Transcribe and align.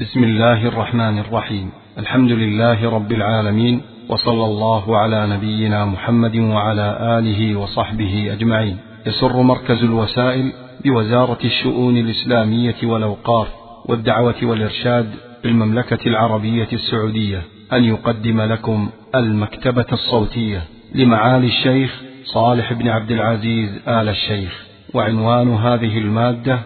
بسم 0.00 0.24
الله 0.24 0.68
الرحمن 0.68 1.18
الرحيم. 1.18 1.70
الحمد 1.98 2.32
لله 2.32 2.90
رب 2.90 3.12
العالمين 3.12 3.80
وصلى 4.08 4.44
الله 4.44 4.96
على 4.98 5.26
نبينا 5.26 5.84
محمد 5.84 6.36
وعلى 6.36 7.18
آله 7.18 7.56
وصحبه 7.56 8.32
أجمعين. 8.32 8.76
يسر 9.06 9.42
مركز 9.42 9.84
الوسائل 9.84 10.52
بوزارة 10.84 11.38
الشؤون 11.44 11.96
الإسلامية 11.96 12.76
والأوقاف 12.82 13.48
والدعوة 13.88 14.34
والإرشاد 14.42 15.10
بالمملكة 15.42 16.08
العربية 16.08 16.68
السعودية. 16.72 17.42
أن 17.72 17.84
يقدم 17.84 18.40
لكم 18.40 18.88
المكتبة 19.14 19.86
الصوتية 19.92 20.62
لمعالي 20.94 21.46
الشيخ 21.46 22.02
صالح 22.24 22.72
بن 22.72 22.88
عبد 22.88 23.10
العزيز 23.10 23.70
آل 23.88 24.08
الشيخ. 24.08 24.66
وعنوان 24.94 25.54
هذه 25.54 25.98
المادة 25.98 26.60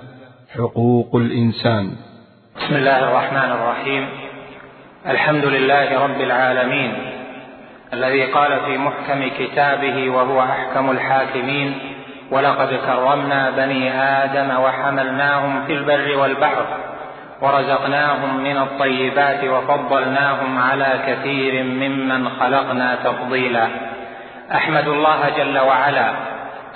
حقوق 0.49 1.17
الإنسان. 1.17 1.91
بسم 2.57 2.77
الله 2.77 2.99
الرحمن 2.99 3.51
الرحيم. 3.53 4.09
الحمد 5.07 5.45
لله 5.45 6.03
رب 6.05 6.21
العالمين 6.21 6.93
الذي 7.93 8.23
قال 8.25 8.61
في 8.61 8.79
محكم 8.79 9.31
كتابه 9.39 10.11
وهو 10.11 10.43
أحكم 10.43 10.91
الحاكمين 10.91 11.79
ولقد 12.31 12.81
كرمنا 12.87 13.51
بني 13.51 14.03
آدم 14.03 14.61
وحملناهم 14.61 15.67
في 15.67 15.73
البر 15.73 16.17
والبحر 16.17 16.67
ورزقناهم 17.41 18.37
من 18.45 18.57
الطيبات 18.57 19.45
وفضلناهم 19.45 20.59
على 20.59 21.01
كثير 21.07 21.65
ممن 21.65 22.29
خلقنا 22.29 22.99
تفضيلا. 23.05 23.69
أحمد 24.55 24.89
الله 24.89 25.29
جل 25.37 25.59
وعلا 25.59 26.11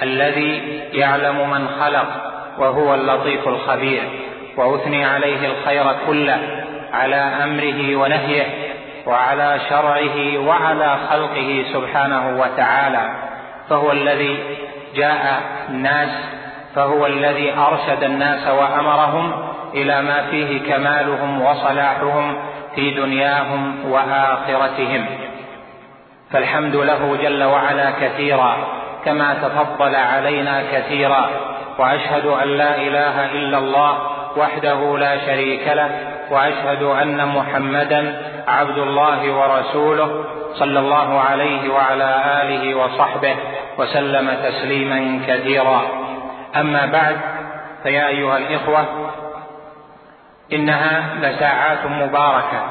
الذي 0.03 0.81
يعلم 0.93 1.51
من 1.51 1.69
خلق 1.69 2.09
وهو 2.59 2.95
اللطيف 2.95 3.49
الخبير. 3.49 4.03
واثني 4.57 5.05
عليه 5.05 5.47
الخير 5.47 5.85
كله 6.07 6.39
على 6.93 7.17
أمره 7.17 7.97
ونهيه 7.97 8.47
وعلى 9.07 9.61
شرعه 9.69 10.39
وعلى 10.39 10.97
خلقه 11.11 11.65
سبحانه 11.73 12.41
وتعالى. 12.41 13.11
فهو 13.71 13.93
الذي 13.93 14.39
جاء 14.95 15.43
الناس 15.69 16.09
فهو 16.75 17.07
الذي 17.07 17.53
أرشد 17.53 18.03
الناس 18.03 18.49
وأمرهم 18.49 19.33
إلى 19.75 20.03
ما 20.03 20.23
فيه 20.31 20.75
كمالهم 20.75 21.43
وصلاحهم 21.43 22.37
في 22.75 22.91
دنياهم 22.91 23.91
وآخرتهم. 23.91 25.07
فالحمد 26.33 26.77
له 26.77 27.17
جل 27.23 27.45
وعلا 27.45 27.91
كثيرا 27.91 28.57
كما 29.05 29.35
تفضل 29.35 29.95
علينا 29.95 30.63
كثيرا. 30.73 31.31
وأشهد 31.79 32.27
أن 32.27 32.49
لا 32.49 32.77
إله 32.77 33.33
إلا 33.33 33.59
الله 33.59 34.14
وحده 34.37 34.99
لا 34.99 35.27
شريك 35.27 35.69
له 35.69 35.91
وأشهد 36.31 36.83
أن 36.83 37.29
محمدا 37.29 38.23
عبد 38.49 38.79
الله 38.79 39.33
ورسوله 39.33 40.25
صلى 40.55 40.79
الله 40.79 41.21
عليه 41.21 41.73
وعلى 41.73 42.41
آله 42.43 42.75
وصحبه 42.75 43.35
وسلم 43.79 44.37
تسليما 44.45 45.21
كثيرا. 45.27 45.83
أما 46.57 46.87
بعد 46.87 47.17
فيا 47.83 48.09
أيها 48.09 48.39
الإخوة 48.39 48.87
إنها 50.53 51.15
لساعات 51.23 51.87
مباركة 51.87 52.63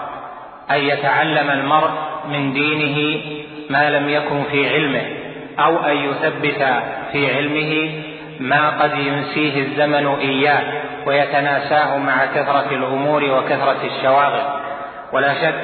أن 0.72 0.78
يتعلم 0.78 1.50
المرء 1.50 1.92
من 2.30 2.54
دينه 2.54 3.22
ما 3.70 3.90
لم 3.90 4.10
يكن 4.10 4.44
في 4.52 4.70
علمه 4.70 5.06
أو 5.60 5.78
أن 5.78 5.98
يثبت 5.98 6.66
في 7.12 7.36
علمه 7.36 8.04
ما 8.40 8.70
قد 8.70 8.98
ينسيه 8.98 9.62
الزمن 9.62 10.08
إياه. 10.08 10.83
ويتناساه 11.06 11.98
مع 11.98 12.26
كثرة 12.36 12.68
الأمور 12.72 13.24
وكثرة 13.24 13.78
الشواغل. 13.84 14.42
ولا 15.12 15.34
شك 15.34 15.64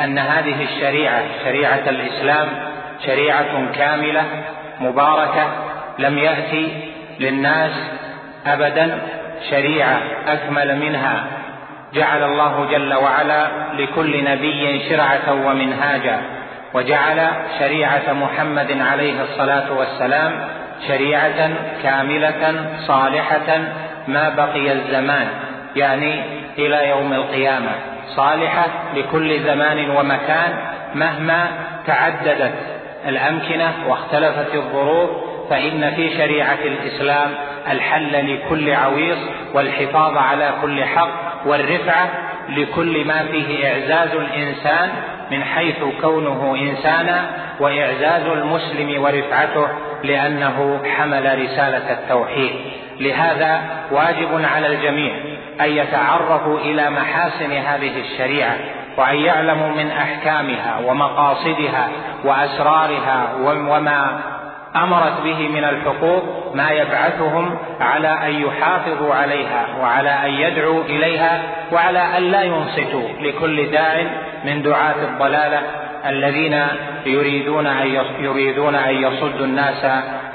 أن 0.00 0.18
هذه 0.18 0.62
الشريعة 0.62 1.22
شريعة 1.44 1.82
الإسلام 1.88 2.48
شريعة 3.06 3.72
كاملة 3.74 4.22
مباركة 4.80 5.46
لم 5.98 6.18
يأتي 6.18 6.92
للناس 7.20 7.72
ابدا. 8.46 8.98
شريعة 9.50 10.00
أكمل 10.26 10.76
منها. 10.78 11.24
جعل 11.94 12.22
الله 12.22 12.68
جل 12.70 12.94
وعلا 12.94 13.46
لكل 13.72 14.24
نبي 14.24 14.88
شرعة 14.88 15.46
ومنهاجا. 15.46 16.20
وجعل 16.74 17.28
شريعة 17.58 18.12
محمد 18.12 18.76
عليه 18.80 19.22
الصلاة 19.22 19.72
والسلام 19.72 20.48
شريعة 20.88 21.50
كاملة 21.82 22.70
صالحة 22.86 23.60
ما 24.08 24.28
بقي 24.28 24.72
الزمان 24.72 25.28
يعني 25.76 26.22
إلى 26.58 26.88
يوم 26.88 27.12
القيامة 27.12 27.70
صالحة 28.16 28.66
لكل 28.94 29.40
زمان 29.40 29.90
ومكان 29.90 30.54
مهما 30.94 31.48
تعددت 31.86 32.54
الأمكنة 33.08 33.72
واختلفت 33.88 34.54
الظروف 34.54 35.10
فإن 35.50 35.90
في 35.90 36.16
شريعة 36.16 36.58
الإسلام 36.64 37.30
الحل 37.70 38.34
لكل 38.34 38.70
عويص 38.70 39.18
والحفاظ 39.54 40.16
على 40.16 40.50
كل 40.62 40.84
حق 40.84 41.46
والرفعة 41.46 42.08
لكل 42.48 43.04
ما 43.04 43.24
فيه 43.32 43.68
إعزاز 43.68 44.16
الإنسان 44.16 44.90
من 45.30 45.44
حيث 45.44 45.76
كونه 46.00 46.56
إنسانا 46.60 47.30
وإعزاز 47.60 48.26
المسلم 48.26 49.02
ورفعته 49.02 49.68
لأنه 50.04 50.80
حمل 50.96 51.44
رسالة 51.44 51.92
التوحيد. 51.92 52.52
لهذا 53.00 53.60
واجب 53.90 54.44
على 54.54 54.66
الجميع 54.66 55.14
أن 55.60 55.70
يتعرفوا 55.70 56.58
إلى 56.58 56.90
محاسن 56.90 57.52
هذه 57.52 58.00
الشريعة 58.00 58.56
وأن 58.96 59.16
يعلموا 59.16 59.68
من 59.68 59.90
أحكامها 59.90 60.80
ومقاصدها 60.86 61.88
وأسرارها 62.24 63.34
وما 63.44 64.20
أمرت 64.76 65.20
به 65.24 65.48
من 65.48 65.64
الحقوق 65.64 66.54
ما 66.54 66.70
يبعثهم 66.70 67.58
على 67.80 68.08
أن 68.08 68.42
يحافظوا 68.42 69.14
عليها 69.14 69.66
وعلى 69.80 70.10
أن 70.10 70.30
يدعوا 70.30 70.84
إليها 70.84 71.42
وعلى 71.72 72.18
أن 72.18 72.22
لا 72.22 72.42
ينصتوا 72.42 73.08
لكل 73.20 73.70
داع 73.70 74.06
من 74.44 74.62
دعاة 74.62 75.04
الضلالة 75.04 75.62
الذين 76.06 76.66
يريدون 77.06 77.66
أن 77.66 77.86
يريدون 78.20 78.74
أن 78.74 78.94
يصدوا 78.94 79.46
الناس 79.46 79.86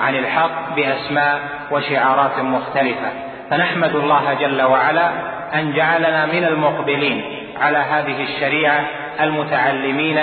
عن 0.04 0.16
الحق 0.16 0.76
بأسماء 0.76 1.40
وشعارات 1.72 2.40
مختلفة. 2.40 3.10
فنحمد 3.50 3.96
الله 3.96 4.34
جل 4.34 4.62
وعلا 4.62 5.12
أن 5.54 5.74
جعلنا 5.74 6.26
من 6.26 6.44
المقبلين 6.46 7.24
على 7.62 7.78
هذه 7.78 8.24
الشريعة 8.24 8.86
المتعلمين 9.22 10.20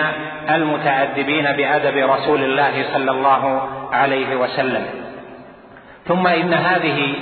المتأدبين 0.50 1.52
بأدب 1.52 2.10
رسول 2.10 2.44
الله 2.44 2.84
صلى 2.92 3.10
الله 3.10 3.68
عليه 3.92 4.36
وسلم. 4.36 4.86
ثم 6.06 6.26
إن 6.26 6.54
هذه 6.54 7.14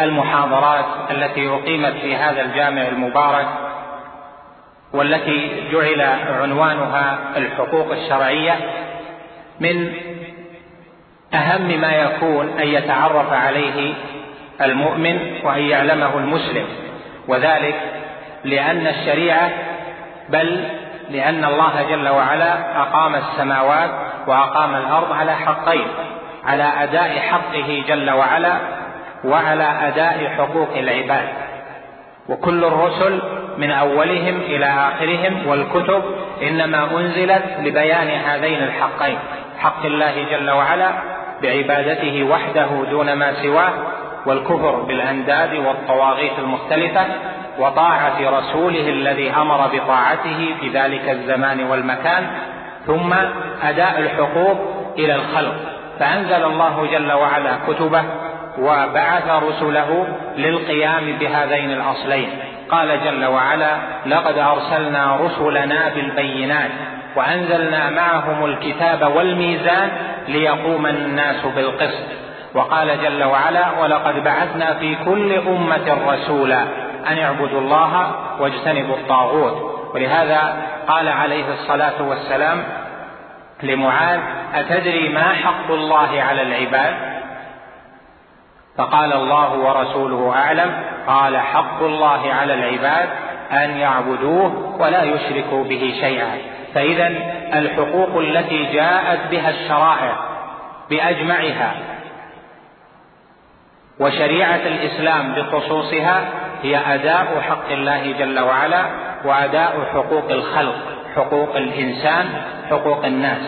المحاضرات 0.00 0.84
التي 1.10 1.48
أقيمت 1.48 1.92
في 1.92 2.16
هذا 2.16 2.42
الجامع 2.42 2.82
المبارك 2.82 3.46
والتي 4.92 5.50
جعل 5.72 6.00
عنوانها 6.42 7.18
الحقوق 7.36 7.92
الشرعية 7.92 8.56
من 9.60 9.92
أهم 11.34 11.80
ما 11.80 11.92
يكون 11.92 12.58
أن 12.58 12.68
يتعرف 12.68 13.32
عليه 13.32 13.94
المؤمن 14.60 15.18
وأن 15.44 15.62
يعلمه 15.62 16.18
المسلم 16.18 16.66
وذلك 17.28 17.80
لأن 18.44 18.86
الشريعة 18.86 19.50
بل 20.28 20.64
لأن 21.10 21.44
الله 21.44 21.86
جل 21.90 22.08
وعلا 22.08 22.82
أقام 22.82 23.14
السماوات 23.14 23.90
وأقام 24.26 24.74
الأرض 24.74 25.12
على 25.12 25.34
حقين 25.34 25.86
على 26.44 26.62
أداء 26.62 27.18
حقه 27.18 27.84
جل 27.88 28.10
وعلا 28.10 28.52
وعلى 29.24 29.64
أداء 29.88 30.32
حقوق 30.38 30.68
العباد. 30.76 31.28
وكل 32.28 32.64
الرسل 32.64 33.22
من 33.58 33.70
أولهم 33.70 34.40
إلى 34.40 34.66
آخرهم 34.66 35.46
والكتب 35.46 36.02
إنما 36.42 36.84
أنزلت 36.98 37.44
لبيان 37.60 38.08
هذين 38.08 38.62
الحقين 38.62 39.18
حق 39.58 39.86
الله 39.86 40.26
جل 40.30 40.50
وعلا 40.50 40.90
بعبادته 41.42 42.24
وحده 42.24 42.68
دون 42.90 43.12
ما 43.12 43.32
سواه 43.42 43.72
والكفر 44.26 44.70
بالأنداد 44.70 45.54
والطواغيت 45.54 46.38
المختلفة 46.38 47.06
وطاعة 47.58 48.38
رسوله 48.38 48.88
الذي 48.88 49.30
أمر 49.30 49.66
بطاعته 49.72 50.54
في 50.60 50.68
ذلك 50.68 51.08
الزمان 51.08 51.64
والمكان 51.64 52.26
ثم 52.86 53.12
أداء 53.62 54.00
الحقوق 54.00 54.58
إلى 54.98 55.14
الخلق. 55.14 55.54
فأنزل 55.98 56.44
الله 56.44 56.88
جل 56.92 57.12
وعلا 57.12 57.58
كتبه 57.68 58.04
وبعث 58.58 59.30
رسله 59.30 60.06
للقيام 60.36 61.18
بهذين 61.20 61.70
الأصلين. 61.70 62.28
قال 62.70 63.04
جل 63.04 63.24
وعلا 63.24 63.76
لقد 64.06 64.38
أرسلنا 64.38 65.16
رسلنا 65.16 65.88
بالبينات 65.88 66.70
وأنزلنا 67.18 67.90
معهم 67.90 68.44
الكتاب 68.44 69.16
والميزان 69.16 69.90
ليقوم 70.28 70.86
الناس 70.86 71.46
بالقسط. 71.56 72.04
وقال 72.54 73.02
جل 73.02 73.24
وعلا 73.24 73.80
ولقد 73.80 74.24
بعثنا 74.24 74.74
في 74.74 74.96
كل 75.04 75.32
أمة 75.32 75.98
رسولا 76.12 76.62
أن 77.08 77.18
اعبدوا 77.18 77.60
الله 77.60 78.14
واجتنبوا 78.40 78.96
الطاغوت. 78.96 79.56
ولهذا 79.94 80.56
قال 80.88 81.08
عليه 81.08 81.44
الصلاة 81.52 82.02
والسلام 82.02 82.64
لمعاذ 83.62 84.20
أتدري 84.54 85.08
ما 85.08 85.28
حق 85.32 85.70
الله 85.70 86.22
على 86.22 86.42
العباد؟ 86.42 86.94
فقال 88.78 89.12
الله 89.12 89.58
ورسوله 89.58 90.32
أعلم. 90.36 90.82
قال 91.06 91.36
حق 91.36 91.82
الله 91.82 92.32
على 92.32 92.54
العباد 92.54 93.08
أن 93.52 93.70
يعبدوه 93.70 94.76
ولا 94.80 95.02
يشركوا 95.02 95.64
به 95.64 95.94
شيئا. 96.00 96.58
فإذا 96.78 97.06
الحقوق 97.54 98.18
التي 98.18 98.64
جاءت 98.72 99.18
بها 99.30 99.50
الشرائع 99.50 100.16
بأجمعها 100.90 101.74
وشريعة 104.00 104.60
الإسلام 104.66 105.32
بخصوصها 105.34 106.24
هي 106.62 106.94
أداء 106.94 107.40
حق 107.48 107.70
الله 107.70 108.12
جل 108.18 108.40
وعلا 108.40 108.84
وأداء 109.24 109.84
حقوق 109.92 110.30
الخلق 110.30 110.76
حقوق 111.16 111.56
الإنسان 111.56 112.26
حقوق 112.70 113.04
الناس. 113.04 113.42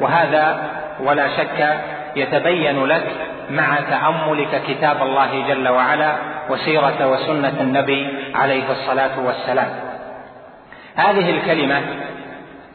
وهذا 0.00 0.70
ولا 1.00 1.36
شك 1.36 1.80
يتبين 2.16 2.84
لك 2.84 3.06
مع 3.50 3.80
تأملك 3.80 4.62
كتاب 4.68 5.02
الله 5.02 5.44
جل 5.48 5.68
وعلا 5.68 6.16
وسيرة 6.50 7.06
وسنة 7.06 7.60
النبي 7.60 8.32
عليه 8.34 8.70
الصلاة 8.70 9.20
والسلام. 9.26 9.70
هذه 10.96 11.30
الكلمة 11.30 11.82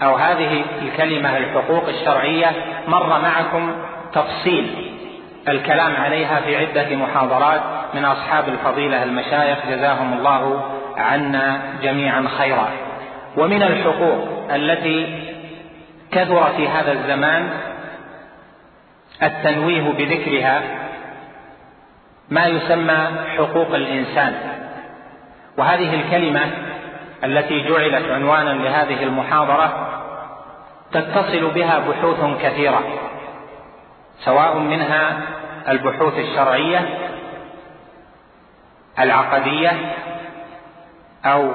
أو 0.04 0.16
هذه 0.16 0.64
الكلمة 0.82 1.38
الحقوق 1.38 1.88
الشرعية 1.88 2.52
مر 2.88 3.20
معكم 3.20 3.76
تفصيل 4.14 4.92
الكلام 5.50 5.96
عليها 5.96 6.40
في 6.40 6.58
عدة 6.58 6.96
محاضرات 6.96 7.62
من 7.94 8.06
أصحاب 8.06 8.50
الفضيلة 8.50 9.04
المشايخ 9.04 9.58
جزاهم 9.70 10.14
الله 10.14 10.64
عنا 10.98 11.62
جميعا 11.84 12.28
خيرا. 12.38 12.70
ومن 13.38 13.64
الحقوق 13.64 14.54
التي 14.54 15.24
كثر 16.12 16.52
في 16.58 16.68
هذا 16.68 16.92
الزمان 16.92 17.50
التنويه 19.24 19.82
بذكرها 19.82 20.62
ما 22.30 22.46
يسمى 22.46 23.08
حقوق 23.38 23.76
الإنسان. 23.76 24.34
وهذه 25.58 25.94
الكلمة 25.94 26.42
التي 27.24 27.70
جعلت 27.70 28.10
عنوانا 28.10 28.50
لهذه 28.50 29.04
المحاضرة 29.04 29.91
تتصل 30.94 31.52
بها 31.52 31.80
بحوث 31.80 32.42
كثيرة 32.44 32.84
سواء 34.26 34.58
منها 34.58 35.22
البحوث 35.70 36.18
الشرعية 36.18 36.88
العقدية 39.00 39.72
أو 41.26 41.52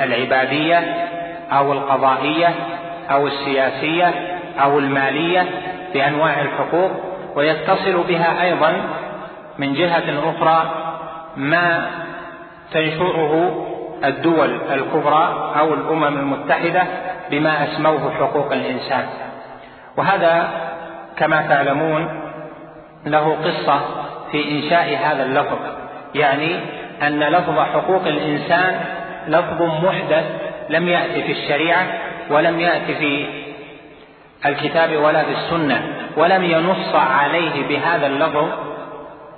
العبادية 0.00 0.78
أو 1.52 1.72
القضائية 1.72 2.54
أو 3.10 3.26
السياسية 3.26 4.38
أو 4.62 4.78
المالية 4.78 5.46
بأنواع 5.94 6.40
الحقوق 6.40 6.90
ويتصل 7.36 8.02
بها 8.08 8.42
أيضا 8.42 8.82
من 9.58 9.74
جهة 9.74 10.30
أخرى 10.30 10.74
ما 11.36 11.90
تنشره 12.72 13.71
الدول 14.04 14.60
الكبرى 14.72 15.52
أو 15.58 15.74
الأمم 15.74 16.04
المتحدة 16.18 16.82
بما 17.30 17.64
أسموه 17.64 18.14
حقوق 18.14 18.52
الإنسان. 18.52 19.06
وهذا 19.96 20.50
كما 21.16 21.42
تعلمون 21.48 22.20
له 23.06 23.36
قصة 23.44 23.80
في 24.32 24.50
إنشاء 24.58 24.98
هذا 25.04 25.22
اللفظ 25.22 25.58
يعني 26.14 26.56
أن 27.02 27.20
لفظ 27.20 27.58
حقوق 27.58 28.06
الإنسان 28.06 28.80
لفظ 29.28 29.62
محدث 29.62 30.24
لم 30.70 30.88
يأتي 30.88 31.22
في 31.22 31.32
الشريعة 31.32 31.86
ولم 32.30 32.60
يأت 32.60 32.90
في 32.90 33.26
الكتاب 34.46 34.96
ولا 34.96 35.22
في 35.22 35.30
السنة 35.32 35.82
ولم 36.16 36.44
ينص 36.44 36.94
عليه 36.94 37.68
بهذا 37.68 38.06
اللفظ 38.06 38.48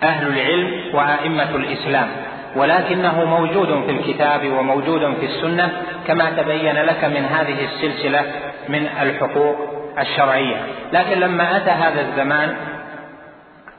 أهل 0.02 0.26
العلم 0.26 0.94
وأئمة 0.94 1.56
الإسلام. 1.56 2.08
ولكنه 2.56 3.24
موجود 3.24 3.84
في 3.86 3.90
الكتاب 3.90 4.52
وموجود 4.52 5.14
في 5.20 5.26
السنة 5.26 5.82
كما 6.06 6.30
تبين 6.30 6.76
لك 6.76 7.04
من 7.04 7.24
هذه 7.24 7.64
السلسلة 7.64 8.22
من 8.68 8.88
الحقوق 9.02 9.56
الشرعية. 9.98 10.56
لكن 10.92 11.20
لما 11.20 11.56
أتى 11.56 11.70
هذا 11.70 12.00
الزمان 12.00 12.56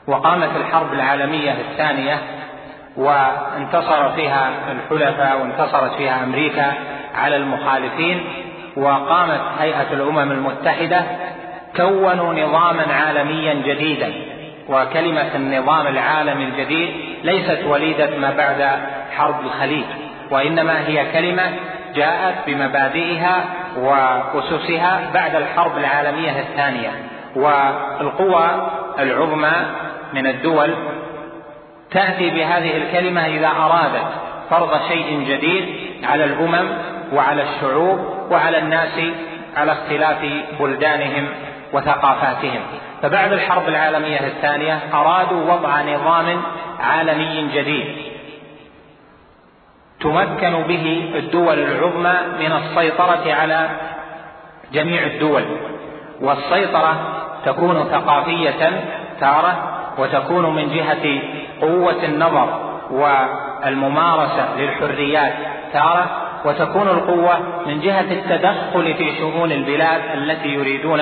وقامت 0.06 0.56
الحرب 0.56 0.92
العالمية 0.92 1.52
الثانية 1.70 2.18
وانتصر 2.96 4.08
فيها 4.12 4.50
الحلفاء 4.72 5.40
وانتصرت 5.40 5.94
فيها 5.96 6.24
أمريكا 6.24 6.72
على 7.14 7.36
المخالفين 7.36 8.24
وقامت 8.76 9.40
هيئة 9.60 9.92
الأمم 9.92 10.30
المتحدة 10.32 11.02
كونوا 11.76 12.34
نظاما 12.34 12.84
عالميا 12.92 13.54
جديدا 13.54 14.12
وكلمة 14.68 15.34
النظام 15.34 15.86
العالمي 15.86 16.44
الجديد 16.44 16.94
ليست 17.26 17.64
وليدة 17.66 18.16
ما 18.18 18.30
بعد 18.30 18.80
حرب 19.16 19.40
الخليج 19.46 19.84
وإنما 20.30 20.88
هي 20.88 21.12
كلمة 21.12 21.42
جاءت 21.94 22.34
بمبادئها 22.46 23.44
وأسسها 23.76 25.10
بعد 25.14 25.34
الحرب 25.34 25.78
العالمية 25.78 26.40
الثانية. 26.40 26.90
والقوى 27.36 28.70
العظمى 28.98 29.52
من 30.14 30.26
الدول 30.26 30.74
تأتي 31.90 32.30
بهذه 32.30 32.76
الكلمة 32.76 33.26
إذا 33.26 33.48
أرادت 33.48 34.06
فرض 34.50 34.80
شيء 34.88 35.24
جديد 35.28 35.64
على 36.04 36.24
الأمم 36.24 36.68
وعلى 37.12 37.42
الشعوب 37.42 37.98
وعلى 38.30 38.58
الناس 38.58 39.00
على 39.56 39.72
اختلاف 39.72 40.18
بلدانهم 40.60 41.28
وثقافاتهم. 41.72 42.60
فبعد 43.02 43.32
الحرب 43.32 43.68
العالمية 43.68 44.26
الثانية 44.26 44.80
أرادوا 44.94 45.52
وضع 45.52 45.82
نظام 45.82 46.42
عالمي 46.80 47.48
جديد 47.54 47.96
تمكن 50.00 50.62
به 50.62 51.12
الدول 51.14 51.58
العظمى 51.58 52.14
من 52.38 52.52
السيطرة 52.52 53.34
على 53.34 53.68
جميع 54.72 55.02
الدول 55.06 55.44
والسيطرة 56.20 56.96
تكون 57.44 57.84
ثقافية 57.84 58.84
تارة 59.20 59.72
وتكون 59.98 60.54
من 60.54 60.70
جهة 60.74 61.20
قوة 61.60 62.04
النظر 62.04 62.76
والممارسة 62.90 64.56
للحريات 64.56 65.32
تارة 65.72 66.25
وتكون 66.46 66.88
القوة 66.88 67.38
من 67.66 67.80
جهة 67.80 68.00
التدخل 68.00 68.94
في 68.94 69.16
شؤون 69.18 69.52
البلاد 69.52 70.00
التي 70.14 70.48
يريدون 70.48 71.00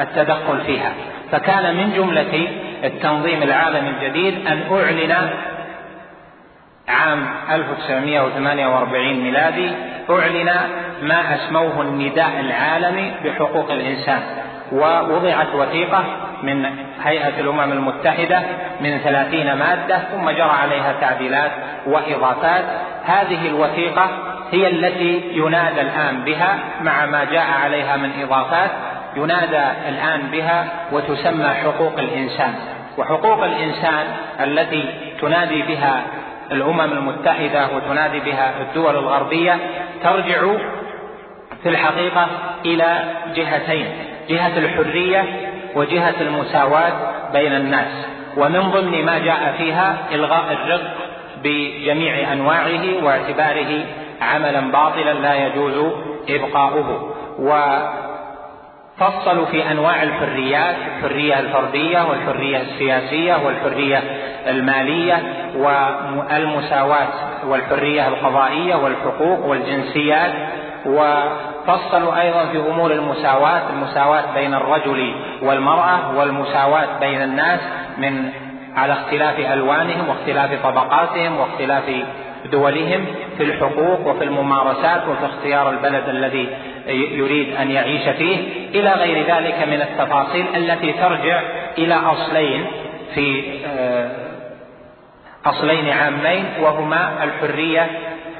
التدخل 0.00 0.60
فيها. 0.66 0.92
فكان 1.32 1.76
من 1.76 1.92
جملة 1.96 2.48
التنظيم 2.84 3.42
العالمي 3.42 3.90
الجديد 3.90 4.46
أن 4.46 4.62
أعلن 4.72 5.30
عام 6.88 7.26
1948 7.50 9.14
ميلادي 9.14 9.70
أعلن 10.10 10.50
ما 11.02 11.34
أسموه 11.34 11.82
النداء 11.82 12.40
العالمي 12.40 13.12
بحقوق 13.24 13.70
الإنسان. 13.70 14.20
ووضعت 14.72 15.54
وثيقة 15.54 16.04
من 16.42 16.66
هيئة 17.04 17.40
الأمم 17.40 17.72
المتحدة 17.72 18.42
من 18.80 18.98
ثلاثين 18.98 19.52
مادة 19.52 19.98
ثم 19.98 20.30
جرى 20.30 20.50
عليها 20.62 20.94
تعديلات 21.00 21.50
وإضافات. 21.86 22.64
هذه 23.04 23.48
الوثيقة 23.48 24.33
هي 24.52 24.68
التي 24.68 25.22
ينادى 25.32 25.80
الآن 25.80 26.24
بها 26.24 26.58
مع 26.80 27.06
ما 27.06 27.24
جاء 27.24 27.46
عليها 27.62 27.96
من 27.96 28.10
إضافات 28.22 28.70
ينادى 29.16 29.64
الآن 29.88 30.20
بها 30.32 30.66
وتسمى 30.92 31.48
حقوق 31.48 31.98
الإنسان. 31.98 32.54
وحقوق 32.98 33.44
الإنسان 33.44 34.06
التي 34.40 34.88
تنادي 35.20 35.62
بها 35.62 36.02
الأمم 36.52 36.80
المتحدة 36.80 37.68
وتنادي 37.76 38.20
بها 38.20 38.52
الدول 38.60 38.96
الغربية 38.96 39.58
ترجع 40.02 40.40
في 41.62 41.68
الحقيقة 41.68 42.26
إلى 42.64 42.98
جهتين 43.34 43.86
جهة 44.28 44.58
الحرية 44.58 45.24
وجهة 45.74 46.14
المساواة 46.20 46.92
بين 47.32 47.52
الناس. 47.54 48.06
ومن 48.36 48.60
ضمن 48.60 49.04
ما 49.04 49.18
جاء 49.18 49.54
فيها 49.58 49.96
إلغاء 50.12 50.52
الرق 50.52 50.94
بجميع 51.44 52.32
أنواعه 52.32 53.04
واعتباره 53.04 53.84
عملا 54.24 54.60
باطلا 54.60 55.12
لا 55.12 55.34
يجوز 55.46 55.92
إبقاؤه. 56.28 57.14
وفصلوا 58.98 59.46
في 59.46 59.70
أنواع 59.70 60.02
الحريات 60.02 60.76
الحرية 60.76 61.40
الفردية 61.40 62.08
والحرية 62.10 62.60
السياسية 62.60 63.34
والحرية 63.46 64.02
المالية 64.46 65.22
والمساواة 65.56 67.08
والحرية 67.46 68.08
القضائية 68.08 68.74
والحقوق 68.74 69.46
والجنسيات. 69.46 70.32
وفصلوا 70.86 72.20
أيضا 72.20 72.46
في 72.46 72.58
أمور 72.58 72.92
المساواة 72.92 73.70
المساواة 73.70 74.34
بين 74.34 74.54
الرجل 74.54 75.14
والمرأة 75.42 76.16
والمساواة 76.16 76.98
بين 77.00 77.22
الناس 77.22 77.60
من 77.98 78.30
على 78.76 78.92
اختلاف 78.92 79.38
ألوانهم 79.38 80.08
واختلاف 80.08 80.66
طبقاتهم 80.66 81.40
واختلاف 81.40 81.84
دولهم 82.52 83.06
في 83.36 83.42
الحقوق 83.42 84.06
وفي 84.06 84.24
الممارسات 84.24 85.08
وفي 85.08 85.26
اختيار 85.26 85.70
البلد 85.70 86.08
الذي 86.08 86.48
يريد 86.88 87.56
أن 87.56 87.70
يعيش 87.70 88.08
فيه. 88.08 88.68
إلى 88.80 88.92
غير 88.92 89.26
ذلك 89.26 89.68
من 89.68 89.80
التفاصيل 89.80 90.46
التي 90.56 90.92
ترجع 90.92 91.42
إلى 91.78 91.94
أصلين 91.94 92.66
في 93.14 93.42
آه، 93.66 94.10
أصلين 95.46 95.88
عامين 95.88 96.44
وهما 96.60 97.24
الحرية 97.24 97.90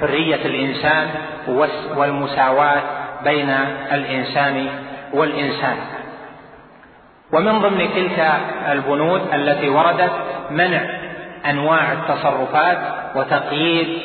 حرية 0.00 0.44
الإنسان 0.44 1.08
والمساواة 1.96 2.82
بين 3.25 3.50
الإنسان 3.92 4.68
والإنسان. 5.12 5.76
ومن 7.32 7.58
ضمن 7.58 7.88
تلك 7.94 8.32
البنود 8.73 9.20
التي 9.34 9.68
وردت 9.68 10.12
منع 10.50 11.03
أنواع 11.50 11.92
التصرفات 11.92 12.78
وتقييد 13.14 13.98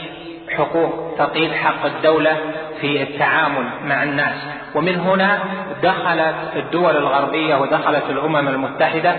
حقوق 0.57 1.15
تقييد 1.17 1.51
حق 1.51 1.85
الدولة 1.85 2.37
في 2.81 3.03
التعامل 3.03 3.69
مع 3.85 4.03
الناس. 4.03 4.35
ومن 4.75 4.99
هنا 4.99 5.39
دخلت 5.83 6.35
الدول 6.55 6.97
الغربية 6.97 7.55
ودخلت 7.55 8.03
الأمم 8.09 8.47
المتحدة 8.47 9.15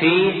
في 0.00 0.32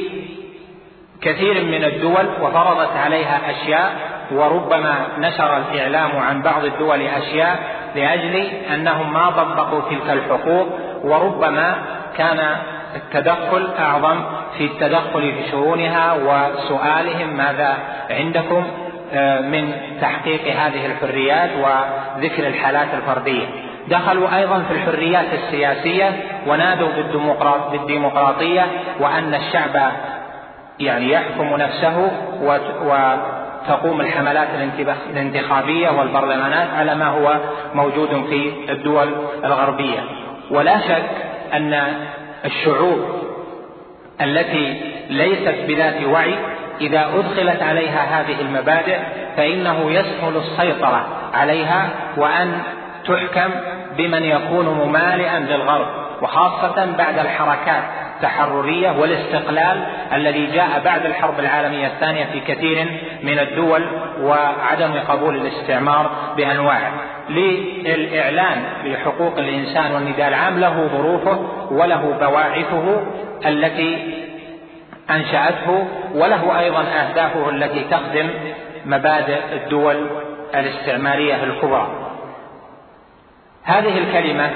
كثير 1.22 1.64
من 1.64 1.84
الدول 1.84 2.26
وفرضت 2.40 2.96
عليها 2.96 3.40
أشياء 3.50 3.92
وربما 4.32 4.94
نشر 5.18 5.56
الإعلام 5.56 6.16
عن 6.16 6.42
بعض 6.42 6.64
الدول 6.64 7.00
أشياء 7.00 7.58
لأجل 7.94 8.36
أنهم 8.74 9.12
ما 9.12 9.30
طبقوا 9.30 9.80
تلك 9.90 10.10
الحقوق 10.10 10.68
وربما 11.04 11.74
كان 12.16 12.56
التدخل 12.96 13.68
أعظم 13.78 14.24
في 14.58 14.64
التدخل 14.64 15.20
في 15.20 15.50
شؤونها 15.50 16.14
وسؤالهم 16.14 17.36
ماذا 17.36 17.78
عندكم 18.10 18.64
آه، 19.12 19.40
من 19.40 19.72
تحقيق 20.00 20.56
هذه 20.56 20.86
الحريات 20.86 21.50
وذكر 21.56 22.46
الحالات 22.46 22.88
الفردية. 22.94 23.46
دخلوا 23.88 24.36
أيضا 24.36 24.62
في 24.68 24.74
الحريات 24.74 25.26
السياسية 25.32 26.12
ونادوا 26.46 26.88
بالديمقراطية 27.72 28.66
وأن 29.00 29.34
الشعب 29.34 29.92
يعني 30.78 31.10
يحكم 31.12 31.56
نفسه 31.56 32.10
وتقوم 32.82 34.00
الحملات 34.00 34.48
الانتخابية 35.10 35.90
والبرلمانات 35.90 36.68
على 36.76 36.94
ما 36.94 37.06
هو 37.06 37.38
موجود 37.74 38.24
في 38.28 38.52
الدول 38.68 39.14
الغربية. 39.44 40.00
ولا 40.50 40.80
شك 40.80 41.10
أن 41.54 41.94
الشعوب 42.44 43.29
التي 44.20 44.80
ليست 45.10 45.54
بذات 45.68 46.04
وعي 46.04 46.34
إذا 46.80 47.10
أدخلت 47.14 47.62
عليها 47.62 48.20
هذه 48.20 48.40
المبادئ 48.40 48.98
فإنه 49.36 49.90
يسهل 49.90 50.36
السيطرة 50.36 51.06
عليها 51.34 51.88
وأن 52.16 52.58
تحكم 53.04 53.50
بمن 53.96 54.22
يكون 54.22 54.66
ممالئا 54.66 55.38
للغرب 55.38 55.86
وخاصة 56.22 56.96
بعد 56.98 57.18
الحركات 57.18 57.82
التحررية 58.16 58.90
والاستقلال 58.90 59.84
الذي 60.12 60.46
جاء 60.46 60.82
بعد 60.84 61.06
الحرب 61.06 61.40
العالمية 61.40 61.86
الثانية 61.86 62.24
في 62.24 62.40
كثير 62.40 62.86
من 63.22 63.38
الدول 63.38 63.86
وعدم 64.20 64.92
قبول 65.08 65.36
الاستعمار 65.36 66.10
بأنواعه. 66.36 66.92
للإعلان 67.30 68.62
بحقوق 68.84 69.38
الإنسان 69.38 69.92
والنداء 69.92 70.28
العام 70.28 70.60
له 70.60 70.88
ظروفه 70.92 71.38
وله 71.70 72.16
بواعثه 72.20 73.02
التي 73.46 74.14
أنشأته 75.10 75.88
وله 76.14 76.60
أيضا 76.60 76.80
أهدافه 76.80 77.50
التي 77.50 77.84
تخدم 77.90 78.30
مبادئ 78.86 79.38
الدول 79.52 80.06
الاستعمارية 80.54 81.44
الكبرى. 81.44 81.88
هذه 83.64 83.98
الكلمة 83.98 84.50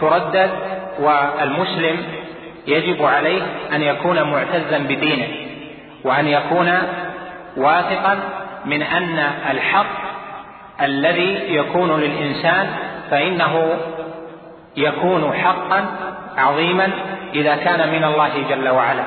تردد 0.00 0.50
والمسلم 1.00 2.04
يجب 2.66 3.04
عليه 3.04 3.42
أن 3.72 3.82
يكون 3.82 4.22
معتزا 4.22 4.78
بدينه 4.78 5.28
وأن 6.04 6.26
يكون 6.26 6.72
واثقا 7.56 8.18
من 8.64 8.82
أن 8.82 9.18
الحق 9.50 10.07
الذي 10.82 11.54
يكون 11.54 12.00
للإنسان 12.00 12.66
فإنه 13.10 13.78
يكون 14.76 15.32
حقا 15.32 15.86
عظيما 16.36 16.90
إذا 17.34 17.56
كان 17.56 17.88
من 17.88 18.04
الله 18.04 18.30
جل 18.50 18.68
وعلا. 18.68 19.04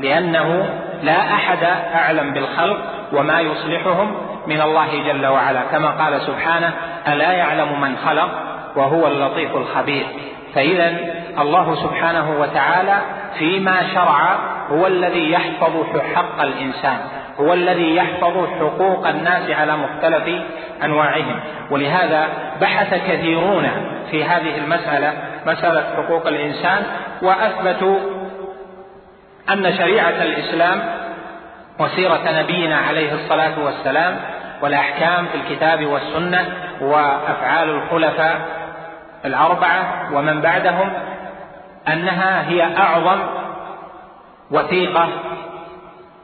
لأنه 0.00 0.80
لا 1.02 1.20
أحد 1.20 1.64
أعلم 1.94 2.32
بالخلق 2.32 2.78
وما 3.12 3.40
يصلحهم 3.40 4.14
من 4.46 4.60
الله 4.60 5.02
جل 5.06 5.26
وعلا. 5.26 5.60
كما 5.72 5.88
قال 5.88 6.20
سبحانه 6.20 6.72
ألا 7.08 7.32
يعلم 7.32 7.80
من 7.80 7.96
خلق 7.96 8.28
وهو 8.76 9.06
اللطيف 9.06 9.56
الخبير. 9.56 10.06
فاذا 10.54 10.96
الله 11.38 11.74
سبحانه 11.74 12.40
وتعالى 12.40 12.98
فيما 13.38 13.82
شرع 13.94 14.36
هو 14.70 14.86
الذي 14.86 15.30
يحفظ 15.30 16.00
حق 16.14 16.42
الإنسان. 16.42 16.98
هو 17.40 17.52
الذي 17.52 17.96
يحفظ 17.96 18.46
حقوق 18.60 19.08
الناس 19.08 19.50
على 19.50 19.76
مختلف 19.76 20.42
أنواعهم. 20.84 21.40
ولهذا 21.70 22.28
بحث 22.60 22.94
كثيرون 22.94 23.70
في 24.10 24.24
هذه 24.24 24.58
المسألة 24.58 25.12
مسألة 25.46 25.84
حقوق 25.96 26.26
الإنسان 26.26 26.82
وأثبتوا 27.22 27.98
أن 29.50 29.76
شريعة 29.76 30.22
الإسلام 30.22 30.82
وسيرة 31.78 32.40
نبينا 32.40 32.76
عليه 32.76 33.14
الصلاة 33.14 33.64
والسلام 33.64 34.16
والأحكام 34.62 35.26
في 35.26 35.34
الكتاب 35.34 35.86
والسنة 35.86 36.46
وأفعال 36.80 37.70
الخلفاء 37.70 38.40
الأربعة 39.24 40.08
ومن 40.12 40.40
بعدهم 40.40 40.92
أنها 41.88 42.48
هي 42.48 42.62
أعظم 42.78 43.18
وثيقة 44.50 45.08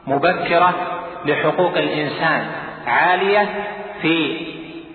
مبكرة 0.07 0.73
لحقوق 1.25 1.77
الإنسان 1.77 2.45
عالية 2.87 3.45
في 4.01 4.37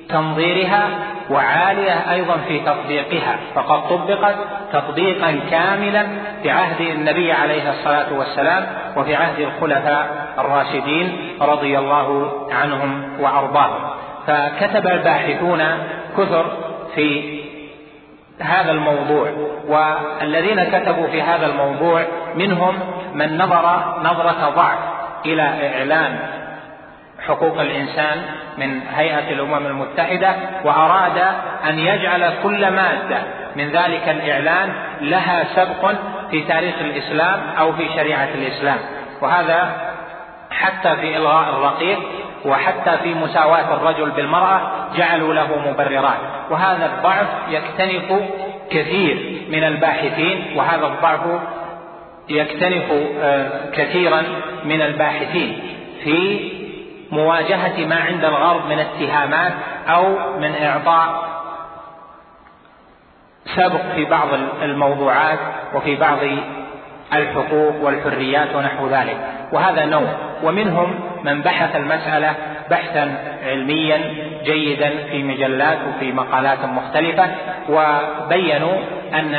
تنظيرها 0.09 0.89
وعالية 1.31 2.13
أيضا 2.13 2.37
في 2.49 2.61
تطبيقها. 2.61 3.37
فقد 3.55 3.89
طبقت 3.89 4.37
تطبيقا 4.73 5.41
كاملا 5.51 6.07
في 6.43 6.51
عهد 6.51 6.81
النبي 6.81 7.33
عليه 7.33 7.71
الصلاة 7.71 8.19
والسلام 8.19 8.67
وفي 8.97 9.15
عهد 9.15 9.41
الخلفاء 9.41 10.35
الراشدين 10.39 11.17
رضي 11.41 11.79
الله 11.79 12.33
عنهم 12.53 13.03
وأرضاهم. 13.21 13.91
فكتب 14.27 14.87
الباحثون 14.87 15.63
كثر 16.19 16.47
في 16.95 17.41
هذا 18.41 18.71
الموضوع 18.71 19.31
والذين 19.69 20.65
كتبوا 20.65 21.07
في 21.07 21.23
هذا 21.23 21.47
الموضوع 21.47 22.03
منهم 22.35 22.75
من 23.15 23.39
نظر 23.39 23.95
نظرة 24.03 24.53
ضعف 24.57 24.79
إلى 25.25 25.43
إعلان 25.43 26.19
حقوق 27.27 27.61
الإنسان 27.61 28.23
من 28.59 28.81
هيئة 28.97 29.33
الأمم 29.33 29.67
المتحدة 29.67 30.35
وأراد 30.65 31.19
أن 31.69 31.79
يجعل 31.79 32.33
كل 32.43 32.71
مادة 32.71 33.19
من 33.57 33.71
ذلك 33.71 34.09
الإعلان 34.09 34.73
لها 35.01 35.45
سبق 35.55 35.93
في 36.31 36.41
تاريخ 36.41 36.75
الإسلام 36.81 37.41
أو 37.59 37.73
في 37.73 37.89
شريعة 37.95 38.29
الإسلام. 38.35 38.79
وهذا 39.21 39.71
حتى 40.51 40.97
في 40.97 41.17
إلغاء 41.17 41.49
الرقيق 41.49 41.99
وحتى 42.45 42.99
في 43.03 43.15
مساواة 43.15 43.75
الرجل 43.75 44.11
بالمرأة 44.11 44.61
جعلوا 44.97 45.35
له 45.35 45.71
مبررات. 45.71 46.19
وهذا 46.51 46.87
الضعف 46.87 47.27
يكتنف 47.49 48.23
كثير 48.71 49.43
من 49.49 49.65
الباحثين 49.65 50.57
وهذا 50.57 50.87
الضعف 50.87 51.21
يكتنف 52.29 52.93
آه، 53.21 53.71
كثيرا 53.71 54.23
من 54.65 54.83
الباحثين 54.83 55.59
في 56.05 56.41
مواجهة 57.11 57.87
ما 57.87 57.97
عند 57.97 58.25
الغرب 58.25 58.67
من 58.69 58.79
اتهامات 58.79 59.53
أو 59.89 60.17
من 60.39 60.55
إعطاء 60.63 61.27
سبق 63.57 63.81
في 63.95 64.05
بعض 64.05 64.29
الموضوعات 64.63 65.39
وفي 65.75 65.97
بعض 65.97 66.19
الحقوق 67.13 67.83
والحريات 67.83 68.55
ونحو 68.55 68.89
ذلك. 68.89 69.17
وهذا 69.53 69.85
نوع. 69.85 70.09
ومنهم 70.43 71.01
من 71.25 71.43
بحث 71.43 71.77
المسألة 71.77 72.35
بحثا 72.71 73.15
علميا 73.47 74.01
جيدا 74.45 74.91
في 75.11 75.23
مجلات 75.23 75.79
وفي 75.89 76.13
مقالات 76.13 76.65
مختلفة 76.65 77.29
وبينوا 77.69 78.77
أن 79.15 79.39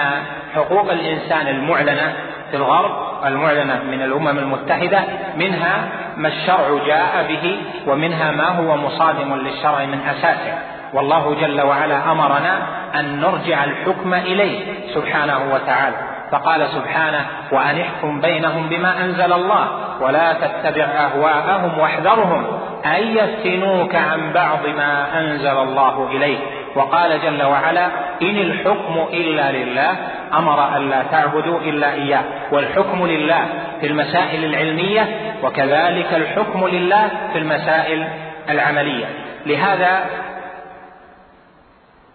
حقوق 0.56 0.92
الإنسان 0.92 1.48
المعلنة 1.48 2.14
في 2.52 2.58
الغرب 2.58 2.92
المعلنة 3.26 3.84
من 3.84 4.02
الأمم 4.02 4.38
المتحدة 4.40 5.00
منها 5.36 5.90
ما 6.18 6.28
الشرع 6.28 6.86
جاء 6.88 7.26
به 7.30 7.58
ومنها 7.88 8.32
ما 8.32 8.48
هو 8.48 8.78
مصادم 8.78 9.36
للشرع 9.36 9.86
من 9.86 10.00
أساسه. 10.00 10.58
والله 10.94 11.36
جل 11.42 11.62
وعلا 11.62 12.12
أمرنا 12.12 12.60
أن 12.96 13.22
نرجع 13.22 13.64
الحكم 13.64 14.14
إليه 14.14 14.74
سبحانه 14.94 15.54
وتعالى. 15.54 15.96
فقال 16.32 16.68
سبحانه 16.68 17.26
وأن 17.52 17.82
احكم 17.82 18.22
بينهم 18.22 18.70
بما 18.70 19.04
أنزل 19.04 19.34
الله 19.34 19.68
ولا 20.02 20.34
تتبع 20.34 20.84
أهواءهم 20.84 21.80
واحذرهم 21.80 22.46
أن 22.86 23.18
يفتنوك 23.18 23.96
عن 23.96 24.32
بعض 24.34 24.68
ما 24.78 25.20
أنزل 25.20 25.58
الله 25.58 26.08
إليك. 26.12 26.57
وقال 26.78 27.22
جل 27.22 27.44
وعلا 27.44 27.86
إن 28.22 28.38
الحكم 28.38 29.08
إلا 29.14 29.52
لله 29.52 29.98
أمر 30.34 30.78
أن 30.78 30.90
لا 30.90 31.04
تعبدوا 31.12 31.60
إلا 31.60 31.94
إياه. 31.94 32.24
والحكم 32.52 33.08
لله 33.08 33.46
في 33.82 33.88
المسائل 33.88 34.46
العلمية 34.46 35.08
وكذلك 35.44 36.14
الحكم 36.14 36.68
لله 36.68 37.10
في 37.34 37.38
المسائل 37.38 38.08
العملية. 38.50 39.06
لهذا 39.46 40.06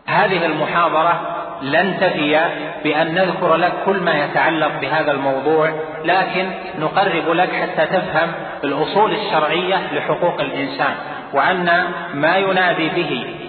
هذه 0.06 0.46
المحاضرة 0.46 1.20
لن 1.62 1.96
تفي 2.00 2.40
بأن 2.84 3.14
نذكر 3.14 3.56
لك 3.56 3.72
كل 3.86 3.96
ما 3.96 4.24
يتعلق 4.24 4.80
بهذا 4.80 5.12
الموضوع 5.12 5.70
لكن 6.04 6.50
نقرب 6.78 7.28
لك 7.28 7.50
حتى 7.52 7.86
تفهم 7.86 8.32
الأصول 8.64 9.12
الشرعية 9.12 9.92
لحقوق 9.92 10.40
الإنسان 10.40 10.94
وأن 11.34 11.84
ما 12.14 12.36
ينادي 12.36 12.88
به 12.88 13.41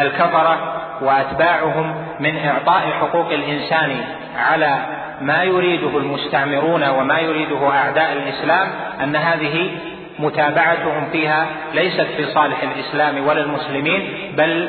الكفرة 0.00 0.74
وأتباعهم 1.00 1.94
من 2.20 2.36
إعطاء 2.36 2.90
حقوق 3.00 3.32
الإنسان 3.32 3.96
على 4.38 4.78
ما 5.20 5.42
يريده 5.42 5.98
المستعمرون 5.98 6.88
وما 6.88 7.18
يريده 7.18 7.68
أعداء 7.68 8.12
الإسلام 8.12 8.68
أن 9.02 9.16
هذه 9.16 9.70
متابعتهم 10.18 11.08
فيها 11.12 11.46
ليست 11.74 12.06
في 12.16 12.24
صالح 12.24 12.62
الإسلام 12.62 13.26
ولا 13.26 13.40
المسلمين 13.40 14.32
بل 14.36 14.68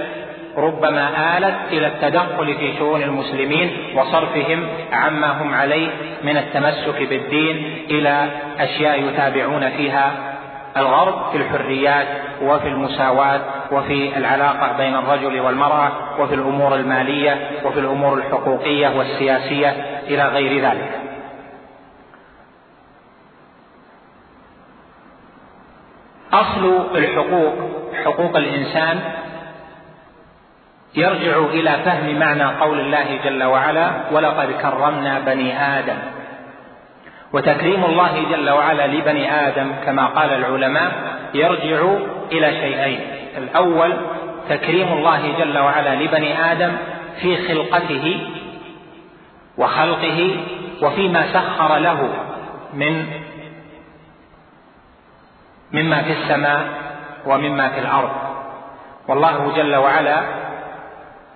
ربما 0.58 1.38
آلت 1.38 1.56
إلى 1.72 1.88
التدخل 1.88 2.56
في 2.56 2.78
شؤون 2.78 3.02
المسلمين 3.02 3.72
وصرفهم 3.96 4.68
عما 4.92 5.42
هم 5.42 5.54
عليه 5.54 5.90
من 6.24 6.38
التمسك 6.38 7.10
بالدين 7.10 7.86
إلى 7.90 8.26
أشياء 8.60 9.04
يتابعون 9.04 9.70
فيها 9.70 10.29
الغرب 10.80 11.32
في 11.32 11.38
الحريات 11.38 12.08
وفي 12.42 12.68
المساواة 12.68 13.42
وفي 13.72 14.18
العلاقة 14.18 14.78
بين 14.78 14.96
الرجل 14.96 15.40
والمرأة 15.40 15.92
وفي 16.20 16.36
الأمور 16.36 16.76
المالية 16.76 17.50
وفي 17.66 17.80
الأمور 17.80 18.14
الحقوقية 18.14 18.98
والسياسية 18.98 19.70
إلى 20.08 20.28
غير 20.28 20.66
ذلك. 20.66 21.00
أصل 26.34 26.88
الحقوق 26.96 27.54
حقوق 28.06 28.38
الإنسان 28.38 29.00
يرجع 30.96 31.38
إلى 31.38 31.72
فهم 31.86 32.20
معنى 32.20 32.44
قول 32.44 32.80
الله 32.80 33.20
جل 33.26 33.44
وعلا 33.44 33.92
ولقد 34.12 34.52
كرمنا 34.52 35.20
بني 35.20 35.62
آدم 35.80 35.98
وتكريم 37.34 37.86
الله 37.86 38.26
جل 38.32 38.50
وعلا 38.50 38.88
لبني 38.88 39.48
آدم 39.48 39.72
كما 39.86 40.06
قال 40.06 40.30
العلماء 40.30 40.92
يرجع 41.34 41.98
إلى 42.32 42.52
شيئين. 42.52 43.00
الأول 43.38 43.94
تكريم 44.50 44.94
الله 44.94 45.34
جل 45.38 45.58
وعلا 45.58 45.96
لبني 45.96 46.52
آدم 46.52 46.72
في 47.22 47.48
خلقته 47.48 48.28
وخلقه 49.58 50.36
وفيما 50.82 51.34
سخر 51.34 51.78
له 51.78 52.10
من 52.74 53.06
مما 55.72 56.02
في 56.02 56.12
السماء 56.12 56.68
ومما 57.26 57.70
في 57.70 57.80
الأرض. 57.80 58.12
والله 59.08 59.54
جل 59.56 59.76
وعلا 59.76 60.22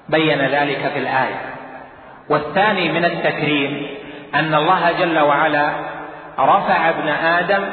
بين 0.10 0.42
ذلك 0.42 0.92
في 0.94 1.00
الآية. 1.00 1.42
والثاني 2.30 2.92
من 2.92 3.06
التكريم 3.06 3.88
أن 4.36 4.56
الله 4.56 4.92
جل 4.92 5.20
وعلا 5.20 5.70
رفع 6.40 6.90
ابن 6.90 7.08
آدم 7.10 7.66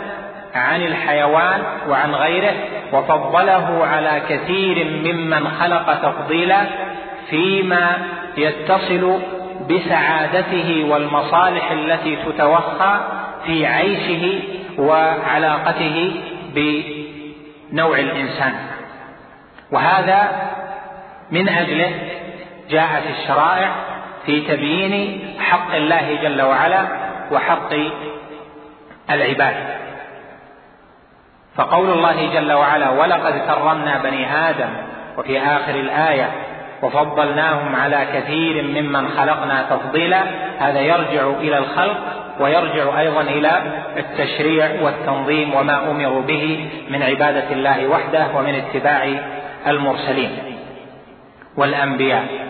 عن 0.55 0.83
الحيوان 0.83 1.63
وعن 1.89 2.15
غيره 2.15 2.55
وفضله 2.93 3.87
على 3.87 4.23
كثير 4.29 4.85
ممن 4.85 5.49
خلق 5.49 5.95
تفضيلا 6.03 6.67
فيما 7.31 7.99
يتصل 8.37 9.21
بسعادته 9.71 10.87
والمصالح 10.91 11.71
التي 11.71 12.17
تتوخى 12.17 13.01
في 13.47 13.67
عيشه 13.67 14.43
وعلاقته 14.79 16.23
بنوع 16.55 17.99
الإنسان. 17.99 18.53
وهذا 19.73 20.51
من 21.31 21.49
أجله 21.49 21.93
جاءت 22.71 23.03
الشرائع 23.19 23.73
في 24.27 24.41
تبيين 24.41 25.21
حق 25.41 25.75
الله 25.75 26.19
جل 26.23 26.43
وعلا 26.43 26.83
وحق 27.33 27.73
العباد. 29.11 29.55
فقول 31.57 31.91
الله 31.91 32.35
جل 32.35 32.53
وعلا 32.53 32.91
ولقد 32.91 33.33
كرمنا 33.33 33.99
بني 33.99 34.49
آدم 34.49 34.69
وفي 35.19 35.41
آخر 35.41 35.75
الآية 35.75 36.31
وفضلناهم 36.83 37.77
على 37.77 38.07
كثير 38.15 38.63
ممن 38.63 39.09
خلقنا 39.09 39.67
تفضيلا 39.71 40.23
هذا 40.59 40.81
يرجع 40.81 41.31
إلى 41.31 41.59
الخلق 41.59 41.99
ويرجع 42.41 43.01
أيضا 43.01 43.21
إلى 43.21 43.63
التشريع 43.97 44.71
والتنظيم 44.83 45.55
وما 45.55 45.91
أمروا 45.91 46.23
به 46.23 46.71
من 46.91 47.03
عبادة 47.03 47.53
الله 47.53 47.87
وحده 47.87 48.27
ومن 48.37 48.55
اتباع 48.55 49.09
المرسلين 49.67 50.31
والأنبياء. 51.57 52.50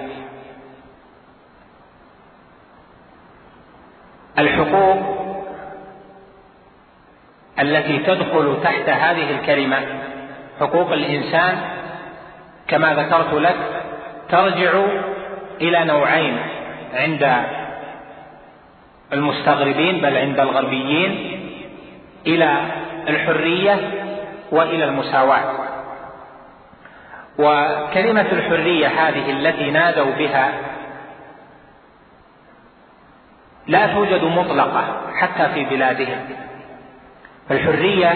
الحقوق 4.41 5.21
التي 7.61 7.99
تدخل 7.99 8.57
تحت 8.63 8.89
هذه 8.89 9.31
الكلمة. 9.31 9.79
حقوق 10.61 10.93
الإنسان 10.93 11.59
كما 12.69 12.95
ذكرت 12.95 13.35
لك 13.35 13.57
ترجع 14.31 14.73
إلى 15.61 15.85
نوعين 15.85 16.39
عند 16.95 17.37
المستغربين 19.13 20.01
بل 20.01 20.17
عند 20.17 20.41
الغربيين 20.41 21.41
إلى 22.27 22.57
الحرية 23.09 23.79
وإلى 24.53 24.85
المساواة. 24.85 25.45
وكلمة 27.39 28.27
الحرية 28.33 28.87
هذه 28.87 29.31
التي 29.31 29.71
نادوا 29.71 30.11
بها 30.19 30.53
لا 33.67 33.87
توجد 33.87 34.25
مطلقة 34.25 34.85
حتى 35.21 35.49
في 35.55 35.65
بلادهم. 35.65 36.19
الحرية 37.51 38.15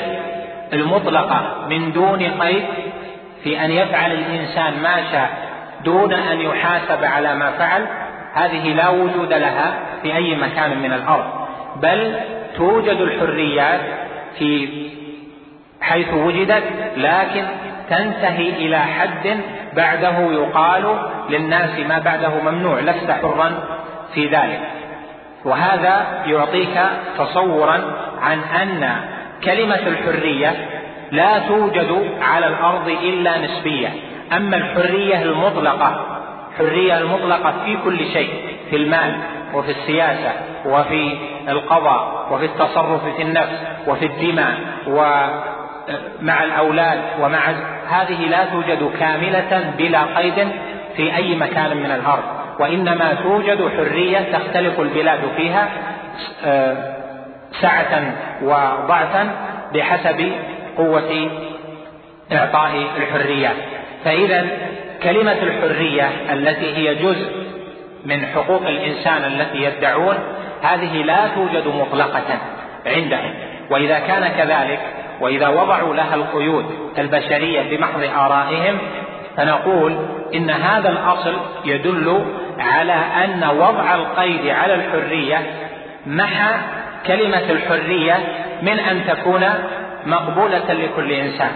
المطلقة 0.73 1.67
من 1.69 1.93
دون 1.93 2.23
قيد 2.23 2.65
في 3.43 3.65
أن 3.65 3.71
يفعل 3.71 4.13
الإنسان 4.13 4.83
ما 4.83 4.97
شاء 5.13 5.31
دون 5.85 6.13
أن 6.13 6.41
يحاسب 6.41 7.05
على 7.05 7.35
ما 7.35 7.51
فعل 7.51 7.87
هذه 8.35 8.75
لا 8.75 8.89
وجود 8.89 9.33
لها 9.33 9.75
في 10.03 10.17
أي 10.17 10.37
مكان 10.37 10.79
من 10.79 10.93
الأرض. 10.93 11.25
بل 11.83 12.21
توجد 12.57 13.01
الحريات 13.01 13.81
في 14.39 14.69
حيث 15.81 16.15
وجدت 16.15 16.65
لكن 16.97 17.45
تنتهي 17.91 18.49
إلى 18.49 18.79
حد 18.79 19.41
بعده 19.77 20.33
يقال 20.33 20.99
للناس 21.31 21.79
ما 21.79 21.99
بعده 21.99 22.29
ممنوع 22.29 22.81
لست 22.81 23.11
حرا 23.11 23.53
في 24.15 24.27
ذلك. 24.27 24.61
وهذا 25.45 26.07
يعطيك 26.27 26.81
تصورا 27.19 27.81
عن 28.21 28.39
أن 28.39 29.01
كلمة 29.45 29.87
الحرية 29.87 30.55
لا 31.11 31.39
توجد 31.39 32.11
على 32.23 32.47
الأرض 32.47 32.89
إلا 32.89 33.39
نسبية. 33.39 33.89
أما 34.33 34.57
الحرية 34.57 35.23
المطلقة 35.23 36.15
الحريه 36.55 36.99
المطلقة 36.99 37.55
في 37.65 37.77
كل 37.85 37.99
شيء 37.99 38.31
في 38.71 38.77
المال 38.77 39.17
وفي 39.55 39.71
السياسة 39.71 40.33
وفي 40.67 41.19
القضاء 41.49 42.29
وفي 42.31 42.45
التصرف 42.45 43.07
في 43.17 43.23
النفس 43.23 43.63
وفي 43.87 44.07
الدماء 44.07 44.55
ومع 44.87 46.45
الأولاد 46.45 47.01
ومع 47.21 47.39
هذه 47.89 48.29
لا 48.29 48.45
توجد 48.45 48.91
كاملة 49.01 49.75
بلا 49.79 50.03
قيد 50.17 50.49
في 50.97 51.17
أي 51.17 51.35
مكان 51.35 51.77
من 51.77 51.91
الأرض. 51.91 52.44
وإنما 52.59 53.15
توجد 53.23 53.69
حرية 53.77 54.19
تختلف 54.19 54.81
البلاد 54.81 55.21
فيها 55.37 55.69
آه، 56.45 56.95
سعة 57.61 58.15
وضعفا 58.43 59.31
بحسب 59.75 60.33
قوة 60.77 61.31
إعطاء 62.33 62.87
الحريات 62.97 63.57
فإذا 64.05 64.47
كلمة 65.03 65.33
الحرية 65.43 66.11
التي 66.33 66.77
هي 66.77 66.95
جزء 66.95 67.45
من 68.05 68.27
حقوق 68.27 68.67
الإنسان 68.67 69.25
التي 69.25 69.63
يدعون 69.63 70.17
هذه 70.63 71.03
لا 71.03 71.29
توجد 71.35 71.67
مطلقة 71.67 72.39
عندهم. 72.87 73.35
وإذا 73.71 73.99
كان 73.99 74.29
كذلك 74.29 74.81
وإذا 75.21 75.49
وضعوا 75.49 75.95
لها 75.95 76.15
القيود 76.15 76.65
البشرية 76.99 77.77
بمحض 77.77 78.03
آرائهم 78.03 78.79
فنقول 79.37 79.97
إن 80.35 80.51
هذا 80.51 80.89
الأصل 80.89 81.35
يدل 81.65 82.25
على 82.59 82.93
أن 83.25 83.45
وضع 83.59 83.95
القيد 83.95 84.47
على 84.47 84.75
الحرية 84.75 85.39
محى 86.07 86.55
كلمة 87.07 87.51
الحرية 87.51 88.19
من 88.63 88.79
أن 88.79 89.07
تكون 89.07 89.45
مقبولة 90.07 90.73
لكل 90.73 91.13
إنسان. 91.13 91.51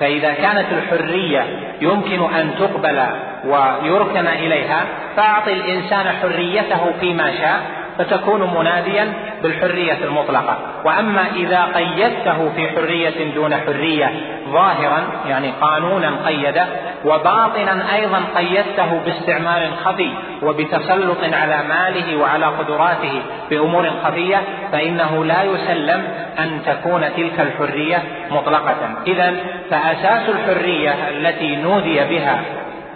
فإذا 0.00 0.32
كانت 0.32 0.66
الحرية 0.72 1.46
يمكن 1.80 2.34
أن 2.34 2.54
تقبل 2.58 3.02
ويركن 3.44 4.26
إليها 4.26 4.84
فأعطي 5.16 5.52
الإنسان 5.52 6.06
حريته 6.22 6.92
فيما 7.00 7.32
شاء 7.40 7.60
فتكون 7.98 8.54
مناديا 8.54 9.12
بالحرية 9.42 10.04
المطلقة. 10.04 10.56
وأما 10.84 11.26
إذا 11.36 11.64
قيدته 11.74 12.50
في 12.56 12.68
حرية 12.68 13.34
دون 13.34 13.54
حرية 13.54 14.10
ظاهرا 14.48 15.02
يعني 15.28 15.52
قانونا 15.60 16.12
قيده 16.26 16.66
وباطنا 17.04 17.94
أيضا 17.94 18.22
قيدته 18.36 19.00
باستعمار 19.04 19.70
خفي 19.84 20.10
وبتسلط 20.42 21.18
على 21.32 21.62
ماله 21.68 22.16
وعلى 22.16 22.46
قدراته 22.46 23.22
بأمور 23.50 23.90
خفية 24.04 24.42
فإنه 24.72 25.24
لا 25.24 25.42
يسلم 25.42 26.04
أن 26.38 26.60
تكون 26.66 27.04
تلك 27.16 27.40
الحرية 27.40 28.02
مطلقة. 28.30 28.76
إذا 29.06 29.34
فأساس 29.70 30.28
الحرية 30.28 30.90
التي 31.10 31.56
نودي 31.56 32.04
بها 32.04 32.40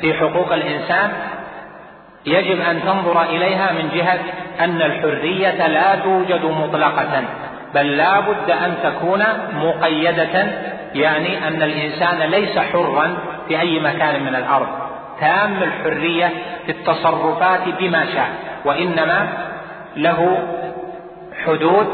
في 0.01 0.15
حقوق 0.15 0.53
الإنسان 0.53 1.13
يجب 2.27 2.61
أن 2.61 2.83
تنظر 2.83 3.23
إليها 3.23 3.73
من 3.73 3.89
جهة 3.95 4.19
أن 4.61 4.83
الحرية 4.83 5.67
لا 5.67 5.95
توجد 5.95 6.45
مطلقة 6.45 7.25
بل 7.75 7.97
لا 7.97 8.21
بد 8.21 8.51
أن 8.51 8.75
تكون 8.83 9.25
مقيدة 9.55 10.47
يعني 10.95 11.49
أن 11.49 11.62
الإنسان 11.62 12.31
ليس 12.31 12.59
حرا 12.59 13.17
في 13.49 13.61
أي 13.61 13.81
مكان 13.81 14.23
من 14.23 14.35
الأرض. 14.35 14.67
تام 15.21 15.62
الحرية 15.62 16.33
في 16.67 16.73
التصرفات 16.73 17.61
بما 17.79 18.07
شاء 18.15 18.29
وإنما 18.65 19.29
له 19.97 20.39
حدود 21.47 21.87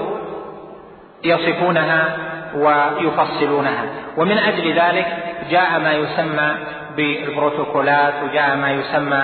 يصفونها 1.24 2.16
ويفصلونها. 2.54 3.84
ومن 4.16 4.38
أجل 4.38 4.72
ذلك 4.72 5.06
جاء 5.50 5.78
ما 5.78 5.92
يسمى 5.92 6.54
بالبروتوكولات 6.96 8.14
وجاء 8.22 8.56
ما 8.56 8.70
يسمى 8.70 9.22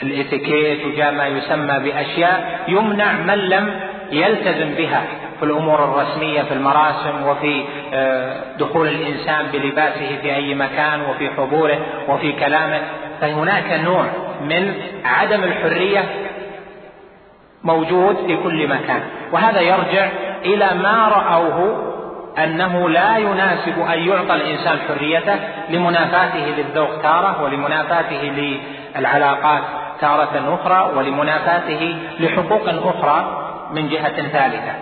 بالإتيكيت 0.00 0.86
وجاء 0.86 1.12
ما 1.12 1.26
يسمى 1.26 1.78
بأشياء 1.78 2.64
يمنع 2.68 3.12
من 3.12 3.34
لم 3.38 3.80
يلتزم 4.12 4.74
بها 4.74 5.02
في 5.38 5.44
الأمور 5.44 5.84
الرسمية 5.84 6.42
في 6.42 6.54
المراسم 6.54 7.26
وفي 7.26 7.64
آه، 7.94 8.40
دخول 8.58 8.88
الإنسان 8.88 9.46
بلباسه 9.52 10.18
في 10.22 10.34
أي 10.34 10.54
مكان 10.54 11.00
وفي 11.00 11.30
حضوره 11.30 11.78
وفي 12.08 12.32
كلامه. 12.32 12.80
فهناك 13.20 13.80
نوع 13.84 14.04
من 14.40 14.74
عدم 15.04 15.42
الحرية 15.44 16.04
موجود 17.64 18.16
في 18.26 18.36
كل 18.36 18.68
مكان. 18.68 19.02
وهذا 19.32 19.60
يرجع 19.60 20.08
إلى 20.44 20.70
ما 20.82 21.08
رأوه 21.08 21.91
أنه 22.38 22.88
لا 22.88 23.16
يناسب 23.16 23.80
أن 23.80 23.98
يعطى 23.98 24.34
الإنسان 24.34 24.78
حريته 24.88 25.36
لمنافاته 25.70 26.54
للذوق 26.56 27.02
تارة 27.02 27.42
ولمنافاته 27.42 28.22
للعلاقات 28.96 29.62
تارة 30.00 30.58
أخرى 30.60 30.92
ولمنافاته 30.96 31.96
لحقوق 32.20 32.68
أخرى 32.68 33.48
من 33.72 33.88
جهة 33.88 34.28
ثالثة. 34.28 34.74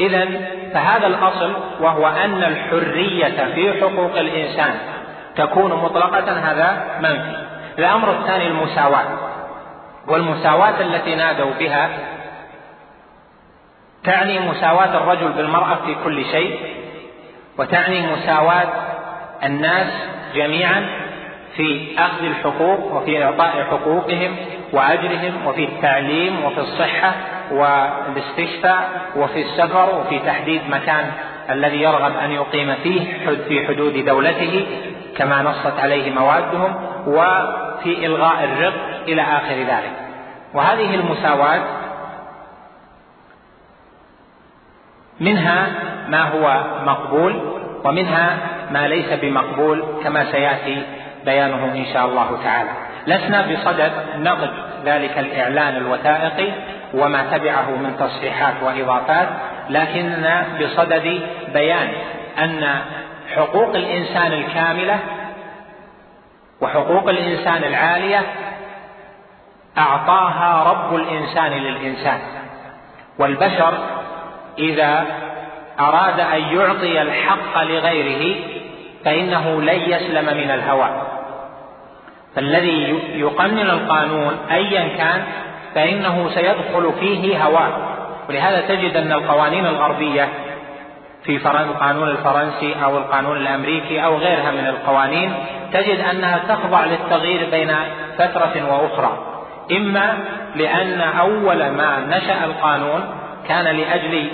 إذا 0.00 0.28
فهذا 0.74 1.06
الأصل 1.06 1.52
وهو 1.80 2.06
أن 2.06 2.44
الحرية 2.44 3.54
في 3.54 3.80
حقوق 3.80 4.18
الإنسان 4.18 4.74
تكون 5.36 5.72
مطلقة 5.72 6.32
هذا 6.32 6.98
منفي. 7.00 7.36
الأمر 7.78 8.10
الثاني 8.10 8.46
المساواة. 8.46 9.04
والمساواة 10.08 10.80
التي 10.80 11.14
نادوا 11.14 11.50
بها 11.58 11.88
تعني 14.04 14.40
مساواة 14.40 14.96
الرجل 14.96 15.32
بالمرأة 15.32 15.74
في 15.86 15.96
كل 16.04 16.24
شيء 16.24 16.81
وتعني 17.58 18.06
مساواة 18.12 18.68
الناس 19.44 19.92
جميعا 20.34 20.86
في 21.56 21.94
أخذ 21.98 22.24
الحقوق 22.24 22.94
وفي 22.94 23.24
إعطاء 23.24 23.66
حقوقهم 23.70 24.36
وأجرهم 24.72 25.46
وفي 25.46 25.64
التعليم 25.64 26.44
وفي 26.44 26.60
الصحة 26.60 27.12
والاستشفاء 27.50 28.90
وفي 29.16 29.42
السفر 29.42 29.98
وفي 29.98 30.18
تحديد 30.18 30.60
مكان 30.70 31.10
الذي 31.50 31.82
يرغب 31.82 32.16
أن 32.16 32.30
يقيم 32.30 32.74
فيه 32.74 33.00
في 33.48 33.66
حدود 33.66 34.04
دولته 34.04 34.66
كما 35.16 35.42
نصت 35.42 35.80
عليه 35.80 36.10
موادهم 36.10 36.74
وفي 37.06 38.06
إلغاء 38.06 38.44
الرق 38.44 39.02
إلى 39.08 39.22
آخر 39.22 39.54
ذلك. 39.54 39.92
وهذه 40.54 40.94
المساواة 40.94 41.62
منها 45.20 45.91
ما 46.08 46.22
هو 46.22 46.64
مقبول 46.86 47.40
ومنها 47.84 48.36
ما 48.70 48.88
ليس 48.88 49.12
بمقبول 49.12 49.84
كما 50.04 50.32
سيأتي 50.32 50.82
بيانه 51.24 51.64
إن 51.64 51.84
شاء 51.92 52.06
الله 52.06 52.38
تعالى. 52.44 52.70
لسنا 53.06 53.42
بصدد 53.42 53.92
نقد 54.18 54.50
ذلك 54.84 55.18
الإعلان 55.18 55.76
الوثائقي 55.76 56.52
وما 56.94 57.22
تبعه 57.22 57.70
من 57.70 57.96
تصحيحات 57.98 58.54
وإضافات 58.62 59.28
لكننا 59.70 60.46
بصدد 60.60 61.20
بيان 61.52 61.88
أن 62.38 62.78
حقوق 63.36 63.74
الإنسان 63.74 64.32
الكاملة 64.32 64.98
وحقوق 66.60 67.08
الإنسان 67.08 67.64
العالية 67.64 68.20
أعطاها 69.78 70.70
رب 70.70 70.94
الإنسان 70.94 71.52
للإنسان. 71.52 72.18
والبشر 73.18 73.74
إذا 74.58 75.04
أراد 75.80 76.20
أن 76.20 76.40
يعطي 76.56 77.02
الحق 77.02 77.62
لغيره 77.62 78.36
فإنه 79.04 79.62
لن 79.62 79.80
يسلم 79.80 80.24
من 80.24 80.50
الهوى. 80.50 80.88
فالذي 82.36 82.98
يقنن 83.14 83.70
القانون 83.70 84.36
ايا 84.50 84.88
كان 84.96 85.22
فإنه 85.74 86.30
سيدخل 86.34 86.92
فيه 87.00 87.44
هواه 87.44 87.72
ولهذا 88.28 88.60
تجد 88.60 88.96
أن 88.96 89.12
القوانين 89.12 89.66
الغربية 89.66 90.28
في 91.24 91.36
القانون 91.46 92.08
الفرنسي 92.08 92.74
أو 92.84 92.98
القانون 92.98 93.36
الأمريكي 93.36 94.04
أو 94.04 94.16
غيرها 94.16 94.50
من 94.50 94.66
القوانين 94.66 95.34
تجد 95.72 96.00
أنها 96.00 96.38
تخضع 96.48 96.84
للتغيير 96.84 97.50
بين 97.50 97.74
فترة 98.18 98.54
وأخرى. 98.70 99.18
إما 99.72 100.18
لأن 100.54 101.00
أول 101.00 101.70
ما 101.70 102.00
نشأ 102.08 102.44
القانون 102.44 103.04
كان 103.48 103.64
لأجل 103.64 104.28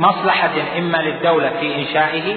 مصلحة 0.00 0.50
إما 0.78 0.96
للدولة 0.96 1.50
في 1.60 1.74
إنشائه 1.74 2.36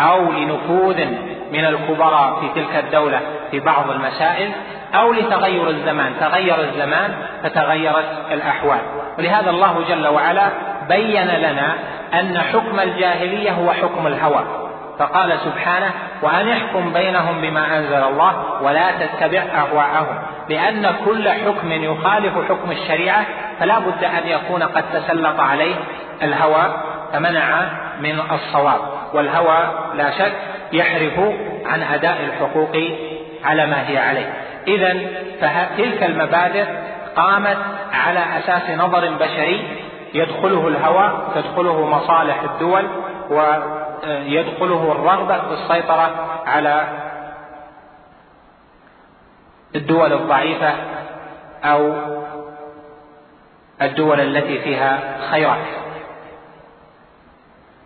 أو 0.00 0.32
لنفوذ 0.32 1.04
من 1.52 1.64
الكبراء 1.64 2.40
في 2.40 2.60
تلك 2.60 2.84
الدولة 2.84 3.20
في 3.50 3.60
بعض 3.60 3.90
المسائل 3.90 4.50
أو 4.94 5.12
لتغير 5.12 5.68
الزمان. 5.68 6.12
تغير 6.20 6.60
الزمان 6.60 7.10
فتغيرت 7.42 8.04
الأحوال. 8.32 8.78
ولهذا 9.18 9.50
الله 9.50 9.84
جل 9.88 10.06
وعلا 10.06 10.48
بين 10.88 11.26
لنا 11.26 11.74
أن 12.14 12.38
حكم 12.38 12.80
الجاهلية 12.80 13.50
هو 13.52 13.72
حكم 13.72 14.06
الهوى. 14.06 14.44
فقال 14.98 15.38
سبحانه 15.44 15.90
وأن 16.22 16.48
احكم 16.48 16.92
بينهم 16.92 17.40
بما 17.40 17.78
أنزل 17.78 18.02
الله 18.02 18.62
ولا 18.62 18.90
تتبع 18.90 19.42
أهواءهم. 19.42 20.22
لأن 20.48 20.94
كل 21.04 21.28
حكم 21.28 21.72
يخالف 21.72 22.32
حكم 22.48 22.70
الشريعة 22.70 23.24
فلا 23.60 23.78
بد 23.78 24.04
أن 24.04 24.28
يكون 24.28 24.62
قد 24.62 24.84
تسلط 24.92 25.40
عليه 25.40 25.74
الهوى 26.22 26.82
فمنع 27.12 27.70
من 28.00 28.20
الصواب 28.32 28.80
والهوى 29.14 29.74
لا 29.94 30.10
شك 30.10 30.32
يحرف 30.72 31.18
عن 31.66 31.82
أداء 31.82 32.24
الحقوق 32.24 32.76
على 33.44 33.66
ما 33.66 33.88
هي 33.88 33.98
عليه. 33.98 34.32
إذا 34.68 34.94
فتلك 35.40 36.02
المبادئ 36.02 36.64
قامت 37.16 37.58
على 37.92 38.20
أساس 38.38 38.70
نظر 38.70 39.10
بشري 39.10 39.78
يدخله 40.14 40.68
الهوى 40.68 41.12
تدخله 41.34 41.86
مصالح 41.86 42.42
الدول 42.42 42.84
ويدخله 43.30 44.92
الرغبة 44.92 45.38
في 45.38 45.52
السيطرة 45.52 46.10
على 46.46 46.82
الدول 49.74 50.12
الضعيفة 50.12 50.72
أو 51.64 51.92
الدول 53.82 54.20
التي 54.20 54.58
فيها 54.58 54.98
خيرات. 55.30 55.66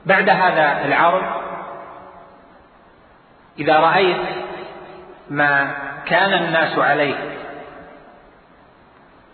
بعد 0.06 0.28
هذا 0.28 0.84
العرض 0.84 1.22
إذا 3.58 3.80
رأيت 3.80 4.16
ما 5.30 5.74
كان 6.06 6.32
الناس 6.32 6.78
عليه 6.78 7.14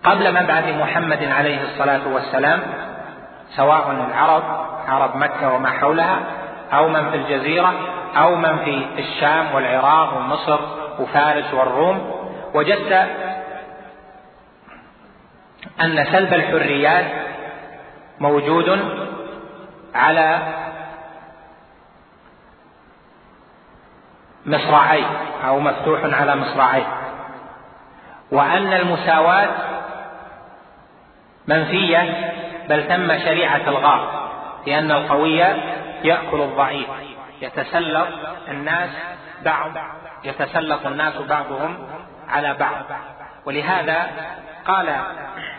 قبل 0.04 0.42
مبعث 0.42 0.76
محمد 0.76 1.24
عليه 1.24 1.62
الصلاة 1.62 2.08
والسلام 2.14 2.60
سواء 3.56 3.90
العرب 3.90 4.42
عرب 4.88 5.16
مكة 5.16 5.52
وما 5.52 5.70
حولها 5.70 6.20
أو 6.72 6.88
من 6.88 7.10
في 7.10 7.16
الجزيرة 7.16 7.74
أو 8.16 8.34
من 8.34 8.58
في 8.58 8.86
الشام 8.98 9.54
والعراق 9.54 10.16
ومصر 10.16 10.60
وفارس 10.98 11.54
والروم 11.54 12.10
وجدت 12.54 12.92
أن 15.80 16.04
سلب 16.12 16.34
الحريات 16.34 17.04
موجود 18.20 18.68
على 19.94 20.54
مصراعيه 24.46 25.06
أو 25.46 25.60
مفتوح 25.60 26.00
على 26.04 26.36
مصراعيه. 26.36 26.86
وأن 28.30 28.72
المساواة 28.72 29.48
منفية 31.46 32.30
بل 32.68 32.88
تم 32.88 33.18
شريعة 33.18 33.68
الغار 33.68 34.30
لأن 34.66 34.90
القوي 34.90 35.38
يأكل 36.04 36.40
الضعيف 36.40 36.88
يتسلط 37.40 38.08
الناس 38.48 38.90
بعض 39.44 39.70
يتسلط 40.24 40.86
الناس 40.86 41.16
بعضهم 41.16 41.88
على 42.28 42.54
بعض. 42.54 42.84
ولهذا 43.46 44.10
قال 44.66 44.96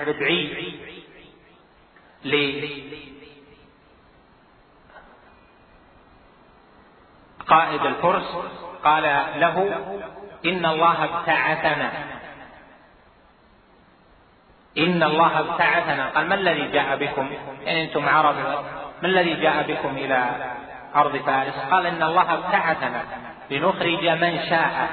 ربعي 0.08 0.74
لقائد 7.42 7.86
الفرس 7.86 8.38
قال 8.84 9.04
له 9.36 9.84
إن 10.46 10.66
الله 10.66 11.04
ابتعثنا. 11.04 11.92
إن 14.78 15.04
الله 15.04 15.40
ابتعثنا. 15.40 16.10
قال 16.10 16.28
ما 16.28 16.36
الذي 16.36 16.68
جاء 16.72 16.98
بكم؟ 16.98 17.30
يعني 17.64 17.84
أنتم 17.84 18.10
عرب. 18.10 18.36
ما 19.02 19.08
الذي 19.08 19.34
جاء 19.34 19.64
بكم 19.68 19.98
إلى 19.98 20.26
أرض 20.96 21.18
فارس؟ 21.18 21.54
قال 21.72 21.86
إن 21.86 22.04
الله 22.04 22.34
ابتعثنا 22.34 23.04
لنخرج 23.52 24.08
من 24.08 24.40
شاء 24.50 24.90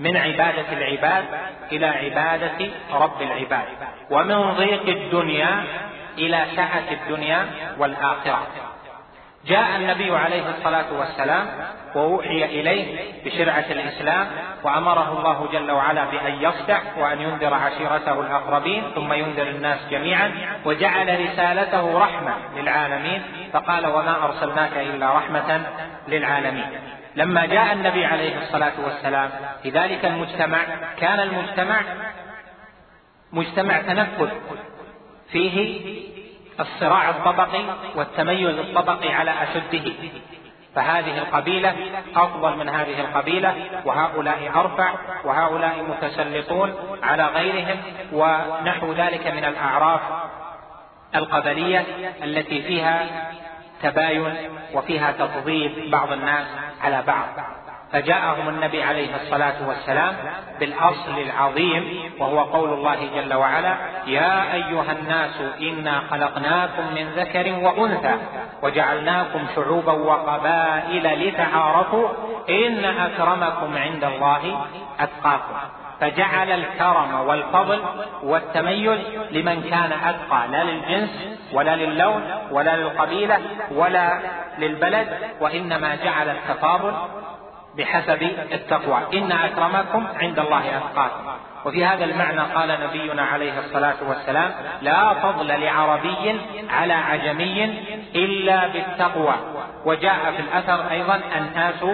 من 0.00 0.16
عبادة 0.16 0.72
العباد 0.72 1.24
إلى 1.72 1.86
عبادة 1.86 2.70
رب 2.92 3.22
العباد 3.22 3.68
ومن 4.10 4.52
ضيق 4.52 4.88
الدنيا 4.88 5.64
إلى 6.18 6.46
سعة 6.56 6.90
الدنيا 6.90 7.46
والآخرة. 7.78 8.46
جاء 9.48 9.76
النبي 9.76 10.16
عليه 10.16 10.50
الصلاة 10.50 10.92
والسلام 10.92 11.46
وأوحي 11.94 12.44
إليه 12.44 13.12
بشرعة 13.24 13.64
الإسلام 13.70 14.26
وأمره 14.62 15.18
الله 15.18 15.48
جل 15.52 15.70
وعلا 15.70 16.04
بأن 16.04 16.34
يصدع 16.42 16.80
وأن 16.98 17.20
ينذر 17.20 17.54
عشيرته 17.54 18.20
الأقربين 18.20 18.82
ثم 18.94 19.12
ينذر 19.12 19.48
الناس 19.48 19.78
جميعا 19.90 20.32
وجعل 20.64 21.20
رسالته 21.20 21.98
رحمة 21.98 22.34
للعالمين 22.56 23.22
فقال 23.52 23.86
وما 23.86 24.24
أرسلناك 24.24 24.72
إلا 24.76 25.12
رحمة 25.12 25.66
للعالمين. 26.08 26.66
لما 27.16 27.46
جاء 27.46 27.72
النبي 27.72 28.04
عليه 28.04 28.38
الصلاة 28.38 28.72
والسلام 28.84 29.30
في 29.62 29.70
ذلك 29.70 30.04
المجتمع 30.04 30.58
كان 31.00 31.20
المجتمع 31.20 31.80
مجتمع 33.32 33.82
تنفذ 33.82 34.28
فيه 35.32 35.80
الصراع 36.60 37.10
الطبقي 37.10 37.64
والتميز 37.94 38.58
الطبقي 38.58 39.12
على 39.12 39.30
أشده. 39.42 39.92
فهذه 40.74 41.18
القبيلة 41.18 41.74
أفضل 42.16 42.56
من 42.56 42.68
هذه 42.68 43.00
القبيلة 43.00 43.54
وهؤلاء 43.84 44.52
أرفع 44.54 44.94
وهؤلاء 45.24 45.82
متسلطون 45.82 46.74
على 47.02 47.26
غيرهم 47.26 47.78
ونحو 48.12 48.92
ذلك 48.92 49.26
من 49.26 49.44
الأعراف 49.44 50.00
القبلية 51.14 51.84
التي 52.24 52.62
فيها 52.62 53.06
تباين 53.82 54.34
وفيها 54.74 55.12
تفضيل 55.12 55.90
بعض 55.90 56.12
الناس 56.12 56.46
على 56.82 57.02
بعض. 57.02 57.26
فجاءهم 57.92 58.48
النبي 58.48 58.82
عليه 58.82 59.16
الصلاة 59.16 59.68
والسلام 59.68 60.14
بالأصل 60.60 61.18
العظيم 61.18 62.12
وهو 62.18 62.40
قول 62.40 62.72
الله 62.72 62.96
جل 63.14 63.34
وعلا 63.34 63.76
يا 64.06 64.54
أيها 64.54 64.92
الناس 64.92 65.40
إنا 65.60 66.00
خلقناكم 66.10 66.94
من 66.94 67.08
ذكر 67.16 67.52
وأنثى 67.52 68.14
وجعلناكم 68.62 69.46
شعوبا 69.54 69.92
وقبائل 69.92 71.28
لتعارفوا 71.28 72.08
إن 72.50 72.84
أكرمكم 72.84 73.76
عند 73.76 74.04
الله 74.04 74.66
أتقاكم. 75.00 75.54
فجعل 76.00 76.50
الكرم 76.50 77.20
والفضل 77.20 77.82
والتميز 78.22 79.00
لمن 79.30 79.62
كان 79.62 79.92
أتقى 79.92 80.48
لا 80.48 80.64
للجنس 80.64 81.38
ولا 81.52 81.76
للون 81.76 82.22
ولا 82.50 82.76
للقبيلة 82.76 83.38
ولا 83.70 84.18
للبلد 84.58 85.08
وإنما 85.40 85.96
جعل 86.04 86.28
التفاضل 86.28 86.92
بحسب 87.76 88.22
التقوى. 88.52 88.98
إن 89.14 89.32
أكرمكم 89.32 90.06
عند 90.20 90.38
الله 90.38 90.76
أتقاكم. 90.76 91.26
وفي 91.64 91.84
هذا 91.84 92.04
المعنى 92.04 92.40
قال 92.40 92.78
نبينا 92.80 93.22
عليه 93.22 93.58
الصلاة 93.58 93.94
والسلام 94.08 94.50
لا 94.82 95.14
فضل 95.14 95.46
لعربي 95.60 96.40
على 96.70 96.92
عجمي 96.92 97.64
إلا 98.14 98.66
بالتقوى. 98.66 99.34
وجاء 99.84 100.32
في 100.36 100.42
الأثر 100.42 100.90
أيضا 100.90 101.20
الناس 101.36 101.84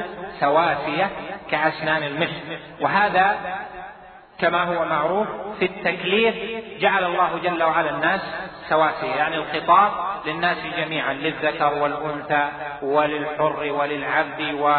سواسية 0.41 1.11
كأسنان 1.51 2.03
المشط 2.03 2.61
وهذا 2.81 3.37
كما 4.39 4.65
هو 4.65 4.85
معروف 4.85 5.27
في 5.59 5.65
التكليف 5.65 6.35
جعل 6.81 7.05
الله 7.05 7.39
جل 7.43 7.63
وعلا 7.63 7.91
الناس 7.91 8.21
سواسية. 8.69 9.15
يعني 9.15 9.37
الخطاب 9.37 9.93
للناس 10.27 10.57
جميعا 10.77 11.13
للذكر 11.13 11.75
والأنثى 11.75 12.49
وللحر 12.83 13.73
وللعبد 13.73 14.55
و 14.61 14.75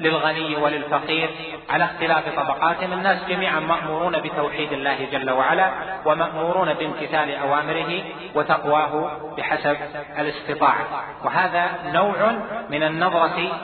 للغني 0.00 0.56
وللفقير 0.56 1.30
على 1.70 1.84
اختلاف 1.84 2.28
طبقاتهم 2.28 2.92
الناس 2.92 3.24
جميعا 3.28 3.60
مأمورون 3.60 4.20
بتوحيد 4.20 4.72
الله 4.72 5.04
جل 5.12 5.30
وعلا 5.30 5.70
ومأمورون 6.04 6.74
بامتثال 6.74 7.34
أوامره 7.34 8.02
وتقواه 8.34 9.20
بحسب 9.36 9.76
الاستطاعة. 10.18 10.86
وهذا 11.24 11.70
نوع 11.92 12.32
من 12.70 12.82
النظرة 12.82 13.60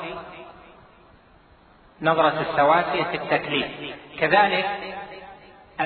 نظرة 2.03 2.41
السواسية 2.41 3.05
في 3.05 3.17
التكليف. 3.17 3.95
كذلك 4.21 4.67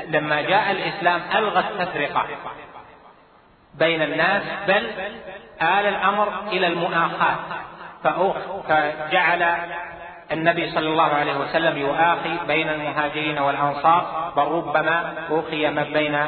لما 0.07 0.41
جاء 0.41 0.71
الإسلام 0.71 1.21
ألغى 1.35 1.61
التفرقة 1.61 2.27
بين 3.75 4.03
الناس 4.03 4.43
بل 4.69 4.87
آل 5.63 5.87
الأمر 5.87 6.43
إلى 6.49 6.67
المؤاخاة. 6.67 7.37
فجعل 8.69 9.57
النبي 10.33 10.71
صلى 10.71 10.89
الله 10.89 11.15
عليه 11.15 11.37
وسلم 11.37 11.79
يؤاخي 11.79 12.39
بين 12.47 12.69
المهاجرين 12.69 13.39
والأنصار 13.39 14.33
بل 14.37 14.43
ربما 14.43 15.15
أوخي 15.31 15.71
ما 15.71 15.83
بين 15.83 16.19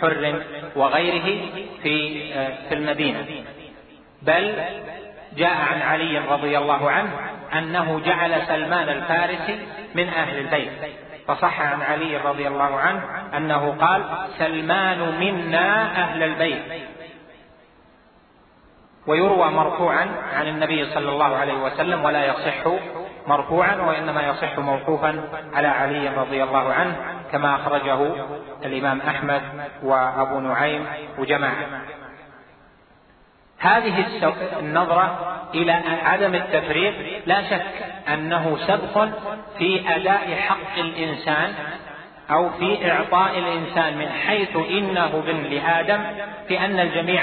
حر 0.00 0.42
وغيره 0.76 1.40
في 1.82 2.32
في 2.68 2.74
المدينة. 2.74 3.26
بل 4.22 4.54
جاء 5.36 5.56
عن 5.72 5.82
علي 5.82 6.18
رضي 6.18 6.58
الله 6.58 6.90
عنه 6.90 7.10
أنه 7.52 8.00
جعل 8.06 8.46
سلمان 8.46 8.88
الفارسي 8.88 9.58
من 9.94 10.08
أهل 10.08 10.38
البيت. 10.38 10.70
فصح 11.28 11.60
عن 11.60 11.82
علي 11.82 12.16
رضي 12.16 12.48
الله 12.48 12.80
عنه 12.80 13.02
أنه 13.36 13.76
قال 13.80 14.02
سلمان 14.38 14.98
منا 15.20 15.82
أهل 15.82 16.22
البيت. 16.22 16.62
ويروى 19.06 19.50
مرفوعا 19.50 20.08
عن 20.34 20.48
النبي 20.48 20.94
صلى 20.94 21.08
الله 21.08 21.36
عليه 21.36 21.54
وسلم 21.62 22.04
ولا 22.04 22.26
يصح 22.26 22.72
مرفوعا 23.26 23.76
وإنما 23.76 24.22
يصح 24.22 24.58
موقوفا 24.58 25.28
على 25.54 25.68
علي 25.68 26.08
رضي 26.08 26.42
الله 26.42 26.72
عنه 26.72 26.96
كما 27.32 27.54
أخرجه 27.54 28.12
الإمام 28.64 29.00
أحمد 29.00 29.42
وأبو 29.82 30.40
نعيم 30.40 30.86
وجماعة. 31.18 31.66
هذه 33.58 34.06
النظرة 34.58 35.34
إلى 35.54 35.72
عدم 36.04 36.34
التفريق 36.34 37.22
لا 37.26 37.50
شك 37.50 37.66
أنه 38.08 38.58
سبق 38.66 39.08
في 39.58 39.94
أداء 39.96 40.36
حق 40.36 40.78
الإنسان 40.78 41.54
أو 42.30 42.50
في 42.50 42.92
إعطاء 42.92 43.38
الإنسان 43.38 43.98
من 43.98 44.08
حيث 44.08 44.56
إنه 44.56 45.06
ابن 45.06 45.42
لآدم 45.42 46.02
في 46.48 46.64
أن 46.64 46.80
الجميع 46.80 47.22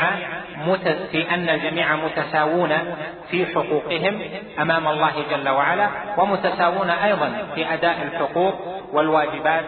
في 1.12 1.34
أن 1.34 1.50
الجميع 1.50 1.96
متساوون 1.96 2.96
في 3.32 3.46
حقوقهم 3.46 4.22
أمام 4.60 4.88
الله 4.88 5.26
جل 5.32 5.50
وعلا 5.50 5.90
ومتساوون 6.18 6.90
أيضا 6.90 7.48
في 7.56 7.74
أداء 7.74 8.04
الحقوق 8.04 8.84
والواجبات 8.94 9.66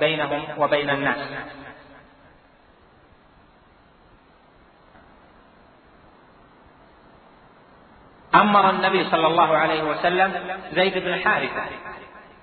بينهم 0.00 0.42
وبين 0.58 0.90
الناس. 0.90 1.16
أمر 8.34 8.70
النبي 8.70 9.04
صلى 9.04 9.26
الله 9.26 9.56
عليه 9.56 9.82
وسلم 9.82 10.32
زيد 10.72 10.98
بن 10.98 11.14
حارثة 11.14 11.62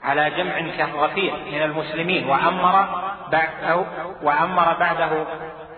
على 0.04 0.30
جمع 0.30 0.60
كغفير 0.78 1.34
من 1.52 1.62
المسلمين 1.62 2.30
وأمر 2.30 2.88
بعده 3.32 3.86
وأمر 4.24 4.74
بعده 4.74 5.26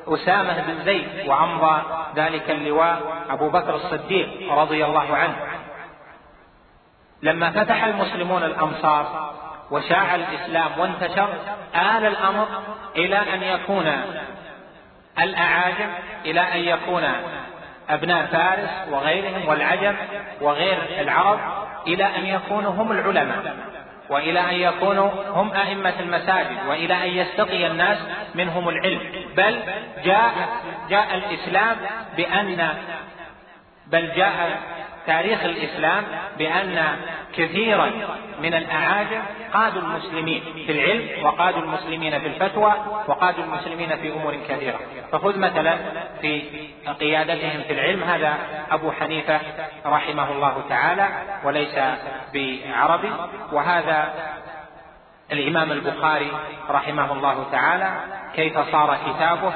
أسامة 0.08 0.62
بن 0.62 0.84
زيد 0.86 1.28
وأمضى 1.28 1.82
ذلك 2.16 2.50
اللواء 2.50 3.02
أبو 3.30 3.50
بكر 3.50 3.76
الصديق 3.76 4.54
رضي 4.54 4.86
الله 4.86 5.16
عنه. 5.16 5.36
لما 7.22 7.52
فتح 7.52 7.84
المسلمون 7.84 8.44
الأمصار 8.44 9.34
وشاع 9.72 10.16
الإسلام 10.16 10.80
وانتشر 10.80 11.30
آل 11.76 12.06
الأمر 12.06 12.48
إلى 12.96 13.18
أن 13.34 13.44
يكون 13.44 13.94
الأعاجم 15.20 15.90
إلى 16.26 16.40
أن 16.40 16.60
يكون 16.60 17.04
أبناء 17.90 18.26
فارس 18.26 18.70
وغيرهم 18.92 19.48
والعجم 19.48 19.96
وغير 20.42 20.78
العرب 21.00 21.40
إلى 21.88 22.06
أن 22.06 22.26
يكونوا 22.26 22.72
هم 22.72 22.92
العلماء. 22.92 23.56
وإلى 24.10 24.40
أن 24.40 24.54
يكونوا 24.54 25.10
هم 25.30 25.54
أئمة 25.54 25.94
المساجد 26.00 26.58
وإلى 26.68 26.94
أن 26.94 27.10
يستقي 27.10 27.68
الناس 27.68 27.98
منهم 28.36 28.70
العلم. 28.70 29.00
بل 29.38 29.60
جاء 30.04 30.32
جاء 30.90 31.16
الإسلام 31.16 31.78
بان 32.18 32.76
بل 33.88 34.12
جاء 34.16 34.60
تاريخ 35.08 35.44
الإسلام 35.44 36.04
بأن 36.38 36.98
كثيرا 37.36 37.92
من 38.42 38.54
الأعاجم 38.54 39.22
قادوا 39.54 39.82
المسلمين 39.82 40.44
في 40.66 40.72
العلم 40.72 41.26
وقادوا 41.26 41.62
المسلمين 41.62 42.20
في 42.20 42.28
الفتوى 42.28 42.74
وقادوا 43.08 43.44
المسلمين 43.44 43.96
في 43.96 44.14
أمور 44.14 44.36
كثيره 44.50 44.80
فخذ 45.12 45.40
مثلا 45.40 45.78
في 46.22 46.42
قيادتهم 47.00 47.62
في 47.68 47.74
العلم 47.74 48.04
هذا 48.04 48.38
أبو 48.72 48.92
حنيفة 48.92 49.40
رحمه 49.86 50.32
الله 50.32 50.64
تعالى 50.70 51.08
وليس 51.44 51.80
بعربي 52.34 53.12
وهذا 53.52 54.14
الإمام 55.32 55.72
البخاري 55.72 56.32
رحمه 56.70 57.14
الله 57.14 57.46
تعالى 57.52 57.94
كيف 58.36 58.60
صار 58.72 58.98
كتابه 59.08 59.54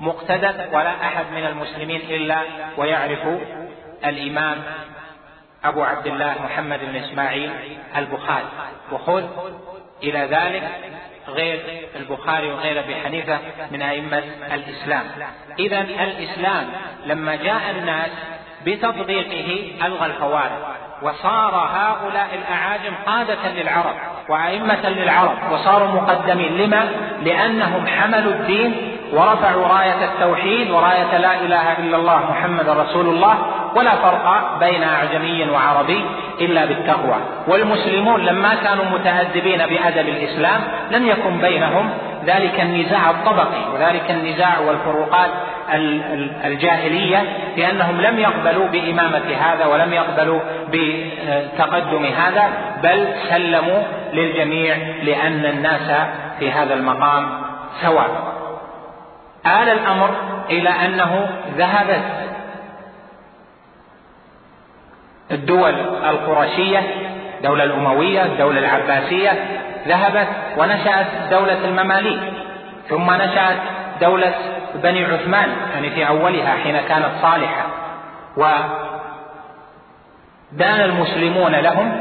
مقتدى 0.00 0.50
ولا 0.72 0.90
أحد 0.90 1.24
من 1.32 1.46
المسلمين 1.46 2.00
إلا 2.00 2.42
ويعرف 2.76 3.26
الإمام 4.04 4.62
أبو 5.64 5.82
عبد 5.82 6.06
الله 6.06 6.34
محمد 6.44 6.80
بن 6.80 6.96
إسماعيل 6.96 7.50
البخاري. 7.96 8.48
وخذ 8.92 9.24
إلى 10.02 10.18
ذلك 10.18 10.70
غير 11.28 11.60
البخاري 11.96 12.52
وغير 12.52 12.80
أبي 12.80 12.94
حنيفة 12.96 13.38
من 13.70 13.82
أئمة 13.82 14.22
الإسلام. 14.54 15.04
اذا 15.58 15.80
الإسلام 15.80 16.66
لما 17.06 17.34
جاء 17.34 17.62
الناس 17.70 18.10
بتطبيقه 18.66 19.72
ألغى 19.86 20.06
الفوارق 20.06 20.76
وصار 21.02 21.54
هؤلاء 21.54 22.28
الأعاجم 22.34 22.94
قادة 23.06 23.52
للعرب 23.52 23.94
وأئمة 24.28 24.88
للعرب 24.88 25.52
وصاروا 25.52 25.88
مقدمين. 25.88 26.56
لما؟ 26.56 26.90
لأنهم 27.22 27.86
حملوا 27.86 28.32
الدين 28.32 28.98
ورفعوا 29.12 29.66
راية 29.66 30.04
التوحيد 30.04 30.70
وراية 30.70 31.18
لا 31.18 31.40
إله 31.40 31.78
إلا 31.78 31.96
الله 31.96 32.30
محمد 32.30 32.68
رسول 32.68 33.06
الله 33.06 33.63
ولا 33.76 33.90
فرق 33.90 34.58
بين 34.60 34.82
أعجمي 34.82 35.50
وعربي 35.50 36.04
إلا 36.40 36.64
بالتقوى. 36.64 37.16
والمسلمون 37.48 38.20
لما 38.20 38.54
كانوا 38.54 38.84
متأدبين 38.84 39.58
بأدب 39.58 40.08
الإسلام 40.08 40.60
لم 40.90 41.06
يكن 41.06 41.38
بينهم. 41.38 41.90
ذلك 42.26 42.60
النزاع 42.60 43.10
الطبقي 43.10 43.72
وذلك 43.74 44.10
النزاع 44.10 44.58
والفروقات 44.58 45.30
الجاهلية 46.44 47.22
لأنهم 47.56 48.00
لم 48.00 48.18
يقبلوا 48.18 48.66
بإمامة 48.66 49.34
هذا 49.40 49.66
ولم 49.66 49.92
يقبلوا 49.92 50.40
بتقدم 50.72 52.04
هذا 52.04 52.48
بل 52.82 53.08
سلموا 53.30 53.82
للجميع 54.12 54.76
لأن 55.02 55.44
الناس 55.46 56.08
في 56.38 56.50
هذا 56.50 56.74
المقام 56.74 57.26
سواء. 57.82 58.34
آل 59.46 59.68
الأمر 59.68 60.10
إلى 60.50 60.68
أنه 60.68 61.28
ذهبت 61.56 62.02
الدول 65.30 65.74
القرشية 66.10 66.82
الدولة 67.36 67.64
الأموية 67.64 68.24
الدولة 68.24 68.58
العباسية 68.58 69.44
ذهبت 69.86 70.28
ونشأت 70.58 71.06
دولة 71.30 71.64
المماليك 71.64 72.20
ثم 72.88 73.10
نشأت 73.10 73.56
دولة 74.00 74.34
بني 74.74 75.04
عثمان 75.04 75.48
يعني 75.74 75.90
في 75.90 76.08
أولها 76.08 76.54
حين 76.62 76.80
كانت 76.80 77.10
صالحة. 77.22 77.66
ودان 78.36 78.70
المسلمون 80.80 81.52
لهم 81.52 81.92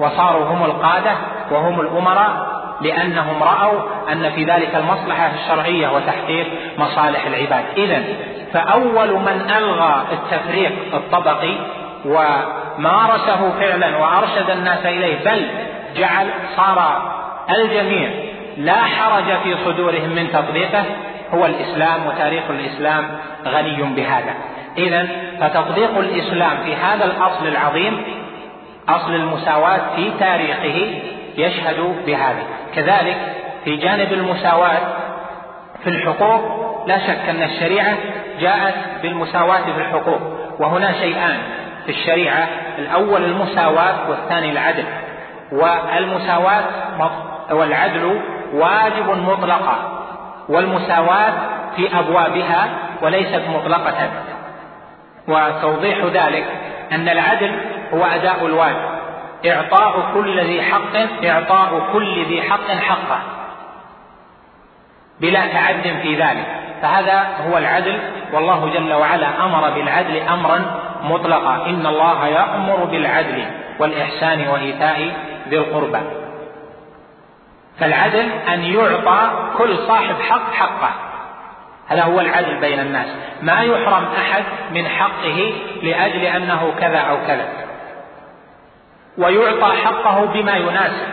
وصاروا 0.00 0.44
هم 0.44 0.64
القادة 0.64 1.12
وهم 1.50 1.80
الأمراء 1.80 2.58
لأنهم 2.80 3.42
رأوا 3.42 3.80
أن 4.12 4.30
في 4.30 4.44
ذلك 4.44 4.74
المصلحة 4.74 5.30
الشرعية 5.34 5.88
وتحقيق 5.88 6.46
مصالح 6.78 7.26
العباد. 7.26 7.64
إذا 7.76 8.02
فأول 8.52 9.12
من 9.12 9.50
ألغى 9.56 10.04
التفريق 10.12 10.72
الطبقي 10.94 11.56
ومارسه 12.04 13.52
فعلا 13.60 13.96
وأرشد 13.96 14.50
الناس 14.50 14.86
إليه 14.86 15.24
بل 15.24 15.46
جعل 15.96 16.26
صار 16.56 17.02
الجميع 17.50 18.10
لا 18.56 18.76
حرج 18.76 19.24
في 19.24 19.56
صدورهم 19.64 20.08
من 20.08 20.32
تطبيقه 20.32 20.84
هو 21.34 21.46
الإسلام 21.46 22.06
وتاريخ 22.06 22.42
الإسلام 22.50 23.04
غني 23.46 23.82
بهذا. 23.82 24.34
إذا 24.78 25.08
فتطبيق 25.40 25.98
الإسلام 25.98 26.56
في 26.64 26.74
هذا 26.74 27.04
الأصل 27.04 27.46
العظيم 27.46 28.04
أصل 28.88 29.14
المساواة 29.14 29.80
في 29.96 30.10
تاريخه 30.20 31.00
يشهد 31.36 31.94
بهذا. 32.06 32.42
كذلك 32.74 33.16
في 33.64 33.76
جانب 33.76 34.12
المساواة 34.12 34.80
في 35.84 35.90
الحقوق 35.90 36.68
لا 36.86 36.98
شك 36.98 37.28
أن 37.28 37.42
الشريعة 37.42 37.96
جاءت 38.40 38.74
بالمساواة 39.02 39.62
في 39.62 39.80
الحقوق 39.80 40.20
وهنا 40.58 40.92
شيئان. 40.92 41.38
في 41.84 41.90
الشريعة 41.90 42.48
الأول 42.78 43.24
المساواة 43.24 44.10
والثاني 44.10 44.50
العدل. 44.50 44.84
والمساواة 45.52 46.64
والعدل 47.50 48.20
واجب 48.52 49.10
مطلقا 49.10 50.04
والمساواة 50.48 51.32
في 51.76 51.98
أبوابها 51.98 52.68
وليست 53.02 53.42
مطلقة. 53.48 54.10
وتوضيح 55.28 55.98
ذلك 56.04 56.44
أن 56.92 57.08
العدل 57.08 57.60
هو 57.94 58.04
أداء 58.04 58.46
الواجب. 58.46 58.98
إعطاء 59.46 60.14
كل 60.14 60.40
ذي 60.40 60.62
حق 60.62 61.24
إعطاء 61.24 61.88
كل 61.92 62.24
ذي 62.24 62.42
حق 62.42 62.70
حقه. 62.70 63.18
بلا 65.20 65.46
تعد 65.46 65.82
في 66.02 66.14
ذلك. 66.14 66.46
فهذا 66.82 67.26
هو 67.48 67.58
العدل 67.58 68.00
والله 68.32 68.70
جل 68.74 68.92
وعلا 68.92 69.44
أمر 69.44 69.70
بالعدل 69.70 70.16
أمرا 70.16 70.64
مطلقا 71.02 71.66
إن 71.66 71.86
الله 71.86 72.26
يأمر 72.26 72.84
بالعدل 72.84 73.44
والإحسان 73.78 74.48
وإيتاء 74.48 75.12
ذي 75.48 75.58
القربى. 75.58 76.00
فالعدل 77.78 78.30
أن 78.48 78.64
يعطى 78.64 79.30
كل 79.58 79.76
صاحب 79.78 80.14
حق 80.20 80.52
حقه. 80.52 80.90
هذا 81.88 82.02
هو 82.02 82.20
العدل 82.20 82.60
بين 82.60 82.80
الناس. 82.80 83.06
ما 83.42 83.60
يحرم 83.60 84.04
أحد 84.18 84.44
من 84.74 84.88
حقه 84.88 85.52
لأجل 85.82 86.24
أنه 86.24 86.74
كذا 86.80 86.98
أو 86.98 87.16
كذا. 87.26 87.48
ويعطى 89.18 89.76
حقه 89.76 90.24
بما 90.24 90.56
يناسب 90.56 91.08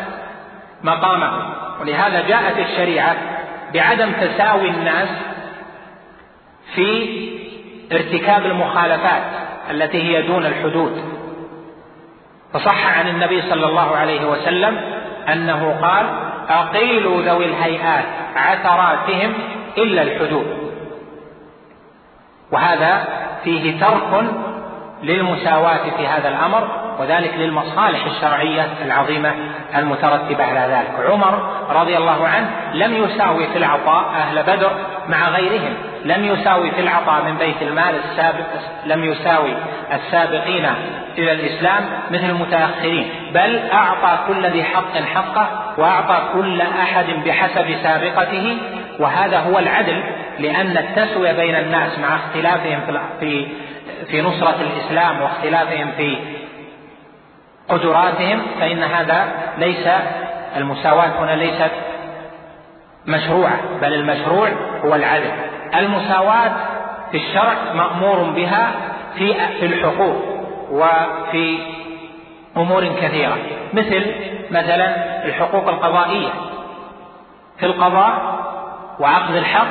مقامه. 0.84 1.32
ولهذا 1.82 2.28
جاءت 2.28 2.58
الشريعة 2.58 3.16
بعدم 3.74 4.12
تساوي 4.12 4.70
الناس 4.70 5.10
في 6.76 7.10
ارتكاب 7.92 8.46
المخالفات. 8.46 9.45
التي 9.72 10.04
هي 10.04 10.22
دون 10.22 10.46
الحدود. 10.46 11.04
فصح 12.54 12.98
عن 13.00 13.08
النبي 13.08 13.42
صلى 13.42 13.66
الله 13.66 13.96
عليه 13.96 14.26
وسلم 14.26 14.78
أنه 15.34 15.80
قال 15.82 16.06
أقيلوا 16.50 17.22
ذوي 17.22 17.46
الهيئات 17.46 18.06
عثراتهم 18.36 19.34
إلا 19.78 20.02
الحدود. 20.02 20.46
وهذا 22.52 23.08
فيه 23.44 23.80
ترك 23.80 24.26
للمساواة 25.04 25.90
في 25.98 26.08
هذا 26.08 26.30
الأمر 26.30 26.85
وذلك 27.00 27.34
للمصالح 27.38 28.06
الشرعية 28.06 28.68
العظيمة 28.86 29.34
المترتبة 29.76 30.44
على 30.44 30.74
ذلك. 30.74 31.12
عمر 31.12 31.50
رضي 31.70 31.98
الله 31.98 32.28
عنه 32.28 32.50
لم 32.74 33.04
يساوي 33.04 33.48
في 33.48 33.58
العطاء 33.58 34.10
أهل 34.10 34.44
بدر 34.44 34.72
مع 35.08 35.30
غيرهم. 35.30 35.74
لم 36.06 36.26
يساوي 36.26 36.72
في 36.72 36.82
العطاء 36.82 37.24
من 37.24 37.38
بيت 37.38 37.62
المال 37.62 37.96
السابق 37.96 38.46
لم 38.86 39.04
يساوي 39.04 39.54
السابقين 39.94 40.66
إلى 41.18 41.32
الإسلام 41.32 41.84
مثل 42.12 42.30
المتأخرين 42.30 43.10
بل 43.34 43.60
أعطى 43.74 44.20
كل 44.28 44.46
ذي 44.46 44.64
حق 44.64 44.98
حقه 44.98 45.48
وأعطى 45.78 46.22
كل 46.34 46.62
أحد 46.62 47.06
بحسب 47.26 47.76
سابقته. 47.84 48.58
وهذا 49.00 49.40
هو 49.40 49.60
العدل 49.60 50.04
لأن 50.40 50.78
التسوية 50.78 51.32
بين 51.32 51.56
الناس 51.56 52.00
مع 52.00 52.16
اختلافهم 52.16 52.80
في 53.20 53.48
في 54.12 54.22
نصرة 54.22 54.56
الإسلام 54.62 55.22
واختلافهم 55.22 55.92
في 55.98 56.18
قدراتهم 57.70 58.42
فإن 58.60 58.84
هذا 58.84 59.28
ليس 59.58 59.88
المساواة 60.58 61.24
هنا 61.24 61.36
ليست 61.36 61.72
مشروعة 63.06 63.60
بل 63.82 63.94
المشروع 63.94 64.50
هو 64.86 64.96
العدل. 64.96 65.32
المساواة 65.76 66.52
في 67.12 67.18
الشرع 67.18 67.56
مأمور 67.74 68.24
بها 68.24 68.72
في 69.16 69.66
الحقوق 69.66 70.16
وفي 70.72 71.58
أمور 72.58 72.86
كثيرة. 72.88 73.38
مثل 73.74 74.06
مثلا 74.52 75.26
الحقوق 75.26 75.68
القضائية. 75.68 76.30
في 77.60 77.66
القضاء 77.66 78.36
وعقد 79.00 79.36
الحق 79.36 79.68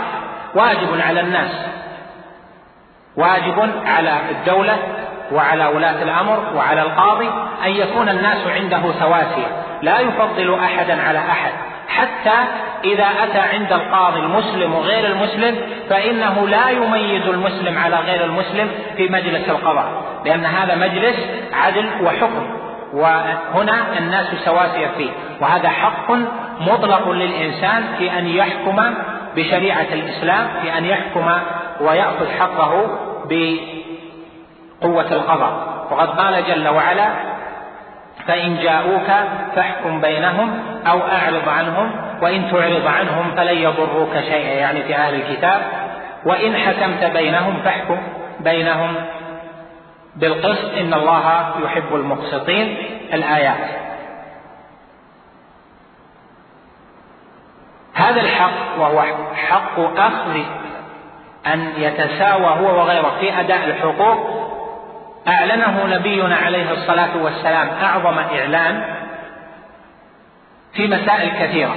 واجب 0.54 1.00
على 1.00 1.20
الناس 1.20 1.50
واجب 3.16 3.70
على 3.86 4.20
الدولة 4.30 4.78
وعلى 5.34 5.66
ولاة 5.66 6.02
الأمر 6.02 6.42
وعلى 6.56 6.82
القاضي 6.82 7.30
أن 7.64 7.70
يكون 7.70 8.08
الناس 8.08 8.46
عنده 8.46 8.92
سواسية. 9.00 9.46
لا 9.82 10.00
يفضل 10.00 10.54
أحدا 10.54 11.02
على 11.02 11.18
أحد. 11.18 11.52
حتى 11.88 12.36
إذا 12.84 13.06
أتى 13.22 13.38
عند 13.38 13.72
القاضي 13.72 14.20
المسلم 14.20 14.74
وغير 14.74 15.06
المسلم 15.06 15.56
فإنه 15.90 16.48
لا 16.48 16.70
يميز 16.70 17.28
المسلم 17.28 17.78
على 17.78 17.96
غير 17.96 18.24
المسلم 18.24 18.70
في 18.96 19.08
مجلس 19.08 19.48
القضاء. 19.48 20.02
لأن 20.24 20.44
هذا 20.44 20.74
مجلس 20.74 21.16
عدل 21.52 21.86
وحكم. 22.02 22.46
وهنا 22.92 23.98
الناس 23.98 24.26
سواسية 24.44 24.86
فيه. 24.96 25.10
وهذا 25.40 25.68
حق 25.68 26.12
مطلق 26.60 27.10
للإنسان 27.10 27.84
في 27.98 28.18
أن 28.18 28.26
يحكم 28.26 28.82
بشريعة 29.36 29.86
الإسلام 29.92 30.48
في 30.62 30.78
أن 30.78 30.84
يحكم 30.84 31.30
ويأخذ 31.80 32.30
حقه 32.38 32.98
بقوة 34.84 35.12
القضاء. 35.12 35.86
وقد 35.90 36.08
قال 36.08 36.46
جل 36.46 36.68
وعلا 36.68 37.08
فإن 38.26 38.56
جاءوك 38.56 39.06
فاحكم 39.56 40.00
بينهم 40.00 40.62
أو 40.86 41.00
أعرض 41.00 41.48
عنهم 41.48 41.90
وإن 42.22 42.50
تعرض 42.50 42.86
عنهم 42.86 43.34
فلن 43.36 43.58
يضروك 43.58 44.12
شيئا. 44.14 44.52
يعني 44.52 44.82
في 44.82 44.94
أهل 44.94 45.14
الكتاب 45.14 45.62
وإن 46.24 46.56
حكمت 46.56 47.04
بينهم 47.04 47.60
فاحكم 47.64 47.98
بينهم 48.40 48.94
بالقسط 50.16 50.74
إن 50.80 50.94
الله 50.94 51.54
يحب 51.64 51.94
المقسطين. 51.94 52.76
الآيات. 53.12 53.84
هذا 57.94 58.20
الحق 58.20 58.78
وهو 58.78 59.02
حق 59.34 59.80
أخذ 59.98 60.40
أن 61.46 61.72
يتساوى 61.76 62.46
هو 62.46 62.78
وغيره 62.80 63.12
في 63.20 63.40
أداء 63.40 63.64
الحقوق 63.64 64.33
أعلنه 65.28 65.86
نبينا 65.86 66.36
عليه 66.36 66.72
الصلاة 66.72 67.16
والسلام 67.16 67.68
أعظم 67.82 68.18
إعلان 68.18 68.84
في 70.72 70.86
مسائل 70.86 71.30
كثيرة. 71.46 71.76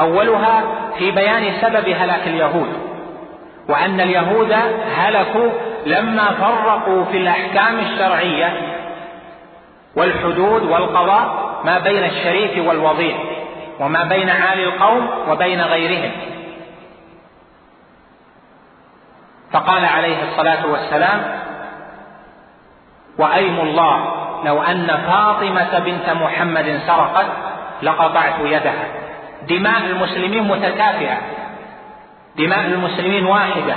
أولها 0.00 0.62
في 0.98 1.10
بيان 1.10 1.52
سبب 1.60 1.88
هلاك 1.88 2.26
اليهود 2.26 2.68
وأن 3.68 4.00
اليهود 4.00 4.52
هلكوا 4.96 5.50
لما 5.86 6.30
فرقوا 6.30 7.04
في 7.04 7.16
الأحكام 7.16 7.78
الشرعية 7.78 8.52
والحدود 9.96 10.62
والقضاء 10.62 11.54
ما 11.64 11.78
بين 11.78 12.04
الشريف 12.04 12.66
والوضيع 12.66 13.16
وما 13.80 14.04
بين 14.04 14.30
عالي 14.30 14.64
القوم 14.64 15.08
وبين 15.28 15.60
غيرهم. 15.60 16.10
فقال 19.52 19.84
عليه 19.84 20.16
الصلاة 20.22 20.66
والسلام 20.66 21.43
وأيم 23.18 23.60
الله. 23.60 24.14
لو 24.44 24.62
أن 24.62 24.86
فاطمة 24.86 25.78
بنت 25.78 26.10
محمد 26.10 26.80
سرقت 26.86 27.26
لقطعت 27.82 28.40
يدها. 28.44 28.84
دماء 29.48 29.78
المسلمين 29.86 30.48
متكافئة. 30.48 31.18
دماء 32.36 32.60
المسلمين 32.60 33.26
واحدة. 33.26 33.74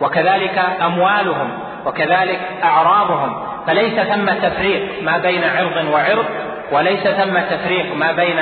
وكذلك 0.00 0.62
أموالهم 0.84 1.50
وكذلك 1.86 2.40
أعراضهم. 2.64 3.44
فليس 3.66 4.00
ثم 4.00 4.30
تفريق 4.30 5.02
ما 5.02 5.18
بين 5.18 5.44
عرض 5.44 5.88
وعرض 5.92 6.24
وليس 6.72 7.08
ثم 7.08 7.38
تفريق 7.38 7.96
ما 7.96 8.12
بين 8.12 8.40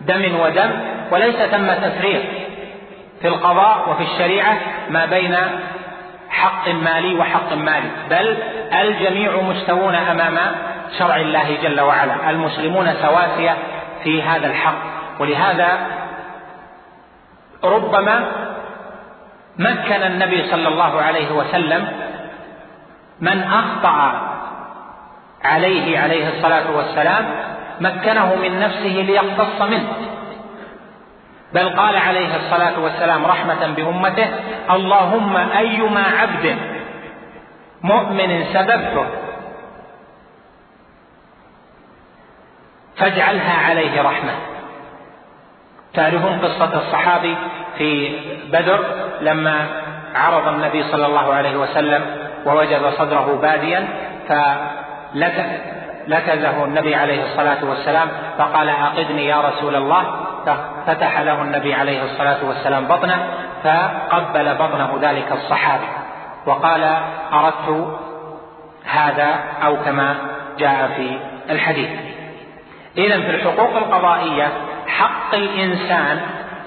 دم 0.00 0.40
ودم 0.40 0.70
وليس 1.10 1.36
ثم 1.36 1.72
تفريق 1.72 2.22
في 3.20 3.28
القضاء 3.28 3.90
وفي 3.90 4.02
الشريعة 4.02 4.58
ما 4.90 5.06
بين 5.06 5.36
حق 6.32 6.68
مالي 6.68 7.14
وحق 7.14 7.52
مالي. 7.52 7.90
بل 8.10 8.36
الجميع 8.80 9.40
مستوون 9.40 9.94
أمام 9.94 10.38
شرع 10.98 11.16
الله 11.16 11.56
جل 11.62 11.80
وعلا. 11.80 12.30
المسلمون 12.30 12.94
سواسية 13.02 13.56
في 14.04 14.22
هذا 14.22 14.46
الحق. 14.46 14.78
ولهذا 15.18 15.78
ربما 17.64 18.26
مكن 19.58 20.02
النبي 20.02 20.44
صلى 20.50 20.68
الله 20.68 21.02
عليه 21.02 21.32
وسلم 21.32 21.88
من 23.20 23.42
أخطأ 23.42 24.28
عليه 25.44 25.98
عليه 25.98 26.28
الصلاة 26.28 26.76
والسلام 26.76 27.24
مكنه 27.80 28.34
من 28.34 28.60
نفسه 28.60 29.04
ليقتص 29.06 29.60
منه. 29.60 30.11
بل 31.54 31.68
قال 31.68 31.96
عليه 31.96 32.36
الصلاة 32.36 32.80
والسلام 32.80 33.26
رحمة 33.26 33.66
بأمته 33.66 34.28
اللهم 34.70 35.36
أيما 35.36 36.04
عبد 36.20 36.56
مؤمن 37.82 38.44
سببته. 38.52 39.06
فاجعلها 42.96 43.68
عليه 43.68 44.02
رحمة. 44.02 44.34
تعرفون 45.94 46.38
قصة 46.38 46.76
الصحابي 46.78 47.36
في 47.78 48.18
بدر 48.52 48.84
لما 49.20 49.66
عرض 50.14 50.48
النبي 50.48 50.82
صلى 50.82 51.06
الله 51.06 51.34
عليه 51.34 51.56
وسلم 51.56 52.04
ووجد 52.46 52.90
صدره 52.98 53.38
باديا 53.42 53.88
فلكزه 55.14 56.64
النبي 56.64 56.94
عليه 56.94 57.24
الصلاة 57.24 57.64
والسلام 57.64 58.08
فقال 58.38 58.68
اقدني 58.68 59.26
يا 59.26 59.40
رسول 59.40 59.76
الله. 59.76 60.21
فتح 60.86 61.20
له 61.20 61.42
النبي 61.42 61.74
عليه 61.74 62.04
الصلاة 62.04 62.44
والسلام 62.44 62.84
بطنه 62.84 63.26
فقبل 63.64 64.54
بطنه 64.54 64.98
ذلك 65.00 65.32
الصحابي 65.32 65.86
وقال 66.46 66.96
أردت 67.32 67.98
هذا 68.84 69.34
أو 69.64 69.76
كما 69.76 70.14
جاء 70.58 70.90
في 70.96 71.18
الحديث. 71.52 71.90
إذا 72.98 73.20
في 73.20 73.30
الحقوق 73.30 73.76
القضائية 73.76 74.48
حق 74.86 75.34
الإنسان 75.34 76.20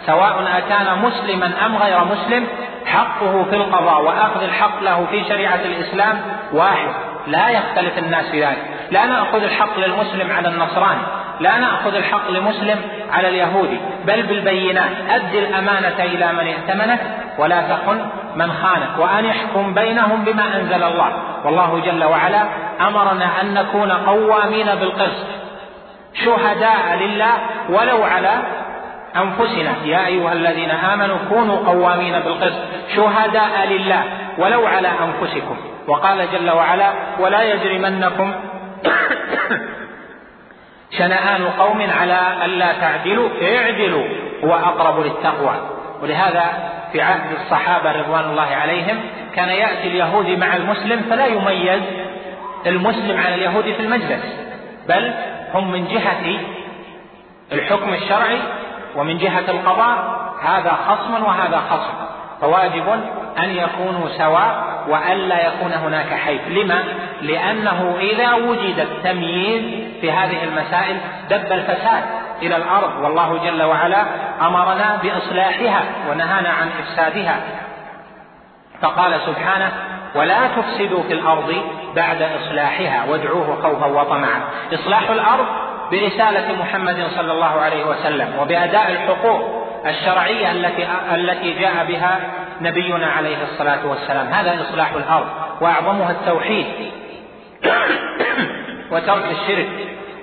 سواء 0.06 0.58
أكان 0.58 1.00
مسلما 1.00 1.66
أم 1.66 1.76
غير 1.76 2.04
مسلم 2.04 2.48
حقه 2.86 3.44
في 3.44 3.56
القضاء 3.56 4.02
وأخذ 4.02 4.44
الحق 4.44 4.82
له 4.82 5.06
في 5.12 5.24
شريعة 5.24 5.60
الإسلام 5.66 6.22
واحد 6.54 6.90
لا 7.28 7.50
يختلف 7.50 7.98
الناس 7.98 8.26
في 8.26 8.46
ذلك. 8.46 8.58
لا 8.92 9.06
نأخذ 9.06 9.44
الحق 9.44 9.80
للمسلم 9.80 10.32
على 10.32 10.48
النصراني 10.48 11.02
لا 11.40 11.58
نأخذ 11.58 11.96
الحق 11.96 12.32
لمسلم 12.32 12.82
على 13.12 13.28
اليهودي 13.28 13.80
بل 14.06 14.24
بالبينات. 14.24 14.92
أد 15.10 15.36
الأمانة 15.36 16.04
إلى 16.04 16.34
من 16.34 16.48
ائتمنك 16.48 17.00
ولا 17.38 17.62
تخن 17.62 18.06
من 18.36 18.52
خانك 18.52 19.00
وأن 19.00 19.26
يحكم 19.26 19.74
بينهم 19.74 20.24
بما 20.24 20.56
أنزل 20.56 20.84
الله. 20.84 21.12
والله 21.46 21.80
جل 21.86 22.04
وعلا 22.04 22.42
أمرنا 22.88 23.42
أن 23.42 23.54
نكون 23.54 23.92
قوامين 23.92 24.66
بالقسط 24.66 25.26
شهداء 26.26 26.98
لله 27.00 27.34
ولو 27.70 28.04
على 28.04 28.34
أنفسنا. 29.16 29.74
يا 29.86 30.06
أيها 30.06 30.34
الذين 30.34 30.72
آمنوا 30.72 31.18
كونوا 31.30 31.58
قوامين 31.58 32.20
بالقسط 32.20 32.62
شهداء 32.96 33.68
لله 33.70 34.04
ولو 34.38 34.66
على 34.66 34.88
أنفسكم. 34.88 35.58
وقال 35.88 36.32
جل 36.32 36.52
وعلا 36.52 36.90
ولا 37.20 37.54
يجرمنكم 37.54 38.34
شنآن 40.98 41.44
قوم 41.60 41.82
على 42.00 42.46
ألا 42.46 42.74
تعدلوا 42.74 43.30
اعدلوا 43.42 44.06
هو 44.44 44.54
أقرب 44.54 45.00
للتقوى. 45.00 45.56
ولهذا 46.02 46.44
في 46.92 47.02
عهد 47.02 47.32
الصحابة 47.32 47.92
رضوان 47.92 48.24
الله 48.24 48.56
عليهم 48.56 48.98
كان 49.36 49.50
يأتي 49.50 49.88
اليهودي 49.88 50.36
مع 50.36 50.56
المسلم 50.56 51.02
فلا 51.10 51.26
يميز 51.26 51.82
المسلم 52.66 53.18
على 53.18 53.36
اليهودي 53.36 53.74
في 53.74 53.80
المجلس 53.80 54.24
بل 54.90 55.14
هم 55.54 55.72
من 55.72 55.88
جهة 55.88 56.40
الحكم 57.52 57.94
الشرعي 57.94 58.40
ومن 58.96 59.18
جهة 59.18 59.50
القضاء 59.50 60.26
هذا 60.42 60.72
خصم 60.88 61.24
وهذا 61.24 61.62
خصم 61.70 61.94
فواجب 62.42 62.90
أن 63.40 63.50
يكونوا 63.50 64.10
سواء 64.18 64.75
وألا 64.88 65.48
يكون 65.48 65.74
هناك 65.74 66.14
حيف. 66.14 66.42
لما؟ 66.48 66.84
لأنه 67.22 67.96
إذا 68.00 68.34
وجد 68.34 68.80
التمييز 68.80 69.64
في 70.02 70.12
هذه 70.12 70.44
المسائل 70.44 70.98
دب 71.30 71.52
الفساد 71.52 72.04
إلى 72.42 72.56
الأرض. 72.56 73.04
والله 73.04 73.38
جل 73.46 73.64
وعلا 73.64 74.06
أمرنا 74.42 75.00
بإصلاحها 75.04 75.84
ونهانا 76.10 76.50
عن 76.50 76.70
إفسادها. 76.80 77.40
فقال 78.82 79.22
سبحانه 79.26 79.72
ولا 80.16 80.48
تفسدوا 80.48 81.04
في 81.04 81.14
الأرض 81.14 81.56
بعد 81.96 82.22
إصلاحها 82.22 83.06
وادعوه 83.10 83.62
خوفا 83.64 83.86
وطمعا. 83.86 84.42
إصلاح 84.74 85.10
الأرض 85.10 85.46
برسالة 85.92 86.56
محمد 86.62 87.08
صلى 87.16 87.32
الله 87.32 87.62
عليه 87.62 87.86
وسلم 87.86 88.34
وبأداء 88.40 88.92
الحقوق 88.92 89.66
الشرعية 89.86 90.52
التي 90.52 90.88
التي 91.12 91.54
جاء 91.54 91.86
بها 91.86 92.20
نبينا 92.62 93.08
عليه 93.08 93.38
الصلاة 93.44 93.88
والسلام. 93.88 94.28
هذا 94.28 94.62
إصلاح 94.62 94.94
الأرض 94.94 95.28
وأعظمها 95.62 96.12
التوحيد 96.12 96.66
وترك 98.92 99.26
الشرك 99.32 99.70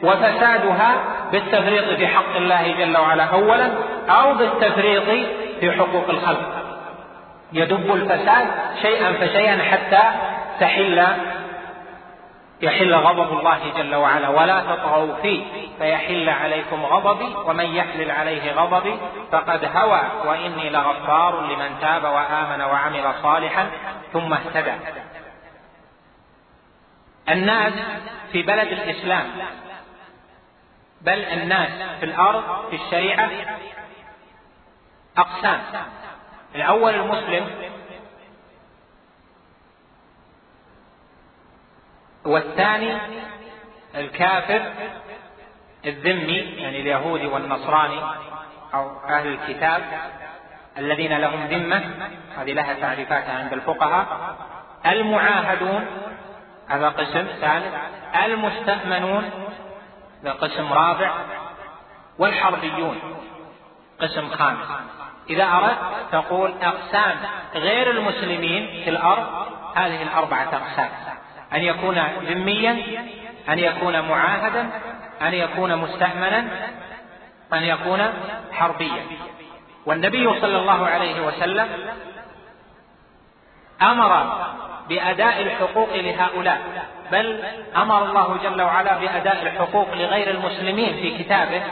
وفسادها 0.03 0.95
بالتفريط 1.33 1.85
في 1.85 2.07
حق 2.07 2.37
الله 2.37 2.75
جل 2.79 2.97
وعلا 2.97 3.25
أولا 3.25 3.71
أو 4.11 4.35
بالتفريط 4.35 5.27
في 5.61 5.73
حقوق 5.73 6.09
الخلق. 6.09 6.53
يدب 7.53 7.95
الفساد 7.95 8.47
شيئا 8.83 9.13
فشيئا 9.13 9.63
حتى 9.63 10.03
تحل 10.61 11.07
يحل 12.63 12.95
غضب 12.95 13.39
الله 13.39 13.73
جل 13.77 13.95
وعلا 13.95 14.29
ولا 14.29 14.61
تطغوا 14.61 15.15
فيه 15.23 15.69
فيحل 15.79 16.29
عليكم 16.29 16.85
غضبي 16.85 17.35
ومن 17.37 17.65
يحلل 17.65 18.11
عليه 18.11 18.53
غضبي 18.53 18.99
فقد 19.33 19.65
هوى 19.77 20.01
وإني 20.25 20.71
لغفار 20.71 21.41
لمن 21.47 21.79
تاب 21.81 22.05
وآمن 22.05 22.61
وعمل 22.61 23.15
صالحا 23.23 23.71
ثم 24.13 24.33
اهتدى. 24.33 24.73
الناس 27.29 27.73
في 28.33 28.43
بلد 28.43 28.69
الإسلام 28.69 29.27
بل 31.01 31.19
الناس 31.25 31.99
في 32.01 32.07
الأرض 32.07 32.69
في 32.71 32.77
الشريعة 32.77 33.31
أقسام. 35.19 35.61
الأول 36.55 36.95
المسلم 36.95 37.47
والثاني 42.25 42.99
الكافر 43.95 44.63
الذمي 45.87 46.37
يعني 46.37 46.81
اليهودي 46.81 47.27
والنصراني 47.27 48.01
أو 48.75 48.91
أهل 49.09 49.27
الكتاب 49.27 49.83
الذين 50.79 51.19
لهم 51.19 51.47
ذمة 51.47 51.83
هذه 52.37 52.53
لها 52.53 52.75
تعريفات 52.75 53.29
عند 53.29 53.53
الفقهاء. 53.53 54.37
المعاهدون 54.87 55.87
هذا 56.69 56.89
قسم 56.89 57.27
ثالث. 57.41 57.75
المستأمنون 58.25 59.31
هذا 60.23 60.33
قسم 60.33 60.73
رابع. 60.73 61.13
والحربيون 62.19 62.99
قسم 64.01 64.29
خامس. 64.29 64.67
إذا 65.31 65.45
أردت 65.45 65.79
تقول 66.13 66.55
أقسام 66.63 67.17
غير 67.55 67.91
المسلمين 67.91 68.85
في 68.85 68.91
الأرض 68.91 69.27
هذه 69.75 70.03
الأربعة 70.03 70.49
أقسام. 70.53 70.91
أن 71.55 71.63
يكون 71.63 71.99
ذميا 72.29 72.83
أن 73.49 73.59
يكون 73.59 74.01
معاهدا 74.01 74.71
أن 75.23 75.35
يكون 75.35 75.77
مستأمنا 75.77 76.45
أن 77.53 77.63
يكون 77.63 78.13
حربيا. 78.53 79.03
والنبي 79.87 80.41
صلى 80.41 80.59
الله 80.59 80.87
عليه 80.87 81.27
وسلم 81.27 81.69
أمر 83.83 84.43
بأداء 84.89 85.43
الحقوق 85.43 85.97
لهؤلاء 85.97 86.61
بل 87.13 87.45
أمر 87.77 88.05
الله 88.05 88.37
جل 88.43 88.63
وعلا 88.63 88.99
بأداء 88.99 89.43
الحقوق 89.43 89.95
لغير 89.95 90.31
المسلمين 90.31 90.95
في 90.95 91.19
كتابه 91.19 91.63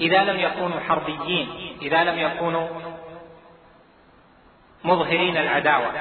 إذا 0.00 0.24
لم 0.24 0.40
يكونوا 0.40 0.80
حربيين 0.88 1.48
إذا 1.82 2.04
لم 2.04 2.18
يكونوا 2.18 2.68
مظهرين 4.84 5.36
العداوة. 5.36 5.92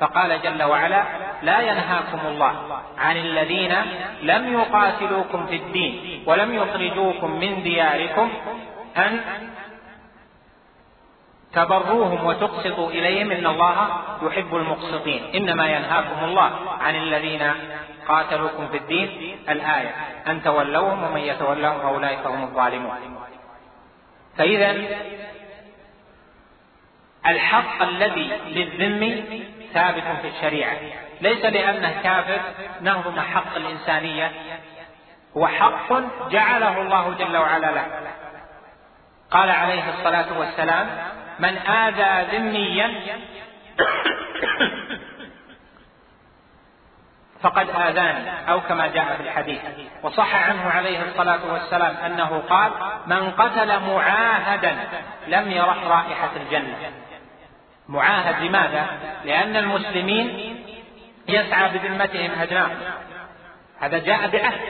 فقال 0.00 0.42
جل 0.42 0.62
وعلا 0.62 1.04
لا 1.42 1.60
ينهاكم 1.60 2.26
الله 2.26 2.82
عن 2.98 3.16
الذين 3.16 3.74
لم 4.22 4.52
يقاتلوكم 4.52 5.46
في 5.46 5.56
الدين 5.56 6.22
ولم 6.26 6.54
يخرجوكم 6.54 7.30
من 7.40 7.62
دياركم 7.62 8.30
أن 8.96 9.20
تبروهم 11.52 12.26
وتقسطوا 12.26 12.90
إليهم. 12.90 13.30
إن 13.30 13.46
الله 13.46 13.88
يحب 14.22 14.56
المقسطين. 14.56 15.22
إنما 15.34 15.66
ينهاكم 15.66 16.24
الله 16.24 16.50
عن 16.80 16.94
الذين 16.94 17.52
قاتلوكم 18.08 18.68
في 18.68 18.76
الدين. 18.76 19.38
الآية 19.48 19.94
أن 20.26 20.42
تولوهم 20.42 21.04
ومن 21.04 21.20
يتولهم 21.20 21.78
فأولئك 21.78 22.26
هم 22.26 22.42
الظالمون. 22.42 22.96
فإذا 24.36 24.74
الحق 27.26 27.82
الذي 27.82 28.32
للذم 28.46 29.24
ثابت 29.74 30.02
في 30.22 30.28
الشريعة. 30.28 30.76
ليس 31.20 31.44
لأنه 31.44 32.02
كافر 32.02 32.40
نهضم 32.80 33.20
حق 33.20 33.56
الإنسانية. 33.56 34.30
هو 35.36 35.46
حق 35.46 35.92
جعله 36.30 36.80
الله 36.80 37.14
جل 37.18 37.36
وعلا 37.36 37.66
له. 37.66 37.86
قال 39.30 39.50
عليه 39.50 39.88
الصلاة 39.88 40.38
والسلام 40.38 40.86
من 41.38 41.56
آذى 41.56 42.36
ذميا 42.36 42.92
فقد 47.40 47.70
آذاني 47.70 48.50
أو 48.50 48.60
كما 48.60 48.86
جاء 48.86 49.16
في 49.16 49.22
الحديث. 49.22 49.60
وصح 50.02 50.48
عنه 50.48 50.70
عليه 50.70 51.02
الصلاة 51.02 51.52
والسلام 51.52 51.96
أنه 51.96 52.42
قال 52.50 52.72
من 53.06 53.30
قتل 53.30 53.80
معاهدا 53.80 54.76
لم 55.26 55.50
يرح 55.50 55.84
رائحة 55.84 56.30
الجنة. 56.36 56.76
معاهد 57.88 58.42
لماذا؟ 58.42 58.86
لأن 59.24 59.56
المسلمين 59.56 60.56
يسعى 61.28 61.68
بذمتهم 61.68 62.30
أدناه 62.40 62.70
هذا 63.80 63.98
جاء 63.98 64.28
بعهد 64.28 64.60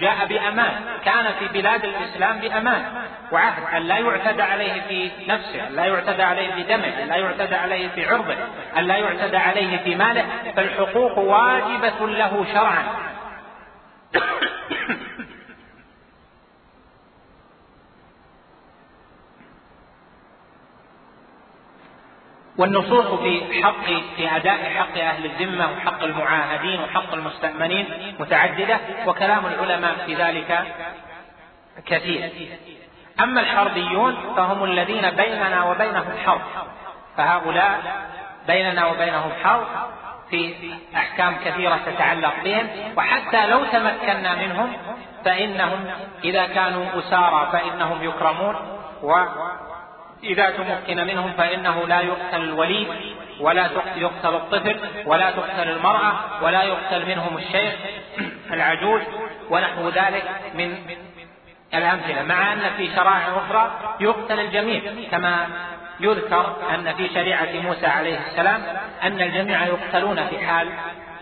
جاء 0.00 0.26
بأمان. 0.26 0.72
كان 1.04 1.32
في 1.38 1.48
بلاد 1.48 1.84
الإسلام 1.84 2.38
بأمان. 2.38 2.82
وعهد 3.32 3.74
أن 3.76 3.82
لا 3.82 3.98
يعتدى 3.98 4.42
عليه 4.42 4.80
في 4.88 5.10
نفسه 5.28 5.66
أن 5.66 5.72
لا 5.72 5.84
يعتدى 5.84 6.22
عليه 6.22 6.54
في 6.54 6.62
دمه 6.62 7.02
أن 7.02 7.08
لا 7.08 7.16
يعتدى 7.16 7.54
عليه 7.54 7.88
في 7.88 8.06
عرضه 8.06 8.36
أن 8.78 8.84
لا 8.84 8.96
يعتدى 8.96 9.36
عليه 9.36 9.76
في 9.76 9.94
ماله. 9.94 10.24
فالحقوق 10.56 11.18
واجبة 11.18 12.06
له 12.08 12.46
شرعا. 12.52 12.84
والنصوص 22.60 23.20
في 23.20 23.62
حق 23.62 23.84
في 24.16 24.36
أداء 24.36 24.70
حق 24.70 24.98
أهل 24.98 25.24
الذمة 25.24 25.72
وحق 25.72 26.02
المعاهدين 26.02 26.80
وحق 26.80 27.14
المستأمنين 27.14 28.14
متعددة 28.18 28.78
وكلام 29.06 29.46
العلماء 29.46 29.94
في 30.06 30.14
ذلك 30.14 30.64
كثير. 31.86 32.30
أما 33.20 33.40
الحربيون 33.40 34.16
فهم 34.36 34.64
الذين 34.64 35.10
بيننا 35.10 35.64
وبينهم 35.64 36.12
حرب 36.26 36.40
فهؤلاء 37.16 37.80
بيننا 38.46 38.86
وبينهم 38.86 39.32
حرب 39.44 39.66
في 40.30 40.54
أحكام 40.96 41.36
كثيرة 41.44 41.80
تتعلق 41.86 42.34
بهم 42.44 42.68
وحتى 42.96 43.46
لو 43.46 43.64
تمكنا 43.64 44.34
منهم 44.34 44.72
فإنهم 45.24 45.86
إذا 46.24 46.46
كانوا 46.46 46.86
أسارى 46.98 47.48
فإنهم 47.52 48.04
يكرمون 48.04 48.56
إذا 50.24 50.50
تمكن 50.50 51.06
منهم 51.06 51.32
فإنه 51.32 51.86
لا 51.86 52.00
يقتل 52.00 52.40
الوليد 52.40 52.88
ولا 53.40 53.70
يقتل 53.96 54.34
الطفل 54.34 54.76
ولا 55.06 55.30
تقتل 55.30 55.68
المرأة 55.68 56.14
ولا 56.42 56.62
يقتل 56.62 57.06
منهم 57.06 57.36
الشيخ 57.36 57.74
العجوز 58.54 59.00
ونحو 59.50 59.88
ذلك 59.88 60.24
من 60.54 60.76
الأمثلة 61.74 62.22
مع 62.22 62.52
أن 62.52 62.70
في 62.76 62.90
شرائع 62.96 63.28
أخرى 63.36 63.94
يقتل 64.00 64.40
الجميع 64.40 64.80
كما 65.10 65.46
يذكر 66.00 66.56
أن 66.74 66.94
في 66.94 67.08
شريعة 67.08 67.52
موسى 67.52 67.86
عليه 67.86 68.18
السلام 68.30 68.62
أن 69.02 69.20
الجميع 69.20 69.66
يقتلون 69.66 70.26
في 70.26 70.46
حال 70.46 70.68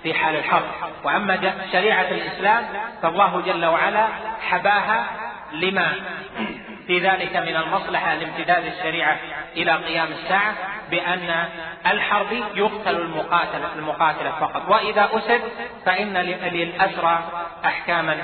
في 0.02 0.14
حال 0.14 0.36
الحرب. 0.36 0.64
وأما 1.04 1.54
شريعة 1.72 2.06
الإسلام 2.10 2.64
فالله 3.02 3.42
جل 3.46 3.64
وعلا 3.64 4.06
حباها 4.40 5.04
لما 5.52 5.92
في 6.88 6.98
ذلك 6.98 7.36
من 7.36 7.56
المصلحة 7.56 8.14
لامتداد 8.14 8.64
الشريعة 8.64 9.16
إلى 9.56 9.72
قيام 9.72 10.08
الساعة 10.12 10.54
بأن 10.90 11.48
الحرب 11.86 12.32
يقتل 12.54 12.96
المقاتل 12.96 13.60
المقاتل 13.76 14.32
فقط. 14.40 14.68
وإذا 14.68 15.08
أسد 15.12 15.42
فإن 15.84 16.16
للأسرى 16.52 17.18
أحكاما 17.64 18.16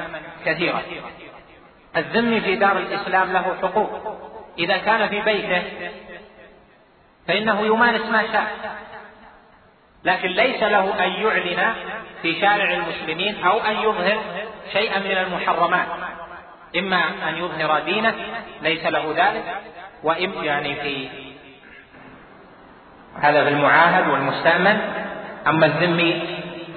كثيرة. 0.45 0.83
الذم 1.97 2.41
في 2.41 2.57
دار 2.57 2.79
الإسلام 2.79 3.33
له 3.33 3.57
حقوق. 3.63 4.21
إذا 4.59 4.77
كان 4.77 5.09
في 5.09 5.21
بيته 5.21 5.63
فإنه 7.29 7.67
يمارس 7.67 8.07
ما 8.07 8.23
شاء. 8.33 8.77
لكن 10.05 10.29
ليس 10.29 10.63
له 10.63 11.05
أن 11.05 11.11
يعلن 11.11 11.75
في 12.23 12.41
شارع 12.41 12.73
المسلمين 12.73 13.45
أو 13.45 13.59
أن 13.59 13.77
يظهر 13.77 14.19
شيئا 14.73 14.99
من 14.99 15.17
المحرمات. 15.17 15.87
إما 16.79 17.01
أن 17.29 17.37
يظهر 17.37 17.81
دينه 17.81 18.15
ليس 18.63 18.87
له 18.87 19.15
ذلك 19.17 19.45
وإم 20.03 20.33
يعني 20.43 20.75
في 20.75 21.09
هذا 23.21 23.45
في 23.45 23.51
المعاهد 23.51 24.09
والمستأمن. 24.09 24.79
أما 25.47 25.67
الذمي 25.67 26.23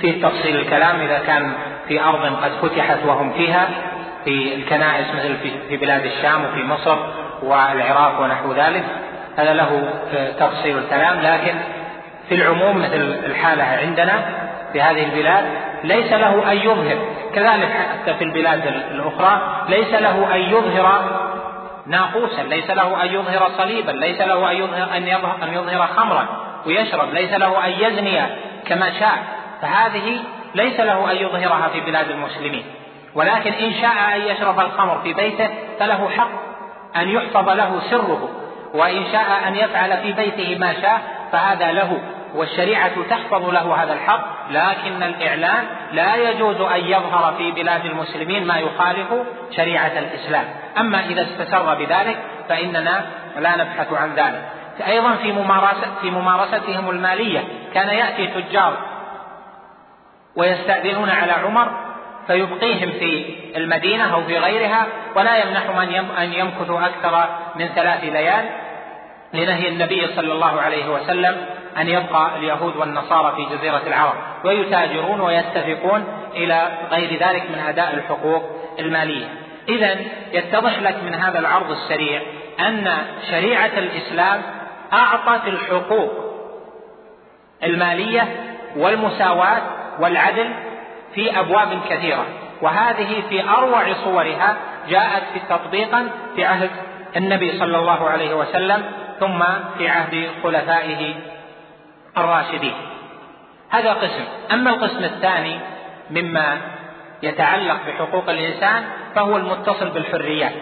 فيه 0.02 0.22
تفصيل 0.22 0.56
الكلام 0.56 1.02
إذا 1.02 1.20
كان 1.20 1.54
في 1.88 2.02
أرض 2.02 2.44
قد 2.44 2.52
فتحت 2.52 2.98
وهم 3.06 3.34
فيها 3.34 3.70
في 4.26 4.56
الكنائس 4.56 5.08
مثل 5.16 5.38
في 5.70 5.78
بلاد 5.78 6.06
الشام 6.06 6.46
وفي 6.46 6.64
مصر 6.64 6.98
والعراق 7.44 8.22
ونحو 8.22 8.54
ذلك 8.54 8.84
هذا 9.38 9.54
له 9.54 9.94
تفصيل 10.40 10.78
الكلام. 10.78 11.22
لكن 11.22 11.56
في 12.30 12.36
العموم 12.36 12.78
مثل 12.78 13.02
الحالة 13.26 13.64
عندنا 13.64 14.47
في 14.78 14.84
هذه 14.84 15.04
البلاد 15.04 15.46
ليس 15.84 16.14
له 16.14 16.52
أن 16.52 16.58
يظهر. 16.58 16.98
كذلك 17.36 17.70
حتى 17.72 18.14
في 18.14 18.24
البلاد 18.24 18.68
الأخرى 18.68 19.66
ليس 19.70 19.94
له 19.94 20.36
أن 20.36 20.42
يظهر 20.42 21.02
ناقوسا 21.88 22.42
ليس 22.42 22.70
له 22.70 23.04
أن 23.04 23.14
يظهر 23.14 23.50
صليبا 23.58 23.92
ليس 23.92 24.22
له 24.22 24.52
أن 24.52 24.58
يظهر 24.58 24.98
أن 24.98 25.08
يظهر, 25.08 25.36
أن 25.44 25.54
يظهر 25.54 25.88
خمرا 25.88 26.28
ويشرب 26.66 27.14
ليس 27.14 27.34
له 27.34 27.66
أن 27.66 27.72
يزني 27.72 28.22
كما 28.68 29.00
شاء. 29.00 29.18
فهذه 29.62 30.20
ليس 30.56 30.80
له 30.80 31.12
أن 31.12 31.16
يظهرها 31.16 31.68
في 31.68 31.80
بلاد 31.80 32.10
المسلمين. 32.10 32.64
ولكن 33.16 33.54
إن 33.54 33.74
شاء 33.82 34.16
أن 34.16 34.22
يشرب 34.22 34.60
الخمر 34.60 35.00
في 35.04 35.14
بيته 35.14 35.50
فله 35.80 36.10
حق 36.18 36.30
أن 36.96 37.10
يحفظ 37.10 37.50
له 37.50 37.80
سره. 37.90 38.30
وإن 38.74 39.04
شاء 39.12 39.48
أن 39.48 39.56
يفعل 39.56 39.98
في 39.98 40.14
بيته 40.14 40.58
ما 40.60 40.74
شاء 40.82 41.02
فهذا 41.32 41.72
له. 41.72 42.00
والشريعة 42.36 43.04
تحفظ 43.10 43.50
له 43.50 43.84
هذا 43.84 43.94
الحق 43.94 44.52
لكن 44.52 45.04
الإعلان 45.04 45.66
لا 45.92 46.16
يجوز 46.16 46.62
أن 46.62 46.86
يظهر 46.86 47.34
في 47.38 47.52
بلاد 47.52 47.86
المسلمين 47.86 48.48
ما 48.48 48.58
يخالف 48.58 49.08
شريعة 49.52 50.00
الإسلام. 50.00 50.46
أما 50.78 51.06
إذا 51.06 51.22
استسر 51.22 51.76
بذلك 51.76 52.18
فإننا 52.50 53.06
لا 53.40 53.56
نبحث 53.56 53.94
عن 53.94 54.14
ذلك. 54.16 54.44
أيضا 54.88 55.16
في 55.16 55.32
ممارسة 55.32 55.88
في 56.02 56.12
ممارستهم 56.12 56.90
المالية 56.90 57.44
كان 57.74 57.90
يأتي 57.90 58.28
تجار 58.28 58.74
ويستأذنون 60.36 61.10
على 61.10 61.32
عمر 61.32 61.72
فيبقيهم 62.28 62.92
في 62.92 63.36
المدينة 63.56 64.14
أو 64.14 64.24
في 64.24 64.38
غيرها 64.38 64.88
ولا 65.16 65.38
يمنحهم 65.38 65.80
أن 66.18 66.34
يمكثوا 66.34 66.86
أكثر 66.86 67.26
من 67.56 67.68
ثلاث 67.68 68.04
ليال. 68.04 68.46
لنهي 69.34 69.68
النبي 69.68 70.08
صلى 70.16 70.34
الله 70.34 70.62
عليه 70.62 70.90
وسلم 70.90 71.46
أن 71.78 71.88
يبقى 71.88 72.36
اليهود 72.36 72.76
والنصارى 72.76 73.36
في 73.36 73.56
جزيرة 73.56 73.82
العرب 73.88 74.14
ويتاجرون 74.44 75.22
ويتفقون 75.22 76.04
إلى 76.36 76.78
غير 76.92 77.20
ذلك 77.20 77.52
من 77.52 77.60
أداء 77.60 77.94
الحقوق 77.94 78.44
المالية. 78.80 79.26
إذا 79.70 79.96
يتضح 80.34 80.80
لك 80.80 81.04
من 81.04 81.14
هذا 81.14 81.40
العرض 81.40 81.72
السريع 81.72 82.22
أن 82.60 82.98
شريعة 83.32 83.72
الإسلام 83.78 84.42
أعطت 84.94 85.48
الحقوق 85.48 86.12
المالية 87.64 88.28
والمساواة 88.78 89.62
والعدل 90.00 90.50
في 91.16 91.40
أبواب 91.40 91.80
كثيرة 91.90 92.26
وهذه 92.62 93.24
في 93.30 93.50
أروع 93.50 93.94
صورها 93.94 94.58
جاءت 94.90 95.24
في 95.34 95.40
تطبيقا 95.50 96.10
في 96.36 96.46
عهد 96.46 96.70
النبي 97.16 97.60
صلى 97.60 97.78
الله 97.78 98.10
عليه 98.10 98.36
وسلم 98.36 98.84
ثم 99.20 99.44
في 99.78 99.90
عهد 99.90 100.30
خلفائه 100.44 101.16
الراشدين. 102.18 102.74
هذا 103.70 103.94
قسم. 103.94 104.26
أما 104.52 104.70
القسم 104.70 105.04
الثاني 105.04 105.60
مما 106.12 106.58
يتعلق 107.24 107.78
بحقوق 107.88 108.30
الإنسان 108.30 108.84
فهو 109.16 109.38
المتصل 109.38 109.90
بالحريات. 109.90 110.54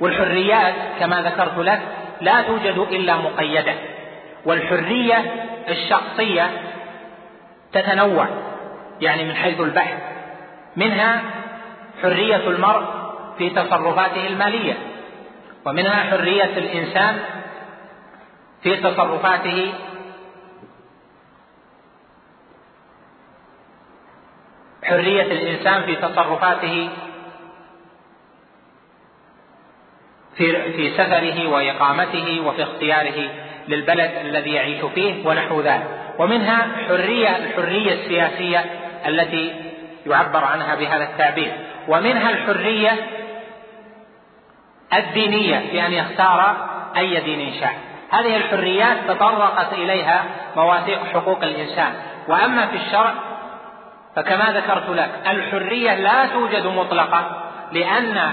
والحريات 0.00 0.74
كما 1.00 1.22
ذكرت 1.22 1.58
لك 1.58 1.80
لا 2.20 2.42
توجد 2.42 2.78
إلا 2.78 3.16
مقيدة. 3.16 3.74
والحرية 4.44 5.24
الشخصية 5.68 6.50
تتنوع 7.72 8.26
يعني 9.00 9.24
من 9.24 9.34
حيث 9.34 9.60
البحث. 9.60 9.96
منها 10.76 11.22
حرية 12.02 12.48
المرء 12.48 12.84
في 13.38 13.50
تصرفاته 13.50 14.26
المالية 14.26 14.74
ومنها 15.66 16.10
حرية 16.10 16.50
الإنسان 16.56 17.18
في 18.62 18.76
تصرفاته. 18.76 19.74
حرية 24.84 25.22
الإنسان 25.22 25.82
في 25.82 25.96
تصرفاته. 25.96 26.90
في 30.36 30.72
في 30.72 30.90
سفره 30.90 31.48
وإقامته 31.48 32.40
وفي 32.46 32.62
اختياره 32.62 33.30
للبلد 33.68 34.10
الذي 34.20 34.52
يعيش 34.52 34.84
فيه 34.84 35.26
ونحو 35.26 35.60
ذلك. 35.60 36.14
ومنها 36.18 36.68
حرية 36.88 37.36
الحرية 37.36 37.92
السياسية 37.92 38.58
التي 39.06 39.72
يعبر 40.06 40.44
عنها 40.44 40.74
بهذا 40.74 41.04
التعبير. 41.04 41.52
ومنها 41.88 42.30
الحرية 42.30 43.06
الدينية 44.92 45.70
في 45.70 45.86
أن 45.86 45.92
يختار 45.92 46.68
أي 46.96 47.20
دين 47.20 47.60
شاء. 47.60 47.91
هذه 48.12 48.36
الحريات 48.36 48.96
تطرقت 49.08 49.72
إليها 49.72 50.24
مواثيق 50.56 51.04
حقوق 51.14 51.42
الإنسان. 51.42 51.92
وأما 52.28 52.66
في 52.66 52.76
الشرع 52.76 53.12
فكما 54.16 54.44
ذكرت 54.44 54.88
لك 54.88 55.10
الحرية 55.26 55.94
لا 55.94 56.26
توجد 56.26 56.66
مطلقة 56.66 57.42
لأن 57.72 58.32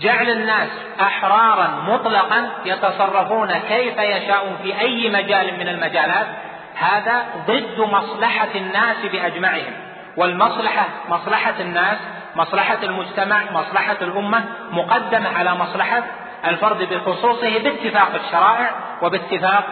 جعل 0.00 0.30
الناس 0.30 0.68
أحرارا 1.00 1.68
مطلقا 1.88 2.48
يتصرفون 2.64 3.52
كيف 3.52 3.98
يشاءون 3.98 4.56
في 4.62 4.80
أي 4.80 5.08
مجال 5.08 5.58
من 5.58 5.68
المجالات 5.68 6.26
هذا 6.74 7.24
ضد 7.46 7.80
مصلحة 7.80 8.48
الناس 8.54 8.96
بأجمعهم. 9.12 9.72
والمصلحة 10.16 10.84
مصلحة 11.08 11.54
الناس 11.60 11.98
مصلحة 12.36 12.78
المجتمع 12.82 13.42
مصلحة 13.52 13.96
الأمة 14.02 14.44
مقدمة 14.70 15.38
على 15.38 15.54
مصلحة 15.54 16.02
الفرد 16.46 16.82
بخصوصه 16.82 17.58
باتفاق 17.58 18.14
الشرائع 18.14 18.70
وباتفاق 19.02 19.64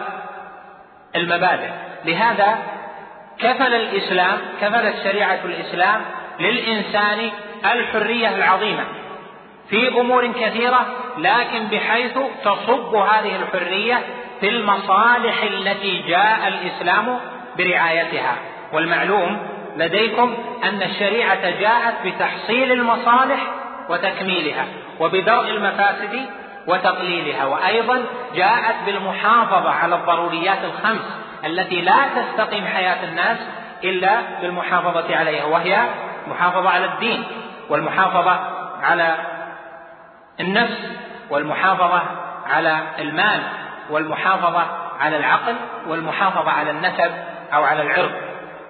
المبادئ. 1.15 1.69
لهذا 2.05 2.57
كفل 3.39 3.73
الإسلام 3.73 4.37
كفلت 4.61 4.95
شريعة 5.03 5.39
الإسلام 5.45 6.01
للإنسان 6.39 7.31
الحرية 7.65 8.35
العظيمة 8.35 8.83
في 9.69 9.87
أمور 9.87 10.27
كثيرة 10.31 10.85
لكن 11.17 11.67
بحيث 11.67 12.17
تصب 12.43 12.95
هذه 12.95 13.35
الحرية 13.35 13.99
في 14.39 14.49
المصالح 14.49 15.43
التي 15.43 16.03
جاء 16.07 16.47
الإسلام 16.47 17.19
برعايتها. 17.57 18.35
والمعلوم 18.73 19.47
لديكم 19.77 20.37
أن 20.63 20.81
الشريعة 20.81 21.49
جاءت 21.49 21.95
بتحصيل 22.05 22.71
المصالح 22.71 23.47
وتكميلها 23.89 24.65
وبدرء 24.99 25.47
المفاسد 25.49 26.25
وتقليلها 26.67 27.45
وأيضا 27.45 28.05
جاءت 28.35 28.75
بالمحافظة 28.85 29.71
على 29.71 29.95
الضروريات 29.95 30.57
الخمس 30.63 31.01
التي 31.45 31.81
لا 31.81 31.97
تستقيم 32.15 32.65
حياة 32.65 33.03
الناس 33.03 33.37
إلا 33.83 34.21
بالمحافظة 34.41 35.15
عليها 35.15 35.45
وهي 35.45 35.85
المحافظة 36.27 36.69
على 36.69 36.85
الدين 36.85 37.23
والمحافظة 37.69 38.39
على 38.83 39.15
النفس 40.39 40.77
والمحافظة 41.29 42.01
على 42.47 42.79
المال 42.99 43.41
والمحافظة 43.89 44.63
على 44.99 45.17
العقل 45.17 45.55
والمحافظة 45.87 46.51
على 46.51 46.71
النسب 46.71 47.11
أو 47.53 47.63
على 47.63 47.81
العرض. 47.81 48.11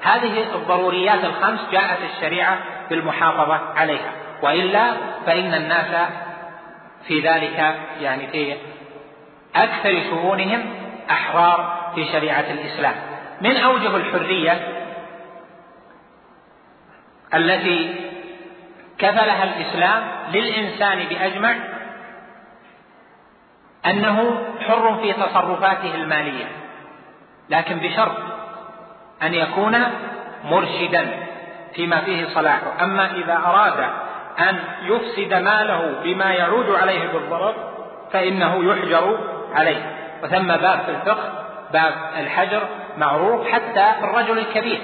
هذه 0.01 0.55
الضروريات 0.55 1.23
الخمس 1.23 1.59
جاءت 1.71 1.99
الشريعة 2.15 2.57
بالمحافظة 2.89 3.59
عليها. 3.75 4.11
وإلا 4.41 4.93
فإن 5.25 5.53
الناس 5.53 6.07
في 7.07 7.19
ذلك 7.19 7.75
يعني 8.01 8.27
في 8.27 8.55
أكثر 9.55 10.01
شؤونهم 10.09 10.65
أحرار 11.09 11.91
في 11.95 12.05
شريعة 12.05 12.45
الإسلام. 12.51 12.95
من 13.41 13.57
أوجه 13.57 13.95
الحرية 13.95 14.85
التي 17.33 17.95
كفلها 18.97 19.43
الإسلام 19.43 20.03
للإنسان 20.33 20.99
بأجمع 21.09 21.55
أنه 23.85 24.43
حر 24.67 24.99
في 25.01 25.13
تصرفاته 25.13 25.95
المالية 25.95 26.45
لكن 27.49 27.75
بشرط 27.75 28.17
أن 29.23 29.33
يكون 29.33 29.83
مرشدا 30.43 31.25
فيما 31.75 32.01
فيه 32.01 32.25
صلاحه. 32.33 32.83
أما 32.83 33.11
إذا 33.11 33.33
أراد 33.33 34.04
أن 34.39 34.59
يفسد 34.83 35.33
ماله 35.33 35.93
بما 36.03 36.33
يعود 36.33 36.69
عليه 36.69 37.07
بالضرر 37.07 37.55
فإنه 38.11 38.71
يحجر 38.71 39.19
عليه. 39.53 39.95
وثم 40.23 40.47
باب 40.47 40.79
في 40.79 40.91
الفقه 40.91 41.45
باب 41.73 41.93
الحجر 42.19 42.61
معروف 42.97 43.47
حتى 43.47 43.85
الرجل 44.03 44.37
الكبير. 44.37 44.81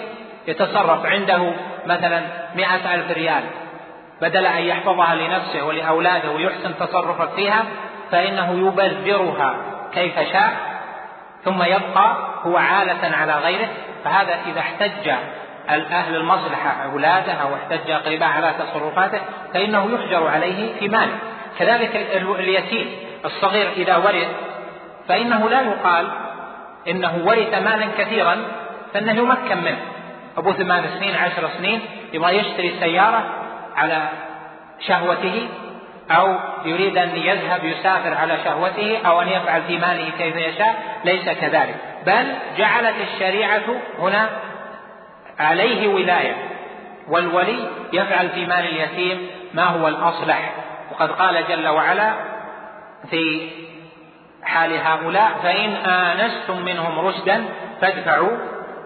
يتصرف 0.47 1.05
عنده 1.05 1.53
مثلا 1.85 2.21
مئة 2.55 2.95
ألف 2.95 3.11
ريال. 3.11 3.43
بدل 4.21 4.45
أن 4.45 4.61
يحفظها 4.61 5.15
لنفسه 5.15 5.63
ولأولاده 5.65 6.31
ويحسن 6.31 6.77
تصرفا 6.79 7.25
فيها 7.25 7.63
فإنه 8.11 8.67
يبذرها 8.67 9.55
كيف 9.93 10.19
شاء 10.19 10.53
ثم 11.43 11.63
يبقى 11.63 12.17
هو 12.43 12.57
عالة 12.57 13.15
على 13.17 13.33
غيره. 13.33 13.67
فهذا 14.03 14.39
إذا 14.47 14.59
احتج 14.59 15.11
أهل 15.69 16.15
المصلحة 16.15 16.83
أولاده 16.83 17.33
أو 17.33 17.55
احتج 17.55 17.91
أقرباء 17.91 18.29
على 18.29 18.53
تصرفاته 18.59 19.19
فإنه 19.53 19.89
يحجر 19.93 20.27
عليه 20.27 20.79
في 20.79 20.87
ماله. 20.87 21.17
كذلك 21.59 21.95
اليتيم 22.39 22.87
الصغير 23.25 23.71
إذا 23.71 23.97
ورث 23.97 24.27
فإنه 25.07 25.49
لا 25.49 25.61
يقال 25.61 26.07
إنه 26.87 27.21
ورث 27.25 27.53
مالا 27.53 27.87
كثيرا 27.97 28.37
فإنه 28.93 29.13
يمكن 29.13 29.57
منه. 29.57 29.79
أبو 30.37 30.53
ثمان 30.53 30.83
سنين 30.99 31.15
عشر 31.15 31.49
سنين 31.57 31.81
يبغى 32.13 32.37
يشتري 32.37 32.75
سيارة 32.79 33.23
على 33.75 34.09
شهوته 34.79 35.47
أو 36.11 36.35
يريد 36.65 36.97
أن 36.97 37.09
يذهب 37.15 37.63
يسافر 37.63 38.13
على 38.13 38.37
شهوته 38.43 38.99
أو 39.05 39.21
أن 39.21 39.27
يفعل 39.27 39.61
في 39.61 39.77
ماله 39.77 40.11
كيف 40.17 40.35
يشاء 40.35 40.99
ليس 41.05 41.29
كذلك. 41.29 41.75
بل 42.05 42.33
جعلت 42.57 42.95
الشريعة 43.13 43.61
هنا 43.99 44.29
عليه 45.41 45.87
ولاية. 45.87 46.35
والولي 47.09 47.67
يفعل 47.93 48.29
في 48.29 48.45
مال 48.45 48.65
اليتيم 48.65 49.27
ما 49.53 49.63
هو 49.63 49.87
الأصلح. 49.87 50.53
وقد 50.91 51.11
قال 51.11 51.47
جل 51.47 51.67
وعلا 51.67 52.13
في 53.09 53.49
حال 54.43 54.73
هؤلاء 54.73 55.31
فإن 55.43 55.69
آنستم 55.75 56.65
منهم 56.65 56.99
رشدا 56.99 57.45
فادفعوا 57.81 58.37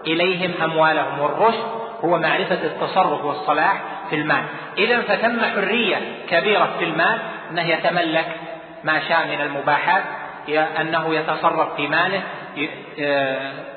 إليهم 0.06 0.62
أموالهم. 0.62 1.20
والرشد 1.20 1.64
هو 2.04 2.18
معرفة 2.18 2.64
التصرف 2.64 3.24
والصلاح 3.24 3.82
في 4.10 4.16
المال. 4.16 4.42
إذا 4.78 5.00
فتم 5.00 5.40
حرية 5.40 5.98
كبيرة 6.28 6.70
في 6.78 6.84
المال 6.84 7.18
أنه 7.50 7.62
يتملك 7.62 8.26
ما 8.84 9.00
شاء 9.08 9.26
من 9.26 9.40
المباحات 9.40 10.02
أنه 10.80 11.14
يتصرف 11.14 11.76
في 11.76 11.88
ماله 11.88 12.22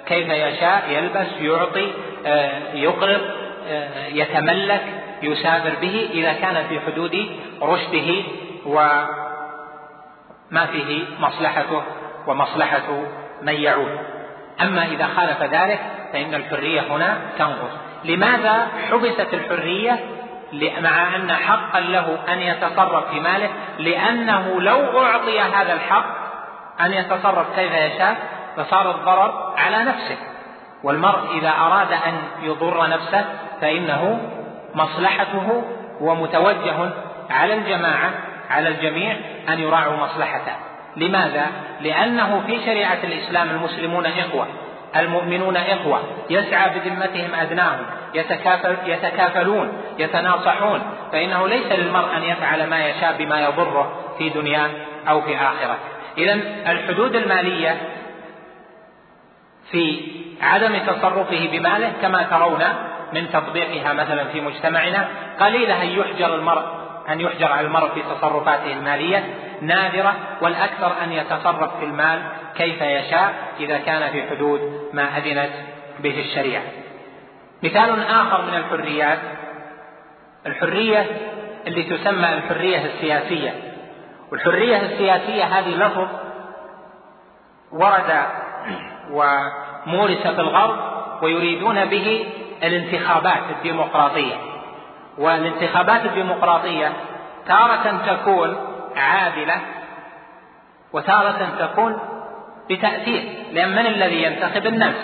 كيف 0.05 0.29
يشاء 0.29 0.83
يلبس 0.89 1.27
يعطي 1.41 1.91
آه، 2.25 2.73
يقرض 2.73 3.21
آه، 3.67 4.07
يتملك 4.07 4.81
يسافر 5.23 5.75
به 5.81 6.09
إذا 6.13 6.33
كان 6.33 6.67
في 6.69 6.79
حدود 6.79 7.29
رشده 7.61 8.23
وما 8.65 9.05
فيه 10.71 11.05
مصلحته 11.19 11.83
ومصلحة 12.27 13.03
من 13.41 13.53
يعود. 13.53 13.99
أما 14.61 14.85
إذا 14.85 15.07
خالف 15.07 15.41
ذلك 15.41 15.79
فإن 16.13 16.33
الحرية 16.33 16.81
هنا 16.81 17.17
تنقص. 17.37 17.71
لماذا 18.03 18.67
حبست 18.91 19.33
الحرية؟ 19.33 19.99
مع 20.81 21.15
أن 21.15 21.31
حقا 21.31 21.79
له 21.79 22.19
أن 22.33 22.41
يتصرف 22.41 23.09
في 23.09 23.19
ماله 23.19 23.49
لأنه 23.79 24.61
لو 24.61 24.99
أعطي 24.99 25.39
هذا 25.39 25.73
الحق 25.73 26.05
أن 26.81 26.93
يتصرف 26.93 27.55
كيف 27.55 27.71
يشاء؟ 27.71 28.38
فصار 28.59 28.91
الضرر 28.91 29.53
على 29.57 29.83
نفسه. 29.83 30.17
والمرء 30.83 31.37
إذا 31.37 31.49
أراد 31.49 31.91
أن 31.91 32.13
يضر 32.43 32.89
نفسه 32.89 33.25
فإنه 33.61 34.19
مصلحته 34.75 35.63
ومتوجه 36.01 36.89
على 37.29 37.53
الجماعة 37.53 38.11
على 38.49 38.67
الجميع 38.69 39.15
أن 39.49 39.59
يراعوا 39.59 39.97
مصلحته. 39.97 40.51
لماذا؟ 40.97 41.45
لأنه 41.81 42.43
في 42.47 42.65
شريعة 42.65 42.97
الإسلام 43.03 43.49
المسلمون 43.49 44.05
إخوة 44.05 44.47
المؤمنون 44.95 45.57
إخوة 45.57 45.99
يسعى 46.29 46.79
بذمتهم 46.79 47.33
أدناهم 47.35 47.85
يتكافل 48.13 48.75
يتكافلون 48.85 49.81
يتناصحون. 49.99 50.81
فإنه 51.11 51.47
ليس 51.47 51.71
للمرء 51.71 52.17
أن 52.17 52.23
يفعل 52.23 52.69
ما 52.69 52.87
يشاء 52.87 53.15
بما 53.17 53.41
يضره 53.41 53.91
في 54.17 54.29
دنياه 54.29 54.69
أو 55.09 55.21
في 55.21 55.35
آخرته. 55.35 55.79
إذا 56.17 56.33
الحدود 56.71 57.15
المالية 57.15 57.77
في 59.71 60.01
عدم 60.41 60.77
تصرفه 60.77 61.49
بماله 61.51 61.91
كما 62.01 62.23
ترون 62.23 62.63
من 63.13 63.31
تطبيقها 63.31 63.93
مثلا 63.93 64.23
في 64.23 64.41
مجتمعنا. 64.41 65.07
قليلة 65.39 65.83
أن 65.83 65.87
يحجر 65.87 66.35
المرء 66.35 66.79
أن 67.09 67.21
يحجر 67.21 67.51
على 67.51 67.67
المرء 67.67 67.89
في 67.93 68.01
تصرفاته 68.01 68.73
المالية 68.73 69.23
نادرة 69.61 70.15
والأكثر 70.41 70.93
أن 71.03 71.11
يتصرف 71.11 71.79
في 71.79 71.85
المال 71.85 72.21
كيف 72.55 72.81
يشاء 72.81 73.33
إذا 73.59 73.77
كان 73.77 74.11
في 74.11 74.29
حدود 74.29 74.89
ما 74.93 75.17
أذنت 75.17 75.51
به 75.99 76.19
الشريعة. 76.19 76.63
مثال 77.63 78.03
آخر 78.03 78.41
من 78.41 78.53
الحريات 78.53 79.19
الحرية 80.45 81.05
اللي 81.67 81.83
تسمى 81.83 82.33
الحرية 82.33 82.85
السياسية. 82.85 83.53
والحرية 84.31 84.77
السياسية 84.77 85.43
هذه 85.43 85.69
لفظ 85.69 86.07
ورد 87.71 88.25
ومورس 89.11 90.27
في 90.27 90.41
الغرب 90.41 90.79
ويريدون 91.23 91.85
به 91.85 92.25
الانتخابات 92.63 93.43
الديمقراطية. 93.49 94.35
والانتخابات 95.17 96.05
الديمقراطية 96.05 96.93
تارة 97.47 98.01
تكون 98.07 98.57
عادلة 98.95 99.61
وتارة 100.93 101.49
تكون 101.59 101.99
بتأثير 102.69 103.23
لأن 103.51 103.71
من 103.71 103.85
الذي 103.85 104.23
ينتخب 104.23 104.65
الناس؟ 104.65 104.95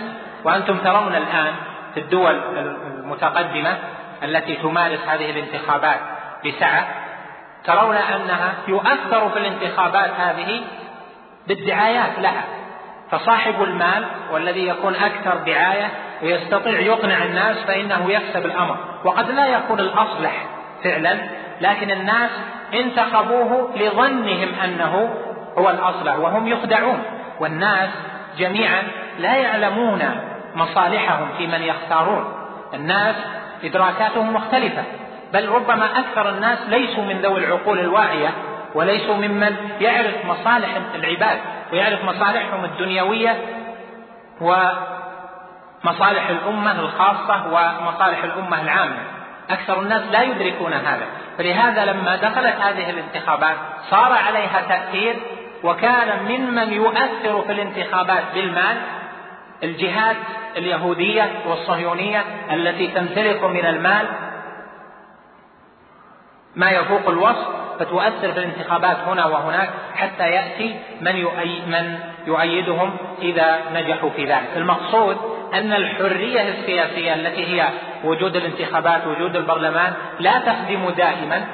وأنتم 0.43 0.77
ترون 0.77 1.15
الآن 1.15 1.53
في 1.93 1.99
الدول 1.99 2.41
المتقدمة 2.99 3.77
التي 4.23 4.55
تمارس 4.55 4.99
هذه 5.07 5.29
الانتخابات 5.29 5.99
بسعة 6.45 6.87
ترون 7.65 7.95
أنها 7.95 8.53
يؤثر 8.67 9.29
في 9.29 9.39
الانتخابات 9.39 10.11
هذه 10.19 10.61
بالدعايات 11.47 12.19
لها. 12.19 12.43
فصاحب 13.11 13.63
المال 13.63 14.05
والذي 14.31 14.67
يكون 14.67 14.95
أكثر 14.95 15.35
دعاية 15.37 15.89
ويستطيع 16.23 16.79
يقنع 16.79 17.23
الناس 17.23 17.57
فإنه 17.57 18.11
يكسب 18.11 18.45
الأمر. 18.45 18.77
وقد 19.03 19.29
لا 19.29 19.47
يكون 19.47 19.79
الأصلح 19.79 20.45
فعلا 20.83 21.17
لكن 21.61 21.91
الناس 21.91 22.31
انتخبوه 22.73 23.71
لظنهم 23.75 24.49
أنه 24.63 25.13
هو 25.57 25.69
الأصلح 25.69 26.19
وهم 26.19 26.47
يخدعون. 26.47 27.03
والناس 27.39 27.89
جميعا 28.37 28.83
لا 29.19 29.35
يعلمون 29.35 30.03
مصالحهم 30.55 31.27
في 31.37 31.47
من 31.47 31.61
يختارون. 31.61 32.25
الناس 32.73 33.15
إدراكاتهم 33.63 34.33
مختلفة 34.33 34.83
بل 35.33 35.49
ربما 35.49 35.99
أكثر 35.99 36.29
الناس 36.29 36.59
ليسوا 36.67 37.03
من 37.03 37.21
ذوي 37.21 37.45
العقول 37.45 37.79
الواعية 37.79 38.29
وليسوا 38.75 39.15
ممن 39.15 39.55
يعرف 39.81 40.25
مصالح 40.25 40.69
العباد. 40.95 41.37
ويعرف 41.73 42.03
مصالحهم 42.03 42.65
الدنيوية 42.65 43.37
ومصالح 44.41 46.29
الأمة 46.29 46.79
الخاصة 46.79 47.45
ومصالح 47.47 48.23
الأمة 48.23 48.61
العامة. 48.61 48.97
أكثر 49.49 49.81
الناس 49.81 50.01
لا 50.11 50.21
يدركون 50.21 50.73
هذا. 50.73 51.07
فلهذا 51.37 51.85
لما 51.85 52.15
دخلت 52.15 52.55
هذه 52.55 52.89
الانتخابات 52.89 53.55
صار 53.89 54.11
عليها 54.11 54.61
تأثير 54.61 55.15
وكان 55.63 56.23
ممن 56.23 56.73
يؤثر 56.73 57.41
في 57.41 57.51
الانتخابات 57.51 58.23
بالمال 58.33 58.77
الجهات 59.63 60.15
اليهودية 60.57 61.31
والصهيونية 61.45 62.23
التي 62.51 62.87
تمتلك 62.87 63.43
من 63.43 63.65
المال 63.65 64.07
ما 66.55 66.69
يفوق 66.69 67.09
الوصف 67.09 67.64
فتؤثر 67.79 68.31
في 68.31 68.39
الانتخابات 68.39 68.97
هنا 69.07 69.25
وهناك 69.25 69.69
حتى 69.95 70.23
يأتي 70.23 70.75
من 71.01 71.15
يؤي 71.15 71.61
من 71.67 71.99
يؤيدهم 72.27 72.97
إذا 73.21 73.59
نجحوا 73.73 74.09
في 74.09 74.25
ذلك. 74.25 74.49
المقصود 74.55 75.17
أن 75.53 75.73
الحرية 75.73 76.49
السياسية 76.49 77.13
التي 77.13 77.45
هي 77.45 77.69
وجود 78.03 78.35
الانتخابات 78.35 79.07
وجود 79.07 79.35
البرلمان 79.35 79.93
لا 80.19 80.39
تخدم 80.39 80.89
دائما 80.89 81.45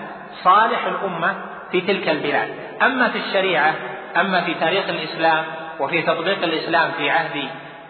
صالح 0.43 0.85
الأمة 0.85 1.35
في 1.71 1.81
تلك 1.81 2.09
البلاد. 2.09 2.49
أما 2.81 3.09
في 3.09 3.17
الشريعة 3.17 3.73
أما 4.17 4.41
في 4.41 4.53
تاريخ 4.53 4.89
الإسلام 4.89 5.43
وفي 5.79 6.01
تطبيق 6.01 6.43
الإسلام 6.43 6.91
في 6.97 7.09
عهد 7.09 7.49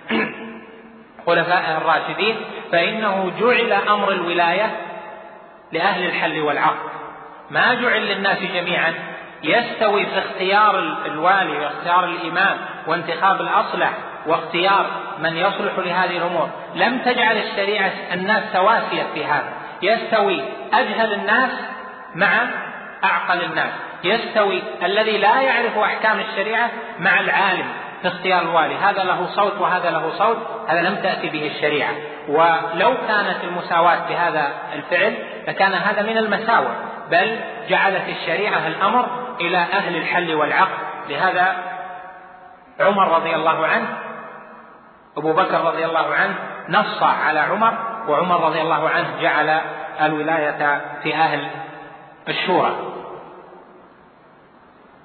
خلفائه 1.26 1.78
الراشدين 1.78 2.36
فإنه 2.72 3.32
جعل 3.40 3.74
أمر 3.74 4.12
الولاية 4.12 4.72
لأهل 5.72 6.06
الحل 6.06 6.40
والعقد. 6.40 7.01
ما 7.52 7.74
جعل 7.74 8.02
للناس 8.02 8.38
جميعا. 8.38 8.94
يستوي 9.44 10.06
في 10.06 10.20
اختيار 10.20 10.80
الوالي 11.06 11.60
واختيار 11.60 12.06
الإمام 12.06 12.58
وانتخاب 12.88 13.42
الأصلح 13.42 13.92
واختيار 14.26 14.86
من 15.20 15.38
يصلح 15.38 15.78
لهذه 15.78 16.18
الأمور. 16.18 16.50
لم 16.76 16.98
تجعل 16.98 17.38
الشريعة 17.38 17.92
الناس 18.14 18.44
سواسية 18.54 19.04
في 19.14 19.26
هذا. 19.26 19.54
يستوي 19.82 20.44
أجهل 20.74 21.14
الناس 21.14 21.50
مع 22.16 22.48
أعقل 23.04 23.44
الناس. 23.44 23.72
يستوي 24.04 24.64
الذي 24.84 25.18
لا 25.18 25.42
يعرف 25.42 25.78
أحكام 25.78 26.20
الشريعة 26.20 26.70
مع 27.00 27.20
العالم 27.20 27.66
في 28.02 28.08
اختيار 28.08 28.42
الوالي. 28.42 28.76
هذا 28.76 29.04
له 29.04 29.28
صوت 29.36 29.58
وهذا 29.60 29.92
له 29.92 30.12
صوت. 30.18 30.38
هذا 30.68 30.82
لم 30.82 30.96
تأتي 30.96 31.30
به 31.30 31.52
الشريعة. 31.56 31.92
ولو 32.28 32.94
كانت 33.08 33.44
المساواة 33.44 34.08
بهذا 34.10 34.52
الفعل 34.74 35.14
لكان 35.48 35.74
هذا 35.74 36.02
من 36.02 36.18
المساوئ. 36.18 36.91
بل 37.12 37.40
جعلت 37.70 38.10
الشريعة 38.10 38.68
الأمر 38.68 39.06
إلى 39.42 39.58
أهل 39.58 39.96
الحل 39.96 40.36
والعقد. 40.36 40.78
لهذا 41.10 41.56
عمر 42.80 43.16
رضي 43.16 43.36
الله 43.36 43.68
عنه 43.68 43.88
أبو 45.18 45.34
بكر 45.34 45.62
رضي 45.62 45.86
الله 45.86 46.14
عنه 46.14 46.36
نص 46.70 47.04
على 47.04 47.40
عمر 47.40 47.74
وعمر 48.08 48.44
رضي 48.46 48.62
الله 48.62 48.90
عنه 48.90 49.08
جعل 49.22 49.62
الولاية 50.02 50.82
في 51.04 51.16
أهل 51.16 51.48
الشورى. 52.30 52.76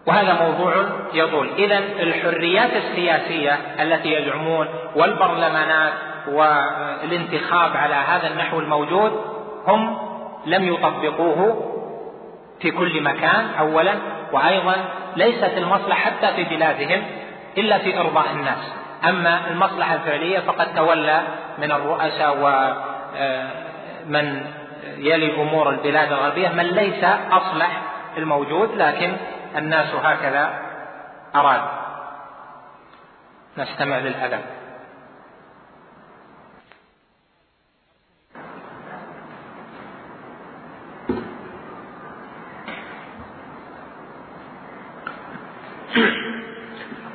وهذا 0.06 0.32
موضوع 0.32 0.74
يطول. 1.14 1.50
إذا 1.58 1.78
الحريات 1.78 2.70
السياسية 2.72 3.58
التي 3.82 4.12
يزعمون 4.12 4.68
والبرلمانات 4.96 5.92
والانتخاب 6.28 7.76
على 7.76 7.94
هذا 7.94 8.26
النحو 8.26 8.58
الموجود 8.60 9.12
هم 9.66 9.98
لم 10.46 10.74
يطبقوه 10.74 11.75
في 12.60 12.70
كل 12.70 13.02
مكان 13.02 13.50
أولا 13.58 13.94
وأيضا 14.32 14.74
ليست 15.16 15.52
المصلحة 15.56 16.00
حتى 16.00 16.34
في 16.34 16.44
بلادهم 16.44 17.02
إلا 17.58 17.78
في 17.78 18.00
إرضاء 18.00 18.30
الناس. 18.30 18.72
أما 19.08 19.40
المصلحة 19.50 19.94
الفعلية 19.94 20.38
فقد 20.38 20.74
تولى 20.74 21.22
من 21.58 21.72
الرؤساء 21.72 22.36
ومن 22.40 24.46
يلي 24.96 25.42
أمور 25.42 25.70
البلاد 25.70 26.12
الغربية 26.12 26.48
من 26.48 26.64
ليس 26.64 27.04
أصلح 27.30 27.82
الموجود 28.16 28.76
لكن 28.76 29.16
الناس 29.56 29.94
هكذا 29.94 30.50
أراد. 31.34 31.60
نستمع 33.58 33.98
للأذان. 33.98 34.42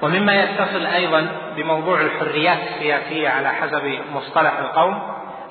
ومما 0.02 0.44
يتصل 0.44 0.86
أيضا 0.86 1.28
بموضوع 1.56 2.02
الحريات 2.02 2.58
السياسية 2.74 3.30
على 3.30 3.50
حسب 3.50 4.00
مصطلح 4.14 4.60
القوم 4.60 5.02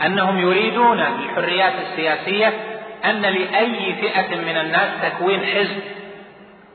أنهم 0.07 0.38
يريدون 0.38 1.01
الحريات 1.01 1.72
السياسية 1.82 2.53
أن 3.05 3.20
لأي 3.20 3.94
فئة 3.94 4.36
من 4.36 4.57
الناس 4.57 4.88
تكوين 5.03 5.40
حزب. 5.40 5.82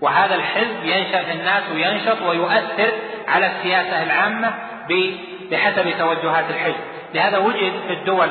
وهذا 0.02 0.36
الحزب 0.36 0.84
ينشأ 0.84 1.24
في 1.24 1.32
الناس 1.32 1.64
وينشط 1.74 2.22
ويؤثر 2.22 2.92
على 3.28 3.48
السياسة 3.48 4.04
العامة 4.04 4.54
بحسب 5.52 5.98
توجهات 6.00 6.46
الحزب. 6.50 6.82
لهذا 7.14 7.38
وجد 7.38 7.74
في 7.88 7.94
الدول 7.94 8.30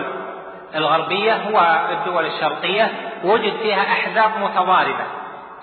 الغربية 0.74 1.40
والدول 1.52 2.26
الشرقية 2.26 2.90
وجد 3.24 3.52
فيها 3.62 3.82
أحزاب 3.82 4.30
متضاربة. 4.40 5.04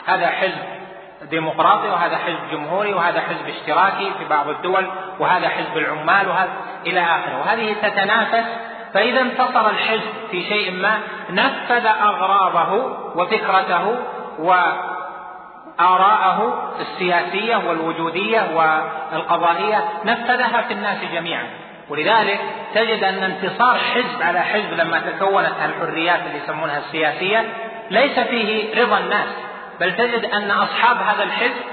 هذا 0.06 0.28
حزب 0.28 0.81
ديمقراطي 1.32 1.90
وهذا 1.90 2.18
حزب 2.18 2.52
جمهوري 2.52 2.94
وهذا 2.94 3.22
حزب 3.22 3.50
اشتراكي 3.50 4.12
في 4.20 4.26
بعض 4.30 4.50
الدول 4.50 4.88
وهذا 5.20 5.50
حزب 5.50 5.78
العمال 5.78 6.28
وهذا 6.28 6.50
إلى 6.86 7.02
آخره. 7.02 7.40
وهذه 7.40 7.76
تتنافس 7.82 8.46
فإذا 8.94 9.22
انتصر 9.22 9.70
الحزب 9.70 10.12
في 10.32 10.44
شيء 10.44 10.72
ما 10.72 11.00
نفذ 11.30 11.86
أغراضه 11.86 12.98
وفكرته 13.16 13.98
وآراءه 15.80 16.70
السياسية 16.80 17.56
والوجودية 17.56 18.42
والقضائية 18.56 19.84
نفذها 20.06 20.62
في 20.62 20.74
الناس 20.74 20.98
جميعا. 21.14 21.44
ولذلك 21.90 22.40
تجد 22.74 23.04
أن 23.04 23.24
انتصار 23.24 23.78
حزب 23.78 24.22
على 24.22 24.40
حزب 24.40 24.74
لما 24.74 25.00
تكونت 25.00 25.54
الحريات 25.66 26.20
اللي 26.26 26.38
يسمونها 26.44 26.78
السياسية 26.78 27.54
ليس 27.90 28.20
فيه 28.20 28.82
رضا 28.84 29.00
الناس. 29.00 29.28
بل 29.82 29.96
تجد 29.96 30.26
أن 30.26 30.52
أصحاب 30.52 30.98
هذا 30.98 31.24
الحزب 31.24 31.64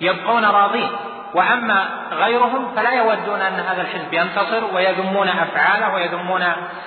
يبقون 0.00 0.44
راضين. 0.44 0.90
وأما 1.34 1.88
غيرهم 2.12 2.68
فلا 2.76 2.90
يودون 2.90 3.40
أن 3.40 3.60
هذا 3.60 3.82
الحزب 3.82 4.12
ينتصر 4.14 4.74
ويذمون 4.74 5.28
أفعاله 5.28 5.94
ويذمون 5.94 6.42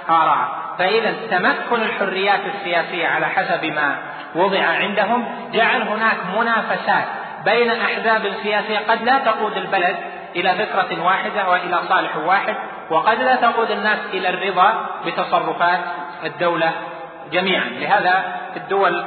آراءه. 0.09 0.49
فإذا 0.77 1.13
تمكن 1.31 1.83
الحريات 1.83 2.39
السياسية 2.55 3.07
على 3.07 3.25
حسب 3.25 3.65
ما 3.65 3.95
وضع 4.35 4.65
عندهم 4.65 5.25
جعل 5.53 5.81
هناك 5.81 6.17
منافسات 6.37 7.05
بين 7.45 7.71
أحزاب 7.71 8.33
سياسية 8.43 8.79
قد 8.79 9.03
لا 9.03 9.19
تقود 9.19 9.57
البلد 9.57 9.95
إلى 10.35 10.53
فكرة 10.53 11.03
واحدة 11.03 11.49
وإلى 11.49 11.79
صالح 11.89 12.17
واحد 12.17 12.55
وقد 12.89 13.21
لا 13.21 13.35
تقود 13.35 13.71
الناس 13.71 13.99
إلى 14.13 14.29
الرضا 14.29 14.89
بتصرفات 15.05 15.79
الدولة 16.25 16.71
جميعا. 17.31 17.69
لهذا 17.69 18.23
الدول 18.55 19.05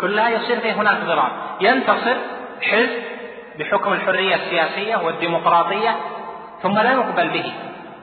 كلها 0.00 0.28
يصير 0.28 0.60
فيه 0.60 0.72
هناك 0.72 0.98
ضرار 1.04 1.32
ينتصر 1.60 2.16
حزب 2.62 3.02
بحكم 3.58 3.92
الحرية 3.92 4.34
السياسية 4.34 4.96
والديمقراطية 4.96 5.96
ثم 6.62 6.78
لا 6.78 6.92
يقبل 6.92 7.28
به. 7.28 7.52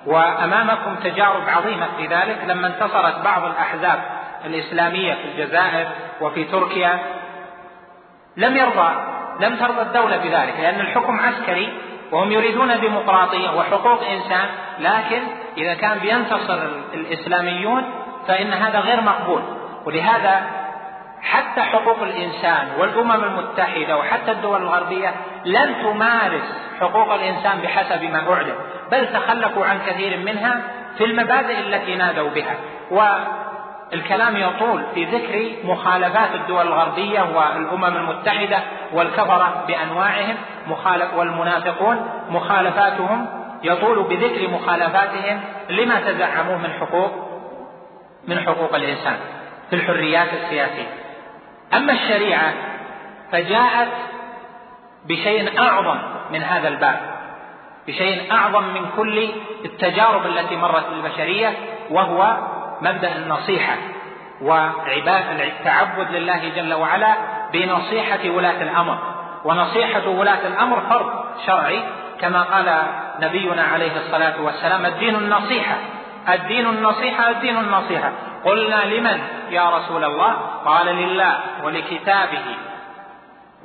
وأمامكم 0.05 0.95
تجارب 0.95 1.49
عظيمة 1.49 1.87
في 1.97 2.07
ذلك 2.07 2.37
لما 2.47 2.67
انتصرت 2.67 3.23
بعض 3.23 3.45
الأحزاب 3.45 3.99
الإسلامية 4.45 5.13
في 5.13 5.25
الجزائر 5.25 5.87
وفي 6.21 6.43
تركيا. 6.43 6.99
لم 8.37 8.57
يرضى 8.57 8.89
لم 9.39 9.55
ترضى 9.55 9.81
الدولة 9.81 10.17
بذلك 10.17 10.59
لأن 10.59 10.79
الحكم 10.79 11.19
عسكري 11.19 11.73
وهم 12.11 12.31
يريدون 12.31 12.79
ديمقراطية 12.79 13.49
وحقوق 13.49 14.03
إنسان. 14.03 14.49
لكن 14.79 15.21
إذا 15.57 15.73
كان 15.73 15.99
بينتصر 15.99 16.59
الإسلاميون 16.93 17.83
فإن 18.27 18.53
هذا 18.53 18.79
غير 18.79 19.01
مقبول. 19.01 19.41
ولهذا 19.85 20.60
حتى 21.31 21.61
حقوق 21.61 22.03
الإنسان 22.03 22.67
والأمم 22.77 23.23
المتحدة 23.23 23.97
وحتى 23.97 24.31
الدول 24.31 24.61
الغربية 24.61 25.13
لن 25.45 25.75
تمارس 25.83 26.43
حقوق 26.79 27.13
الإنسان 27.13 27.57
بحسب 27.57 28.03
ما 28.03 28.33
أعلن 28.33 28.55
بل 28.91 29.13
تخلفوا 29.13 29.65
عن 29.65 29.79
كثير 29.87 30.17
منها 30.17 30.61
في 30.97 31.03
المبادئ 31.03 31.59
التي 31.59 31.95
نادوا 31.95 32.29
بها. 32.29 32.55
والكلام 32.91 34.37
يطول 34.37 34.83
في 34.93 35.05
ذكر 35.05 35.67
مخالفات 35.67 36.35
الدول 36.35 36.67
الغربية 36.67 37.21
والأمم 37.21 37.97
المتحدة 37.97 38.59
والكفرة 38.93 39.63
بأنواعهم 39.67 40.35
مخالف 40.67 41.13
والمنافقون 41.13 42.09
مخالفاتهم. 42.29 43.27
يطول 43.63 44.03
بذكر 44.03 44.49
مخالفاتهم 44.49 45.41
لما 45.69 45.99
تزعموه 45.99 46.57
من 46.57 46.73
حقوق 46.79 47.11
من 48.27 48.39
حقوق 48.39 48.75
الإنسان 48.75 49.17
في 49.69 49.75
الحريات 49.75 50.27
السياسية. 50.33 51.00
أما 51.73 51.93
الشريعة 51.93 52.53
فجاءت 53.31 53.91
بشيء 55.05 55.59
أعظم 55.59 55.97
من 56.31 56.43
هذا 56.43 56.67
الباب 56.67 56.99
بشيء 57.87 58.33
أعظم 58.33 58.63
من 58.63 58.85
كل 58.97 59.29
التجارب 59.65 60.25
التي 60.25 60.55
مرت 60.55 60.89
بالبشرية 60.89 61.53
وهو 61.89 62.37
مبدأ 62.81 63.15
النصيحة 63.15 63.75
وعبادة 64.41 65.43
التعبد 65.43 66.11
لله 66.11 66.49
جل 66.55 66.73
وعلا 66.73 67.15
بنصيحة 67.53 68.29
ولاة 68.29 68.61
الأمر. 68.61 68.97
ونصيحة 69.45 70.07
ولاة 70.07 70.47
الأمر 70.47 70.81
فرض 70.89 71.09
شرعي 71.45 71.79
كما 72.21 72.41
قال 72.43 72.83
نبينا 73.19 73.63
عليه 73.63 73.91
الصلاة 73.97 74.41
والسلام 74.41 74.85
الدين 74.85 75.15
النصيحة 75.15 75.75
الدين 76.29 76.69
النصيحة 76.69 77.29
الدين 77.29 77.57
النصيحة. 77.57 78.11
قلنا 78.45 78.85
لمن 78.85 79.19
يا 79.49 79.69
رسول 79.69 80.03
الله؟ 80.03 80.33
قال 80.65 80.85
لله 80.85 81.39
ولكتابه 81.63 82.43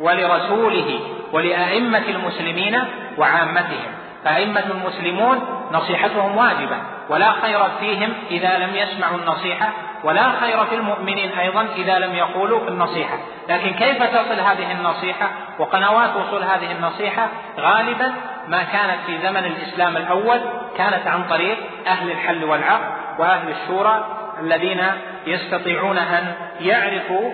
ولرسوله 0.00 1.00
ولأئمة 1.32 2.02
المسلمين 2.08 2.84
وعامتهم. 3.18 3.92
فأئمة 4.24 4.64
المسلمون 4.70 5.66
نصيحتهم 5.72 6.36
واجبة 6.36 6.76
ولا 7.08 7.32
خير 7.32 7.58
فيهم 7.80 8.12
إذا 8.30 8.58
لم 8.58 8.74
يسمعوا 8.74 9.18
النصيحة 9.18 9.68
ولا 10.04 10.30
خير 10.40 10.64
في 10.64 10.74
المؤمنين 10.74 11.38
أيضا 11.38 11.66
إذا 11.76 11.98
لم 11.98 12.14
يقولوا 12.14 12.68
النصيحة. 12.68 13.18
لكن 13.48 13.70
كيف 13.74 14.02
تصل 14.02 14.40
هذه 14.40 14.72
النصيحة؟ 14.72 15.30
وقنوات 15.58 16.16
وصول 16.16 16.42
هذه 16.42 16.72
النصيحة؟ 16.72 17.28
غالبا 17.58 18.12
ما 18.48 18.62
كانت 18.62 18.98
في 19.06 19.18
زمن 19.18 19.44
الإسلام 19.44 19.96
الأول 19.96 20.40
كانت 20.76 21.06
عن 21.06 21.24
طريق 21.24 21.58
أهل 21.86 22.10
الحل 22.10 22.44
والعقد 22.44 22.90
وأهل 23.18 23.48
الشورى 23.50 24.25
الذين 24.40 24.82
يستطيعون 25.26 25.98
أن 25.98 26.34
يعرفوا 26.60 27.32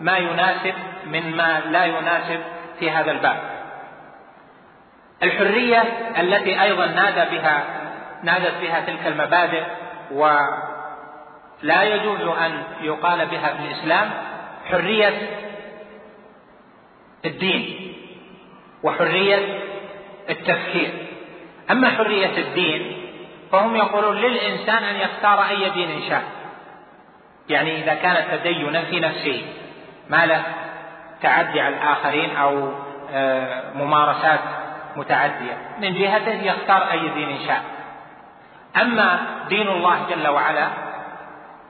ما 0.00 0.18
يناسب 0.18 0.74
من 1.06 1.36
ما 1.36 1.60
لا 1.60 1.84
يناسب 1.84 2.40
في 2.78 2.90
هذا 2.90 3.10
الباب. 3.10 3.38
الحرية 5.22 5.82
التي 6.20 6.62
أيضا 6.62 6.86
نادى 6.86 7.36
بها 7.36 7.64
نادت 8.22 8.54
بها 8.60 8.80
تلك 8.80 9.06
المبادئ 9.06 9.62
ولا 10.12 11.82
يجوز 11.82 12.20
أن 12.20 12.62
يقال 12.80 13.26
بها 13.26 13.54
في 13.54 13.62
الإسلام 13.64 14.10
حرية 14.70 15.28
الدين 17.24 17.94
وحرية 18.82 19.58
التفكير. 20.30 20.90
أما 21.70 21.90
حرية 21.90 22.38
الدين 22.38 22.96
فهم 23.52 23.76
يقولون 23.76 24.16
للإنسان 24.16 24.84
أن 24.84 24.96
يختار 24.96 25.48
أي 25.48 25.70
دين 25.70 26.02
شاء. 26.08 26.41
يعني 27.48 27.82
إذا 27.82 27.94
كان 27.94 28.38
تدينا 28.38 28.82
في 28.84 29.00
نفسه 29.00 29.42
ما 30.10 30.26
له 30.26 30.42
تعدي 31.22 31.60
على 31.60 31.76
الآخرين 31.76 32.36
أو 32.36 32.72
آه، 33.14 33.62
ممارسات 33.74 34.40
متعدية. 34.96 35.56
من 35.80 35.94
جهته 35.94 36.32
يختار 36.32 36.90
أي 36.92 37.08
دين 37.08 37.38
شاء. 37.46 37.62
أما 38.82 39.20
دين 39.48 39.68
الله 39.68 39.98
جل 40.10 40.28
وعلا 40.28 40.68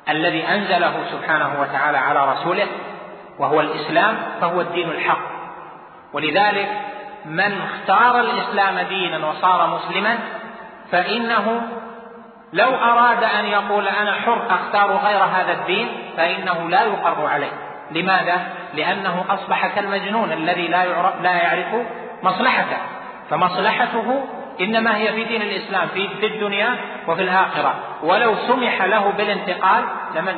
الذي 0.08 0.48
أنزله 0.48 0.94
سبحانه 1.12 1.60
وتعالى 1.60 1.98
على 1.98 2.32
رسوله 2.32 2.66
وهو 3.38 3.60
الإسلام 3.60 4.16
فهو 4.40 4.60
الدين 4.60 4.90
الحق. 4.90 5.32
ولذلك 6.12 6.68
من 7.24 7.60
اختار 7.60 8.20
الإسلام 8.20 8.78
دينا 8.88 9.26
وصار 9.26 9.66
مسلما 9.66 10.18
فإنه 10.92 11.62
لو 12.52 12.74
أراد 12.74 13.24
أن 13.24 13.44
يقول 13.44 13.88
أنا 13.88 14.12
حر 14.12 14.42
أختار 14.50 14.96
غير 14.96 15.24
هذا 15.24 15.52
الدين 15.52 15.88
فإنه 16.16 16.68
لا 16.68 16.82
يقر 16.82 17.26
عليه. 17.26 17.52
لماذا؟ 17.90 18.40
لأنه 18.74 19.24
أصبح 19.28 19.66
كالمجنون 19.66 20.32
الذي 20.32 20.68
لا 20.68 20.84
لا 21.22 21.32
يعرف 21.32 21.86
مصلحته. 22.22 22.76
فمصلحته 23.30 24.24
إنما 24.60 24.96
هي 24.96 25.12
في 25.12 25.24
دين 25.24 25.42
الإسلام 25.42 25.88
في, 25.88 26.08
في 26.08 26.26
الدنيا 26.26 26.76
وفي 27.08 27.22
الآخرة. 27.22 27.74
ولو 28.02 28.34
سمح 28.48 28.82
له 28.82 29.10
بالانتقال 29.10 29.84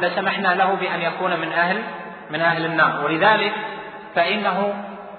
لسمحنا 0.01 0.49
له 0.49 0.75
بأن 0.75 1.03
يكون 1.03 1.31
من 1.41 1.53
أهل 1.53 1.83
من 2.31 2.41
أهل 2.41 2.65
النار. 2.65 3.05
ولذلك 3.05 3.53
فإنه 4.15 4.75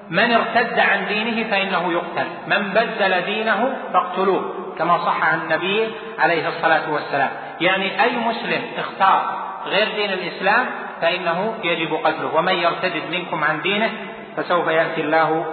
من 0.09 0.31
ارتد 0.33 0.79
عن 0.79 1.07
دينه 1.07 1.49
فإنه 1.49 1.93
يقتل. 1.93 2.27
من 2.47 2.69
بدل 2.69 3.21
دينه 3.21 3.77
فاقتلوه. 3.93 4.54
كما 4.77 5.05
صح 5.05 5.23
عن 5.23 5.41
النبي 5.41 5.91
عليه 6.19 6.47
الصلاة 6.47 6.91
والسلام. 6.91 7.29
يعني 7.61 8.03
أي 8.03 8.17
مسلم 8.17 8.61
اختار 8.77 9.45
غير 9.65 9.95
دين 9.95 10.09
الإسلام 10.09 10.65
فإنه 11.01 11.55
يجب 11.63 11.93
قتله. 11.93 12.35
ومن 12.35 12.53
يرتد 12.53 13.01
منكم 13.11 13.43
عن 13.43 13.61
دينه 13.61 13.91
فسوف 14.37 14.67
يأتي 14.67 15.01
الله 15.01 15.45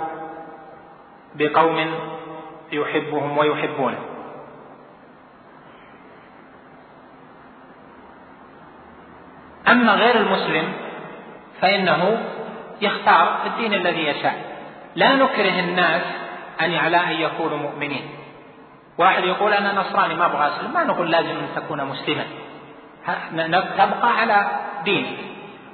بقوم 1.34 1.94
يحبهم 2.72 3.38
ويحبونه. 3.38 3.98
أما 9.68 9.92
غير 9.92 10.16
المسلم 10.16 10.72
فإنه 11.60 12.22
يختار 12.80 13.38
الدين 13.46 13.74
الذي 13.74 14.06
يشاء. 14.06 14.52
لا 14.94 15.16
نكره 15.16 15.60
الناس 15.60 16.02
أن 16.60 16.74
على 16.74 16.96
أن 16.96 17.20
يكونوا 17.20 17.58
مؤمنين. 17.58 18.21
واحد 18.98 19.24
يقول 19.24 19.52
أنا 19.52 19.72
نصراني 19.72 20.14
ما 20.14 20.26
أبغى 20.26 20.46
أسلم. 20.46 20.72
ما 20.72 20.84
نقول 20.84 21.10
لازم 21.10 21.28
أن 21.28 21.48
تكون 21.56 21.84
مسلما. 21.84 22.24
تبقى 23.78 24.12
على 24.20 24.46
دينك 24.84 25.18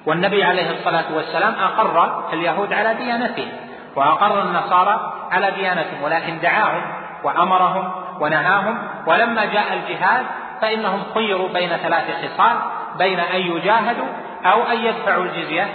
والنبي 0.07 0.45
عليه 0.45 0.71
الصلاة 0.71 1.05
والسلام 1.15 1.55
أقر 1.55 2.25
اليهود 2.33 2.73
على 2.73 2.95
ديانتهم 2.95 3.49
وأقر 3.97 4.43
النصارى 4.43 5.13
على 5.31 5.51
ديانتهم 5.51 6.03
ولكن 6.03 6.39
دعاهم 6.41 6.83
وأمرهم 7.25 7.93
ونهاهم. 8.21 8.79
ولما 9.07 9.45
جاء 9.45 9.73
الجهاد 9.73 10.27
فإنهم 10.61 11.03
خيروا 11.15 11.49
بين 11.49 11.69
ثلاث 11.69 12.05
خصال 12.25 12.57
بين 12.99 13.21
أن 13.21 13.41
يجاهدوا 13.41 14.07
أو 14.45 14.63
أن 14.63 14.79
يدفعوا 14.79 15.25
الجزية 15.25 15.69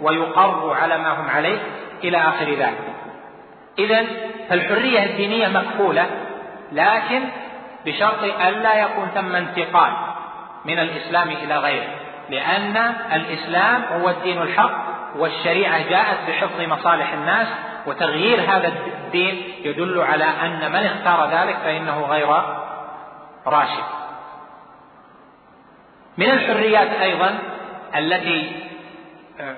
ويقروا 0.00 0.76
على 0.76 0.98
ما 0.98 1.20
هم 1.20 1.30
عليه 1.30 1.58
إلى 2.04 2.18
آخر 2.18 2.50
ذلك. 2.50 2.78
إذا 3.78 4.04
فالحرية 4.48 5.04
الدينية 5.04 5.48
مكفولة 5.48 6.06
لكن 6.72 7.22
بشرط 7.86 8.22
ألا 8.22 8.74
يكون 8.74 9.08
ثم 9.14 9.36
انتقال 9.36 9.92
من 10.64 10.78
الإسلام 10.78 11.28
إلى 11.28 11.58
غيره 11.58 11.88
لأن 12.30 12.76
الإسلام 13.12 13.82
هو 13.84 14.10
الدين 14.10 14.42
الحق 14.42 14.86
والشريعة 15.16 15.88
جاءت 15.88 16.18
بحفظ 16.28 16.60
مصالح 16.60 17.12
الناس 17.12 17.48
وتغيير 17.86 18.40
هذا 18.40 18.72
الدين 19.04 19.42
يدل 19.64 20.00
على 20.00 20.24
أن 20.24 20.72
من 20.72 20.86
اختار 20.86 21.30
ذلك 21.30 21.56
فإنه 21.56 22.00
غير 22.00 22.28
راشد. 23.46 23.84
من 26.18 26.30
الحريات 26.30 26.88
أيضا 26.88 27.38
التي 27.96 28.52
آه، 29.40 29.56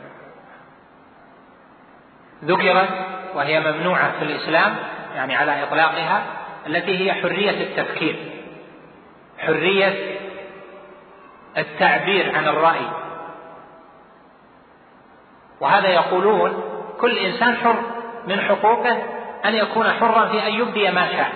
ذكرت 2.44 2.88
وهي 3.34 3.60
ممنوعة 3.60 4.18
في 4.18 4.24
الإسلام 4.24 4.76
يعني 5.16 5.36
على 5.36 5.62
إطلاقها 5.62 6.22
التي 6.68 6.98
هي 6.98 7.12
حرية 7.12 7.62
التفكير 7.62 8.16
حرية 9.38 10.18
التعبير 11.58 12.36
عن 12.36 12.48
الرأي. 12.48 12.90
وهذا 15.60 15.88
يقولون 15.88 16.62
كل 17.00 17.18
إنسان 17.18 17.56
حر 17.56 17.76
من 18.26 18.40
حقوقه 18.40 19.02
أن 19.44 19.54
يكون 19.54 19.90
حرا 19.90 20.28
في 20.28 20.46
أن 20.46 20.52
يبدي 20.52 20.90
ما 20.90 21.12
شاء. 21.12 21.32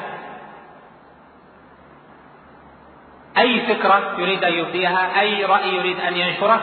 أي 3.39 3.61
فكرة 3.61 4.15
يريد 4.19 4.45
أن 4.45 4.53
يبديها 4.53 5.21
أي 5.21 5.45
رأي 5.45 5.75
يريد 5.75 6.01
أن 6.01 6.17
ينشره 6.17 6.61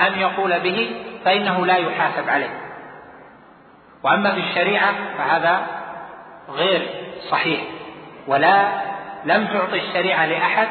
أن 0.00 0.18
يقول 0.18 0.60
به 0.60 1.04
فإنه 1.24 1.66
لا 1.66 1.76
يحاسب 1.76 2.28
عليه. 2.28 2.60
وأما 4.02 4.32
في 4.34 4.40
الشريعة 4.40 4.94
فهذا 5.18 5.66
غير 6.50 6.88
صحيح. 7.30 7.60
ولا 8.26 8.68
لم 9.24 9.46
تعطي 9.46 9.88
الشريعة 9.88 10.26
لأحد 10.26 10.68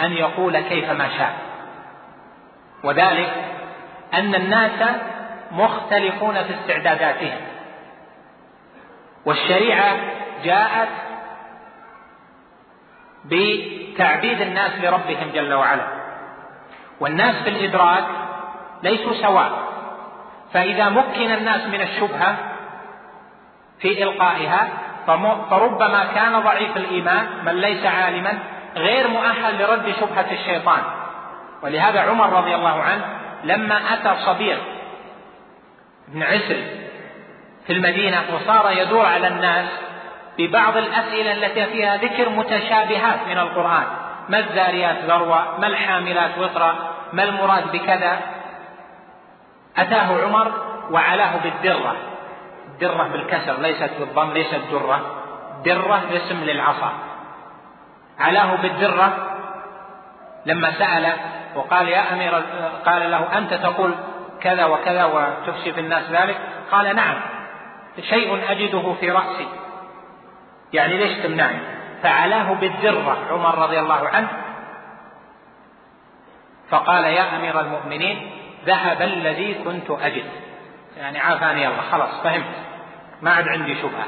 أن 0.00 0.12
يقول 0.12 0.60
كيف 0.60 0.90
ما 0.90 1.08
شاء. 1.18 1.34
وذلك 2.84 3.34
أن 4.14 4.34
الناس 4.34 4.96
مختلفون 5.52 6.34
في 6.34 6.54
استعداداتهم. 6.54 7.40
والشريعة 9.26 9.96
جاءت 10.44 10.88
بتعبيد 13.24 14.40
الناس 14.40 14.72
لربهم 14.82 15.30
جل 15.34 15.54
وعلا. 15.54 15.86
والناس 17.00 17.42
في 17.42 17.48
الإدراك 17.48 18.04
ليسوا 18.82 19.22
سواء. 19.22 19.52
فإذا 20.52 20.88
مكن 20.88 21.30
الناس 21.32 21.66
من 21.66 21.80
الشبهة 21.80 22.36
في 23.78 24.02
إلقائها 24.02 24.68
فربما 25.50 26.04
كان 26.14 26.40
ضعيف 26.40 26.76
الإيمان 26.76 27.26
من 27.44 27.52
ليس 27.52 27.86
عالما 27.86 28.38
غير 28.76 29.08
مؤهل 29.08 29.62
لرد 29.62 29.94
شبهة 30.00 30.26
الشيطان. 30.32 30.80
ولهذا 31.62 32.00
عمر 32.00 32.32
رضي 32.32 32.54
الله 32.54 32.82
عنه 32.82 33.04
لما 33.44 33.74
أتى 33.94 34.14
صبير 34.26 34.58
بن 36.08 36.22
عسر 36.22 36.56
في 37.66 37.72
المدينة 37.72 38.22
وصار 38.34 38.72
يدور 38.72 39.06
على 39.06 39.28
الناس 39.28 39.66
ببعض 40.38 40.76
الأسئلة 40.76 41.32
التي 41.32 41.66
فيها 41.66 41.96
ذكر 41.96 42.28
متشابهات 42.28 43.18
من 43.28 43.38
القرآن. 43.38 43.84
ما 44.28 44.38
الذاريات 44.38 44.96
ذروة؟ 45.04 45.60
ما 45.60 45.66
الحاملات 45.66 46.38
وطرا 46.38 46.74
ما 47.12 47.24
المراد 47.24 47.72
بكذا؟ 47.72 48.20
أتاه 49.76 50.24
عمر 50.24 50.52
وعلاه 50.90 51.36
بالدرة. 51.36 51.96
درة 52.80 53.08
بالكسر 53.08 53.60
ليست 53.60 53.90
بالضم 53.98 54.32
ليست 54.32 54.60
درة 54.72 55.00
درة 55.64 56.02
اسم 56.12 56.44
للعصا. 56.44 56.92
علاه 58.18 58.56
بالدرة. 58.56 59.30
لما 60.46 60.72
سأل 60.78 61.12
وقال 61.54 61.88
يا 61.88 62.12
أمير 62.12 62.34
قال 62.86 63.10
له 63.10 63.38
أنت 63.38 63.54
تقول 63.54 63.94
كذا 64.40 64.64
وكذا 64.64 65.04
وتفشي 65.04 65.72
في 65.72 65.80
الناس 65.80 66.10
ذلك؟ 66.10 66.36
قال 66.72 66.96
نعم. 66.96 67.20
شيء 68.00 68.50
أجده 68.50 68.92
في 69.00 69.10
رأسي. 69.10 69.46
يعني 70.72 70.96
ليش 70.96 71.18
تمنعني؟ 71.22 71.58
فعلاه 72.02 72.52
بالدرة. 72.52 73.18
عمر 73.30 73.58
رضي 73.58 73.80
الله 73.80 74.08
عنه. 74.08 74.28
فقال 76.70 77.04
يا 77.04 77.36
أمير 77.36 77.60
المؤمنين 77.60 78.30
ذهب 78.66 79.02
الذي 79.02 79.54
كنت 79.54 79.90
أجد. 79.90 80.24
يعني 80.96 81.18
عافاني 81.18 81.68
الله. 81.68 81.82
خلاص 81.92 82.20
فهمت. 82.24 82.54
ما 83.22 83.30
عاد 83.30 83.48
عندي 83.48 83.74
شبهة. 83.74 84.06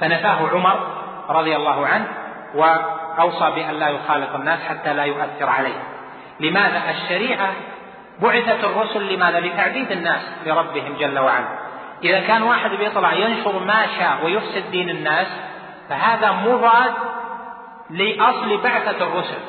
فنفاه 0.00 0.48
عمر 0.52 0.80
رضي 1.28 1.56
الله 1.56 1.86
عنه 1.86 2.06
وأوصى 2.54 3.50
بأن 3.50 3.74
لا 3.74 3.88
يخالط 3.88 4.34
الناس 4.34 4.60
حتى 4.68 4.94
لا 4.94 5.04
يؤثر 5.04 5.48
عليه. 5.48 5.82
لماذا 6.40 6.82
الشريعة 6.90 7.52
بعثت 8.22 8.64
الرسل 8.64 9.14
لماذا؟ 9.14 9.40
لتعبيد 9.40 9.92
الناس 9.92 10.20
لربهم 10.46 10.96
جل 10.96 11.18
وعلا. 11.18 11.48
إذا 12.04 12.20
كان 12.20 12.42
واحد 12.42 12.70
بيطلع 12.70 13.12
ينشر 13.12 13.58
ما 13.58 13.86
شاء 13.98 14.24
ويفسد 14.24 14.70
دين 14.70 14.90
الناس 14.90 15.26
فهذا 15.88 16.32
مضاد 16.32 16.92
لأصل 17.90 18.62
بعثة 18.62 19.06
الرسل. 19.06 19.40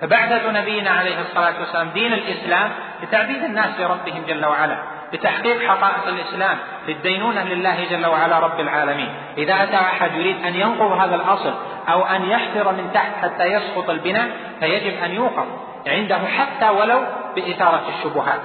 فبعثة 0.00 0.50
نبينا 0.50 0.90
عليه 0.90 1.20
الصلاة 1.20 1.60
والسلام 1.60 1.88
دين 1.88 2.12
الإسلام 2.12 2.70
لتعبيد 3.02 3.44
الناس 3.44 3.80
لربهم 3.80 4.22
جل 4.26 4.46
وعلا. 4.46 4.99
لتحقيق 5.12 5.68
حقائق 5.68 6.06
الإسلام 6.08 6.58
للدينونة 6.88 7.44
لله 7.44 7.84
جل 7.90 8.06
وعلا 8.06 8.38
رب 8.38 8.60
العالمين. 8.60 9.08
إذا 9.38 9.62
أتى 9.62 9.76
أحد 9.76 10.14
يريد 10.14 10.46
أن 10.46 10.54
ينقض 10.54 10.92
هذا 10.92 11.14
الأصل 11.14 11.54
أو 11.88 12.04
أن 12.04 12.30
يحفر 12.30 12.72
من 12.72 12.90
تحت 12.94 13.12
حتى 13.22 13.44
يسقط 13.44 13.90
البناء 13.90 14.28
فيجب 14.60 15.04
أن 15.04 15.14
يوقف 15.14 15.44
عنده 15.86 16.18
حتى 16.18 16.68
ولو 16.68 17.02
بإثارة 17.36 17.82
الشبهات. 17.88 18.40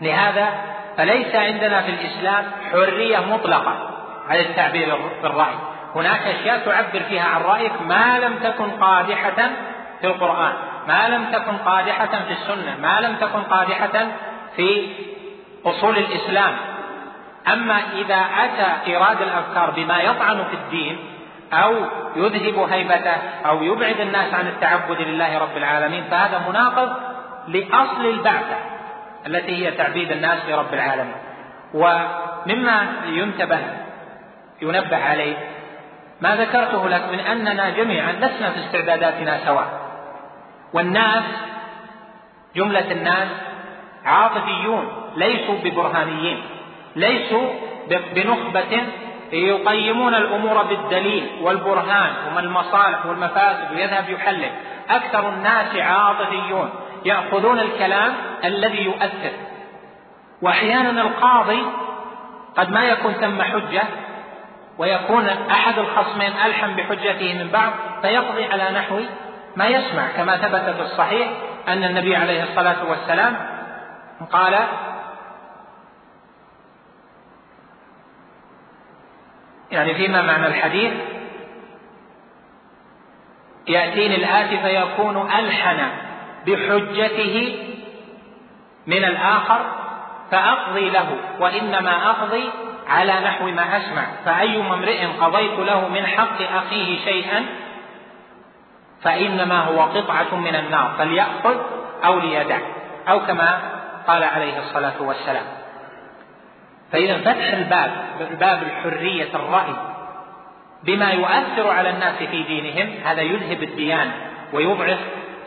لهذا 0.00 0.48
فليس 0.96 1.34
عندنا 1.34 1.82
في 1.82 1.90
الإسلام 1.90 2.44
حرية 2.72 3.18
مطلقة 3.18 3.74
على 4.28 4.40
التعبير 4.40 4.96
بالرأي. 5.22 5.54
هناك 5.94 6.20
أشياء 6.20 6.58
تعبر 6.58 7.00
فيها 7.08 7.24
عن 7.24 7.42
رأيك 7.42 7.72
ما 7.88 8.18
لم 8.18 8.38
تكن 8.38 8.70
قادحة 8.70 9.50
في 10.00 10.06
القرآن 10.06 10.52
ما 10.88 11.08
لم 11.08 11.24
تكن 11.32 11.56
قادحة 11.56 12.06
في 12.06 12.32
السنة 12.32 12.76
ما 12.82 13.00
لم 13.00 13.16
تكن 13.16 13.42
قادحة 13.42 14.06
في 14.56 14.92
أصول 15.66 15.98
الإسلام. 15.98 16.56
أما 17.48 17.80
إذا 17.92 18.24
أتى 18.44 18.90
إيراد 18.90 19.22
الأفكار 19.22 19.70
بما 19.70 20.00
يطعن 20.00 20.44
في 20.44 20.54
الدين 20.54 20.98
أو 21.52 21.74
يذهب 22.16 22.58
هيبته 22.72 23.16
أو 23.46 23.62
يبعد 23.62 24.00
الناس 24.00 24.34
عن 24.34 24.46
التعبد 24.46 25.00
لله 25.00 25.38
رب 25.38 25.56
العالمين 25.56 26.04
فهذا 26.10 26.42
مناقض 26.48 26.96
لأصل 27.48 28.06
البعثة 28.06 28.56
التي 29.26 29.66
هي 29.66 29.70
تعبيد 29.70 30.12
الناس 30.12 30.38
لرب 30.48 30.74
العالمين. 30.74 31.16
ومما 31.74 32.86
ينتبه 33.06 33.58
ينبه 34.62 34.96
عليه 34.96 35.36
ما 36.20 36.36
ذكرته 36.36 36.88
لك 36.88 37.02
من 37.12 37.18
أننا 37.20 37.70
جميعا 37.70 38.12
لسنا 38.12 38.50
في 38.50 38.60
استعداداتنا 38.60 39.38
سواء. 39.44 39.80
والناس 40.72 41.24
جملة 42.56 42.92
الناس 42.92 43.28
عاطفيون. 44.04 44.99
ليسوا 45.16 45.54
ببرهانيين 45.64 46.42
ليسوا 46.96 47.48
بنخبة 48.14 48.82
يقيمون 49.32 50.14
الأمور 50.14 50.62
بالدليل 50.62 51.30
والبرهان 51.42 52.10
وما 52.28 52.40
المصالح 52.40 53.06
والمفاسد 53.06 53.72
ويذهب 53.72 54.10
يحلل. 54.10 54.50
أكثر 54.90 55.28
الناس 55.28 55.76
عاطفيون 55.76 56.70
يأخذون 57.04 57.58
الكلام 57.58 58.12
الذي 58.44 58.84
يؤثر. 58.84 59.32
وأحيانا 60.42 61.02
القاضي 61.02 61.62
قد 62.56 62.70
ما 62.70 62.84
يكون 62.84 63.12
ثم 63.12 63.42
حجة 63.42 63.82
ويكون 64.78 65.28
أحد 65.28 65.78
الخصمين 65.78 66.32
ألحم 66.46 66.74
بحجته 66.74 67.34
من 67.34 67.50
بعض 67.52 67.72
فيقضي 68.02 68.44
على 68.44 68.70
نحو 68.78 69.00
ما 69.56 69.66
يسمع. 69.66 70.06
كما 70.16 70.36
ثبت 70.36 70.76
في 70.76 70.82
الصحيح 70.82 71.28
أن 71.68 71.84
النبي 71.84 72.16
عليه 72.16 72.42
الصلاة 72.42 72.90
والسلام 72.90 73.36
قال 74.32 74.58
يعني 79.70 79.94
فيما 79.94 80.22
معنى 80.22 80.46
الحديث؟ 80.46 80.92
يأتيني 83.68 84.16
الآتي 84.16 84.58
فيكون 84.58 85.30
ألحن 85.30 85.88
بحجته 86.46 87.56
من 88.86 89.04
الآخر 89.04 89.60
فأقضي 90.30 90.90
له 90.90 91.16
وإنما 91.40 92.10
أقضي 92.10 92.50
على 92.88 93.12
نحو 93.12 93.46
ما 93.46 93.76
أسمع. 93.76 94.06
فأيما 94.24 94.74
امرئ 94.74 95.06
قضيت 95.06 95.58
له 95.58 95.88
من 95.88 96.06
حق 96.06 96.42
أخيه 96.42 97.04
شيئا 97.04 97.46
فإنما 99.02 99.60
هو 99.60 99.82
قطعة 99.82 100.34
من 100.34 100.54
النار 100.54 100.94
فليأخذ 100.98 101.56
أو 102.04 102.18
ليدع 102.18 102.58
أو 103.08 103.20
كما 103.20 103.60
قال 104.08 104.24
عليه 104.24 104.58
الصلاة 104.58 105.02
والسلام. 105.02 105.59
فإذا 106.92 107.18
فتح 107.18 107.52
الباب 107.52 107.90
باب 108.40 108.62
الحرية 108.62 109.28
الرأي 109.34 109.74
بما 110.84 111.10
يؤثر 111.10 111.70
على 111.70 111.90
الناس 111.90 112.14
في 112.14 112.42
دينهم 112.42 112.94
هذا 113.04 113.22
يذهب 113.22 113.62
الديانة 113.62 114.12
ويضعف 114.52 114.98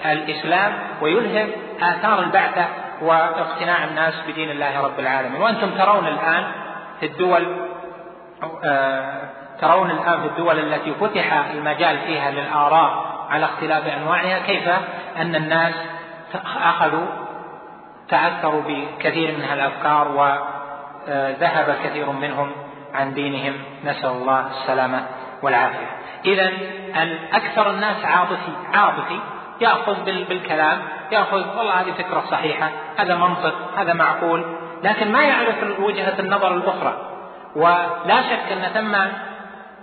الإسلام 0.05 0.73
ويذهب 1.01 1.49
آثار 1.81 2.19
البعثة 2.19 2.65
واقتناع 3.01 3.83
الناس 3.83 4.13
بدين 4.27 4.51
الله 4.51 4.81
رب 4.81 4.99
العالمين. 4.99 5.41
وأنتم 5.41 5.69
ترون 5.69 6.07
الآن 6.07 6.43
في 6.99 7.05
الدول 7.05 7.47
آه، 8.63 9.21
ترون 9.61 9.91
الآن 9.91 10.21
في 10.21 10.27
الدول 10.27 10.59
التي 10.59 10.93
فتح 10.93 11.33
المجال 11.53 11.99
فيها 11.99 12.31
للآراء 12.31 13.05
على 13.29 13.45
اختلاف 13.45 13.87
أنواعها 13.87 14.39
كيف 14.39 14.67
أن 15.17 15.35
الناس 15.35 15.73
أخذوا 16.63 17.05
تأثروا 18.09 18.61
بكثير 18.61 19.37
من 19.37 19.43
الأفكار 19.53 20.07
وذهب 21.07 21.75
كثير 21.83 22.11
منهم 22.11 22.51
عن 22.93 23.13
دينهم. 23.13 23.53
نسأل 23.83 24.09
الله 24.09 24.47
السلامة 24.47 25.05
والعافية. 25.41 25.87
إذا 26.25 26.51
أكثر 27.33 27.71
الناس 27.71 28.05
عاطفي 28.05 28.51
عاطفي 28.73 29.19
يأخذ 29.61 30.03
بالكلام 30.03 30.81
يأخذ 31.11 31.57
والله 31.57 31.81
هذه 31.81 31.91
فكرة 31.91 32.23
صحيحة 32.31 32.69
هذا 32.97 33.15
منطق 33.15 33.53
هذا 33.77 33.93
معقول 33.93 34.57
لكن 34.83 35.11
ما 35.11 35.21
يعرف 35.21 35.79
وجهة 35.79 36.19
النظر 36.19 36.55
الأخرى. 36.55 36.93
ولا 37.55 38.21
شك 38.21 38.51
أن 38.51 38.61
ثم 38.73 38.95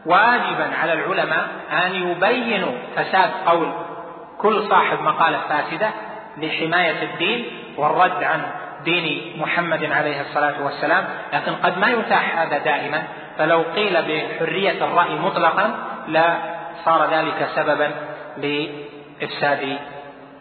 واجبا 0.06 0.70
على 0.82 0.92
العلماء 0.92 1.48
أن 1.72 1.94
يبينوا 1.94 2.72
فساد 2.96 3.30
قول 3.46 3.72
كل 4.38 4.68
صاحب 4.68 5.02
مقالة 5.02 5.38
فاسدة 5.48 5.90
لحماية 6.36 7.02
الدين 7.02 7.44
والرد 7.76 8.24
عن 8.24 8.42
دين 8.84 9.36
محمد 9.40 9.84
عليه 9.84 10.20
الصلاة 10.20 10.62
والسلام 10.62 11.04
لكن 11.32 11.52
قد 11.54 11.78
ما 11.78 11.88
يتاح 11.88 12.38
هذا 12.38 12.58
دائما. 12.58 13.02
فلو 13.38 13.62
قيل 13.74 14.02
بحرية 14.02 14.84
الرأي 14.84 15.14
مطلقا 15.14 15.74
لا 16.08 16.36
صار 16.84 17.10
ذلك 17.10 17.48
سببا 17.54 17.90
لإفساد 18.36 19.78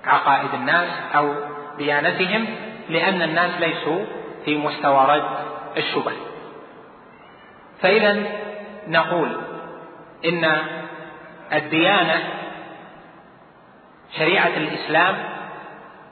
عقائد 0.05 0.53
الناس 0.53 0.89
أو 1.15 1.33
ديانتهم 1.77 2.45
لأن 2.89 3.21
الناس 3.21 3.51
ليسوا 3.59 4.05
في 4.45 4.57
مستوى 4.57 5.05
رد 5.09 5.29
الشبه. 5.77 6.11
فإذا 7.81 8.23
نقول 8.87 9.41
إن 10.25 10.57
الديانة 11.53 12.19
شريعة 14.17 14.51
الإسلام 14.57 15.15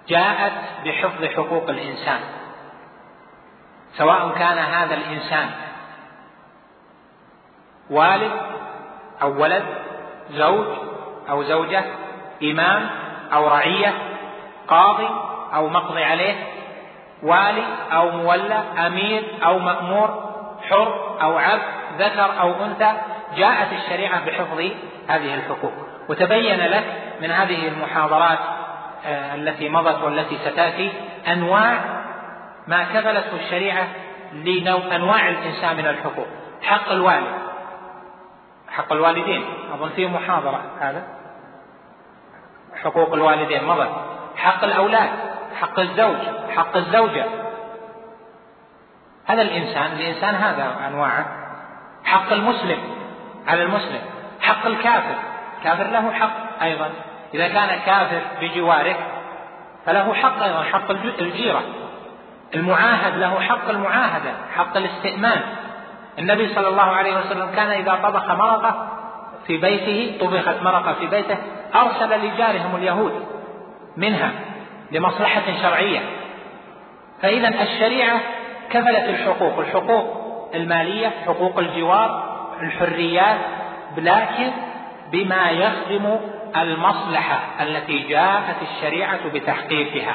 جاءت 0.08 0.53
بحفظ 0.86 1.26
حقوق 1.26 1.70
الإنسان 1.70 2.20
سواء 3.97 4.30
كان 4.30 4.58
هذا 4.58 4.95
الإنسان 4.95 5.49
والد 7.89 8.32
أو 9.22 9.41
ولد 9.41 9.64
زوج 10.32 10.68
أو 11.30 11.43
زوجة 11.43 11.84
إمام 12.43 12.89
أو 13.34 13.47
رعية 13.47 13.93
قاضي 14.68 15.10
أو 15.53 15.70
مقضي 15.70 16.03
عليه 16.03 16.36
والي 17.24 17.64
أو 17.93 18.12
مولى 18.12 18.64
أمير 18.88 19.24
أو 19.45 19.60
مأمور 19.60 20.34
حر 20.70 21.18
أو 21.22 21.38
عبد 21.38 21.62
ذكر 21.99 22.39
أو 22.41 22.66
أنثى 22.66 22.93
جاءت 23.38 23.74
الشريعة 23.74 24.26
بحفظ 24.26 24.60
هذه 25.08 25.34
الحقوق. 25.34 25.74
وتبين 26.10 26.60
لك 26.60 26.84
من 27.22 27.32
هذه 27.32 27.68
المحاضرات 27.68 28.39
التي 29.06 29.70
مضت 29.70 30.04
والتي 30.04 30.38
ستأتي 30.38 30.91
أنواع 31.28 31.80
ما 32.68 32.84
كفلته 32.84 33.36
الشريعة 33.36 33.88
لانواع 34.34 35.30
الإنسان 35.30 35.78
من 35.78 35.88
الحقوق. 35.88 36.28
حق 36.62 36.91
الوالد. 36.91 37.34
حق 38.70 38.93
الوالدين. 38.93 39.45
أظن 39.74 39.89
فيه 39.89 40.08
محاضرة 40.08 40.62
هذا. 40.80 41.08
حقوق 42.84 43.14
الوالدين 43.14 43.64
مضت. 43.64 43.89
حق 44.36 44.64
الأولاد. 44.64 45.10
حق 45.62 45.80
الزوج. 45.80 46.18
حق 46.56 46.78
الزوجة. 46.78 47.26
هذا 49.26 49.41
الإنسان 49.41 49.91
الإنسان 49.91 50.36
هذا 50.36 50.76
انواعه 50.88 51.26
حق 52.06 52.34
المسلم. 52.34 52.80
على 53.48 53.64
المسلم. 53.64 54.02
حق 54.41 54.65
الكافر. 54.65 55.15
كافر 55.64 55.84
له 55.84 56.11
حق 56.11 56.64
أيضا. 56.64 56.90
إذا 57.34 57.48
كان 57.48 57.80
كافر 57.86 58.22
بجوارك 58.41 58.98
فله 59.86 60.14
حق 60.14 60.44
أيضا 60.44 60.64
حق 60.64 60.91
الجيرة. 60.91 61.62
المعاهد 62.56 63.18
له 63.18 63.40
حق 63.40 63.70
المعاهدة 63.70 64.32
حق 64.56 64.78
الاستئمان. 64.78 65.41
النبي 66.20 66.54
صلى 66.56 66.68
الله 66.68 66.84
عليه 66.84 67.18
وسلم 67.18 67.52
كان 67.56 67.70
إذا 67.70 67.99
طبخ 68.04 68.32
مرقة 68.32 68.90
في 69.48 69.58
بيته 69.58 70.18
طبخت 70.26 70.64
مرقة 70.64 70.94
في 70.94 71.08
بيته 71.08 71.38
أرسل 71.76 72.26
لجارهم 72.26 72.76
اليهود 72.76 73.26
منها 73.98 74.32
لمصلحة 74.91 75.44
شرعية. 75.62 75.99
فإذا 77.22 77.64
الشريعة 77.64 78.20
كفلت 78.70 79.10
الحقوق 79.10 79.60
الحقوق 79.60 80.28
المالية 80.56 81.14
حقوق 81.26 81.60
الجوار 81.60 82.38
الحريات 82.62 83.38
لكن 83.98 84.52
بما 85.12 85.49
يخدم 85.49 86.20
المصلحة 86.57 87.40
التي 87.61 87.99
جاءت 87.99 88.56
الشريعة 88.61 89.28
بتحقيقها. 89.34 90.14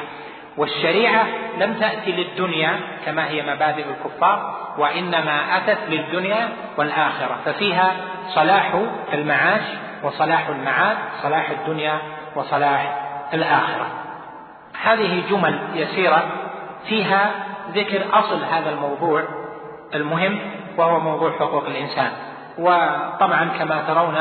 والشريعة 0.57 1.25
لم 1.57 1.73
تأتي 1.73 2.11
للدنيا 2.11 2.79
كما 3.05 3.29
هي 3.29 3.41
مبادئ 3.41 3.85
الكفار 3.89 4.55
وإنما 4.77 5.57
أتت 5.57 5.79
للدنيا 5.89 6.49
والآخرة. 6.77 7.37
ففيها 7.45 7.95
صلاح 8.29 8.75
المعاش 9.13 9.61
وصلاح 10.03 10.47
المعاد 10.47 10.97
صلاح 11.21 11.49
الدنيا 11.49 11.97
وصلاح 12.35 12.99
الآخرة. 13.33 13.87
هذه 14.83 15.23
جمل 15.29 15.59
يسيرة 15.73 16.23
فيها 16.89 17.31
ذكر 17.71 18.01
أصل 18.13 18.43
هذا 18.43 18.69
الموضوع 18.69 19.23
المهم 19.95 20.39
وهو 20.77 20.99
موضوع 20.99 21.31
حقوق 21.31 21.65
الإنسان. 21.65 22.11
وطبعا 22.57 23.49
كما 23.59 23.83
ترون 23.87 24.17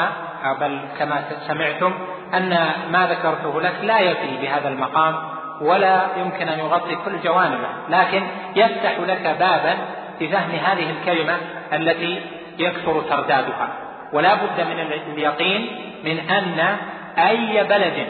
بل 0.61 0.81
كما 0.99 1.25
سمعتم 1.49 1.93
أن 2.35 2.71
ما 2.91 3.07
ذكرته 3.07 3.61
لك 3.61 3.75
لا 3.83 3.99
يفي 4.01 4.37
بهذا 4.43 4.69
المقام 4.69 5.15
ولا 5.61 6.07
يمكن 6.17 6.49
أن 6.49 6.59
يغطي 6.59 6.97
كل 6.97 7.21
جوانبه 7.25 7.69
لكن 7.89 8.23
يفتح 8.57 8.99
لك 8.99 9.37
بابا 9.41 9.75
في 10.19 10.29
فهم 10.29 10.51
هذه 10.51 10.91
الكلمة 10.91 11.37
التي 11.73 12.23
يكثر 12.59 13.03
تردادها. 13.03 13.69
ولا 14.13 14.35
بد 14.35 14.61
من 14.61 14.81
اليقين 15.13 15.93
من 16.05 16.19
أن 16.31 16.77
أي 17.19 17.65
بلد 17.65 18.07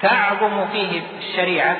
تعظم 0.00 0.66
فيه 0.72 1.02
الشريعة 1.18 1.76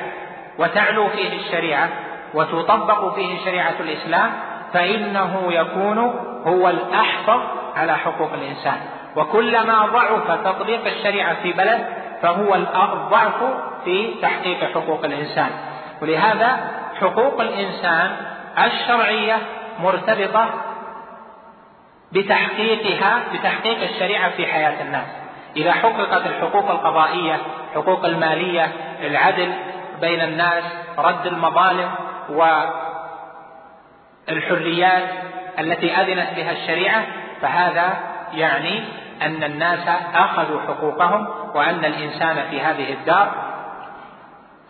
وتعلو 0.57 1.07
فيه 1.07 1.37
الشريعة 1.37 1.89
وتطبق 2.33 3.15
فيه 3.15 3.45
شريعة 3.45 3.75
الإسلام 3.79 4.31
فإنه 4.73 5.53
يكون 5.53 5.97
هو 6.45 6.69
الأحفظ 6.69 7.39
على 7.75 7.97
حقوق 7.97 8.33
الإنسان. 8.33 8.77
وكلما 9.15 9.85
ضعف 9.85 10.31
تطبيق 10.45 10.87
الشريعة 10.87 11.41
في 11.41 11.53
بلد 11.53 11.85
فهو 12.21 12.55
الضعف 12.55 13.43
في 13.85 14.15
تحقيق 14.21 14.73
حقوق 14.73 15.05
الإنسان. 15.05 15.49
ولهذا 16.01 16.57
حقوق 17.01 17.41
الإنسان 17.41 18.15
الشرعية 18.65 19.37
مرتبطة 19.79 20.49
بتحقيقها 22.11 23.19
بتحقيق 23.33 23.83
الشريعة 23.89 24.29
في 24.29 24.45
حياة 24.47 24.81
الناس. 24.81 25.05
إذا 25.57 25.71
حققت 25.71 26.27
الحقوق 26.27 26.71
القضائية 26.71 27.37
حقوق 27.75 28.05
المالية 28.05 28.71
العدل 29.01 29.53
بين 30.01 30.21
الناس 30.21 30.63
رد 30.97 31.25
المظالم 31.27 31.91
والحريات 34.29 35.03
التي 35.59 35.91
أذنت 35.95 36.29
بها 36.35 36.51
الشريعة 36.51 37.05
فهذا 37.41 37.97
يعني 38.33 38.83
أن 39.21 39.43
الناس 39.43 39.87
أخذوا 40.15 40.61
حقوقهم 40.67 41.27
وأن 41.55 41.85
الإنسان 41.85 42.49
في 42.49 42.61
هذه 42.61 42.93
الدار 42.93 43.31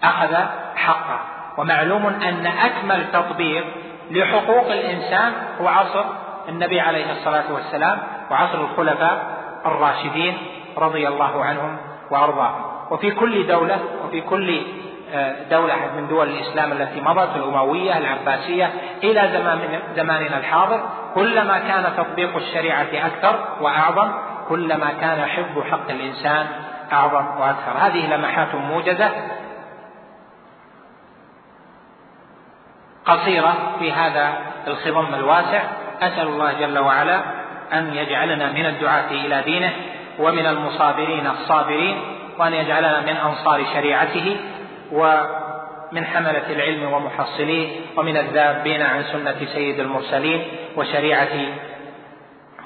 أخذ 0.04 0.36
حقه. 0.76 1.20
ومعلوم 1.58 2.06
أن 2.06 2.46
أكمل 2.46 3.12
تطبيق 3.14 3.66
لحقوق 4.12 4.66
الإنسان 4.72 5.34
هو 5.62 5.68
عصر 5.68 6.04
النبي 6.50 6.80
عليه 6.80 7.12
الصلاة 7.12 7.54
والسلام 7.54 7.98
وعصر 8.32 8.62
الخلفاء 8.62 9.40
الراشدين 9.66 10.38
رضي 10.78 11.08
الله 11.08 11.46
عنهم 11.46 11.78
وأرضاهم. 12.12 12.64
وفي 12.92 13.12
كل 13.12 13.48
دولة 13.48 13.80
وفي 14.06 14.22
كل 14.22 14.62
دولة 15.50 15.76
من 15.96 16.08
دول 16.08 16.30
الإسلام 16.30 16.72
التي 16.72 17.02
مضت 17.02 17.36
الأموية 17.36 17.98
العباسية 17.98 18.72
إلى 19.04 19.30
زمان 19.34 19.80
زماننا 19.96 20.38
الحاضر. 20.38 20.90
كلما 21.16 21.60
كان 21.60 21.94
تطبيق 21.98 22.36
الشريعة 22.36 22.88
أكثر 22.94 23.40
وأعظم 23.62 24.12
كلما 24.50 24.92
كان 25.02 25.26
حفظ 25.26 25.64
حق 25.72 25.90
الإنسان 25.90 26.48
أعظم 26.94 27.26
وأكثر. 27.42 27.72
هذه 27.80 28.16
لمحات 28.16 28.56
موجزة 28.56 29.10
قصيرة 33.06 33.54
في 33.80 33.92
هذا 33.92 34.34
الخضم 34.68 35.16
الواسع. 35.16 35.62
أسأل 36.02 36.28
الله 36.28 36.54
جل 36.60 36.80
وعلا 36.80 37.22
أن 37.74 37.94
يجعلنا 37.94 38.52
من 38.52 38.66
الدعاة 38.66 39.12
إلى 39.12 39.42
دينه 39.42 39.74
ومن 40.20 40.46
المصابرين 40.46 41.28
الصابرين 41.28 42.02
وأن 42.40 42.54
يجعلنا 42.54 43.02
من 43.02 43.16
أنصار 43.16 43.66
شريعته 43.74 44.38
ومن 44.92 46.06
حملة 46.06 46.48
العلم 46.50 46.94
ومحصليه 46.94 47.68
ومن 47.98 48.18
الذابين 48.18 48.82
عن 48.82 49.04
سنة 49.04 49.36
سيد 49.54 49.80
المرسلين 49.80 50.48
وشريعة 50.78 51.36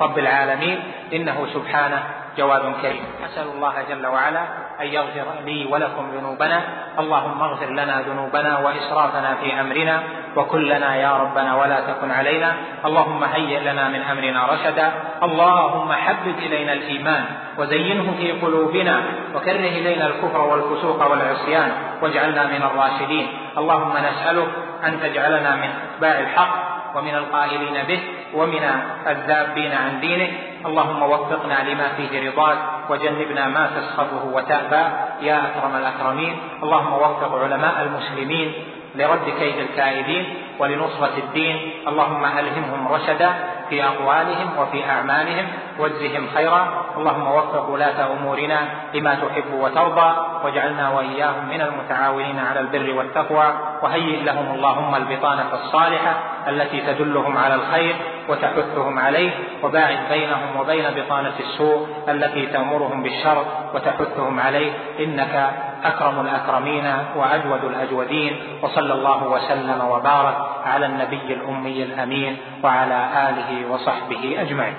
رب 0.01 0.19
العالمين 0.19 0.79
إنه 1.13 1.47
سبحانه 1.53 2.03
جواد 2.37 2.73
كريم. 2.81 3.05
أسأل 3.25 3.47
الله 3.47 3.73
جل 3.89 4.07
وعلا 4.07 4.43
أن 4.81 4.87
يغفر 4.87 5.25
لي 5.45 5.65
ولكم 5.65 6.09
ذنوبنا 6.17 6.61
اللهم 6.99 7.41
اغفر 7.41 7.69
لنا 7.69 8.01
ذنوبنا 8.01 8.57
وإسرافنا 8.59 9.35
في 9.35 9.59
أمرنا 9.61 10.03
وكلنا 10.35 10.95
يا 10.95 11.11
ربنا 11.17 11.55
ولا 11.55 11.79
تكن 11.79 12.11
علينا 12.11 12.53
اللهم 12.85 13.23
هيئ 13.23 13.59
لنا 13.59 13.87
من 13.89 14.01
أمرنا 14.01 14.45
رشدا 14.45 14.91
اللهم 15.23 15.91
حبب 15.93 16.37
إلينا 16.37 16.73
الإيمان 16.73 17.25
وزينه 17.57 18.13
في 18.17 18.31
قلوبنا 18.31 19.03
وكره 19.35 19.65
إلينا 19.79 20.07
الكفر 20.07 20.41
والفسوق 20.41 21.11
والعصيان 21.11 21.71
واجعلنا 22.01 22.43
من 22.47 22.61
الراشدين. 22.63 23.27
اللهم 23.57 23.93
نسألك 23.97 24.47
أن 24.85 24.99
تجعلنا 25.01 25.55
من 25.55 25.69
أتباع 25.85 26.19
الحق 26.19 26.55
ومن 26.95 27.15
القائلين 27.15 27.83
به 27.87 27.99
ومن 28.33 28.63
الذابين 29.07 29.71
عن 29.71 29.99
دينه. 29.99 30.29
اللهم 30.65 31.01
وفقنا 31.03 31.57
لما 31.69 31.87
فيه 31.97 32.29
رضاك 32.29 32.57
وجنبنا 32.89 33.47
ما 33.47 33.69
تسخطه 33.75 34.25
وتأبى. 34.33 34.83
يا 35.21 35.37
أكرم 35.47 35.75
الأكرمين 35.75 36.33
اللهم 36.63 36.93
وفق 36.93 37.43
علماء 37.43 37.75
المسلمين 37.81 38.53
لرد 38.95 39.25
كيد 39.39 39.57
الكائدين 39.57 40.33
ولنصرة 40.59 41.15
الدين. 41.17 41.57
اللهم 41.87 42.25
ألهمهم 42.25 42.87
رشدا 42.87 43.29
في 43.69 43.83
أقوالهم 43.83 44.49
وفي 44.59 44.89
أعمالهم 44.89 45.47
واجزهم 45.79 46.27
خيرا. 46.35 46.67
اللهم 46.97 47.27
وفق 47.27 47.69
ولاة 47.69 48.13
أمورنا 48.13 48.59
لما 48.93 49.15
تحب 49.15 49.53
وترضى 49.53 50.15
واجعلنا 50.43 50.89
وإياهم 50.89 51.49
من 51.49 51.61
المتعاونين 51.61 52.39
على 52.39 52.59
البر 52.59 52.93
والتقوى. 52.97 53.53
وهيئ 53.83 54.23
لهم 54.23 54.55
اللهم 54.55 54.95
البطانة 54.95 55.49
الصالحة 55.53 56.13
التي 56.47 56.81
تدلهم 56.81 57.37
على 57.37 57.55
الخير 57.55 57.95
وتحثهم 58.29 58.99
عليه 58.99 59.31
وباعد 59.63 59.97
بينهم 60.09 60.59
وبين 60.59 60.85
بطانة 60.95 61.33
السوء 61.39 61.87
التي 62.09 62.45
تأمرهم 62.45 63.03
بالشر 63.03 63.45
وتحثهم 63.73 64.39
عليه. 64.39 64.71
إنك 64.99 65.49
أكرم 65.83 66.19
الأكرمين 66.21 66.85
وأجود 67.15 67.63
الأجودين 67.63 68.33
وصلى 68.63 68.93
الله 68.93 69.27
وسلم 69.27 69.79
وبارك 69.81 70.37
على 70.65 70.85
النبي 70.85 71.33
الأمي 71.33 71.83
الأمين 71.83 72.37
وعلى 72.63 72.99
آله 73.29 73.71
وصحبه 73.71 74.35
أجمعين. 74.41 74.75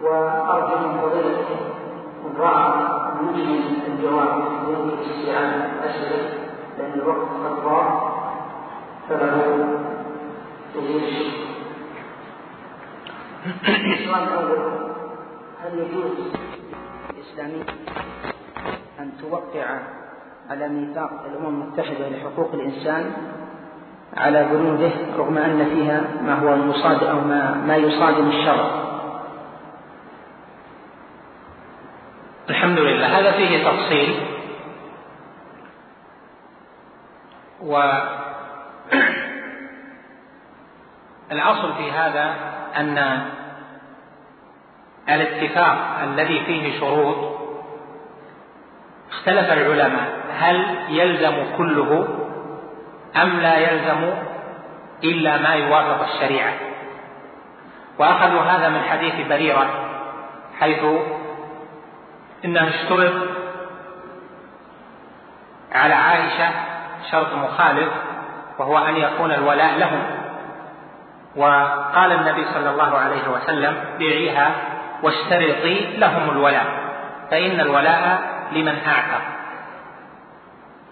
وأرجو 0.00 0.76
من 0.78 1.00
فضيلته 1.00 1.60
رأى 2.38 2.72
من 3.20 3.38
الجواب 3.86 4.42
في 5.04 5.10
استيعاب 5.10 5.70
الأسئلة 5.82 6.38
لأن 6.78 6.92
الوقت 6.94 7.28
قد 7.44 7.64
ضاع 7.64 8.12
فله 9.08 9.68
السؤال 13.94 14.22
الأول 14.22 14.90
هل 15.64 15.78
يجوز 15.78 16.12
الإسلامي 17.10 17.64
أن 19.00 19.12
توقع 19.20 19.78
على 20.50 20.68
ميثاق 20.68 21.10
الأمم 21.26 21.62
المتحدة 21.62 22.08
لحقوق 22.08 22.54
الإنسان 22.54 23.12
على 24.16 24.48
بنوده 24.52 24.90
رغم 25.18 25.38
أن 25.38 25.64
فيها 25.64 26.02
ما 26.22 26.34
هو 26.34 26.70
يصادم 26.70 27.06
أو 27.06 27.20
ما, 27.20 27.54
ما 27.66 27.76
يصادم 27.76 28.28
الشرع؟ 28.28 28.70
الحمد 32.50 32.78
لله. 32.78 33.18
هذا 33.18 33.32
فيه 33.32 33.64
تفصيل. 33.64 34.20
والأصل 41.30 41.74
في 41.78 41.92
هذا 41.92 42.34
أن 42.76 42.98
الاتفاق 45.10 45.98
الذي 46.02 46.44
فيه 46.46 46.80
شروط 46.80 47.40
اختلف 49.10 49.52
العلماء 49.52 50.20
هل 50.38 50.64
يلزم 50.88 51.56
كله 51.56 52.08
أم 53.22 53.40
لا 53.40 53.58
يلزم 53.58 54.12
إلا 55.04 55.36
ما 55.36 55.54
يوافق 55.54 56.02
الشريعة؟ 56.02 56.52
وأخذوا 57.98 58.40
هذا 58.40 58.68
من 58.68 58.82
حديث 58.82 59.26
بريرة 59.28 59.66
حيث 60.60 60.84
إنه 62.44 62.68
اشترط 62.68 63.12
على 65.72 65.94
عائشة 65.94 66.50
شرط 67.10 67.34
مخالف 67.34 67.88
وهو 68.58 68.78
أن 68.78 68.96
يكون 68.96 69.32
الولاء 69.32 69.78
لهم. 69.78 70.02
وقال 71.36 72.12
النبي 72.12 72.44
صلى 72.44 72.70
الله 72.70 72.98
عليه 72.98 73.28
وسلم 73.28 73.76
بيعيها 73.98 74.50
واشترطي 75.02 75.96
لهم 75.96 76.30
الولاء 76.30 76.66
فإن 77.30 77.60
الولاء 77.60 78.22
لمن 78.52 78.78
أعتق 78.86 79.22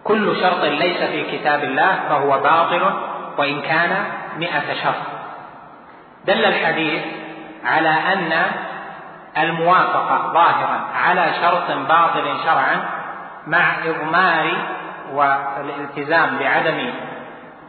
كل 0.04 0.36
شرط 0.40 0.64
ليس 0.64 1.02
في 1.02 1.38
كتاب 1.38 1.64
الله 1.64 1.98
فهو 2.08 2.38
باطل 2.38 2.90
وإن 3.38 3.60
كان 3.60 4.04
مئة 4.38 4.74
شرط. 4.82 5.02
دل 6.26 6.44
الحديث 6.44 7.02
على 7.64 7.88
أن 7.88 8.32
الموافقة 9.38 10.32
ظاهرا 10.32 10.80
على 10.94 11.32
شرط 11.42 11.70
باطل 11.88 12.36
شرعا 12.44 12.80
مع 13.46 13.74
إضمار 13.84 14.56
والالتزام 15.12 16.38
بعدم 16.38 16.90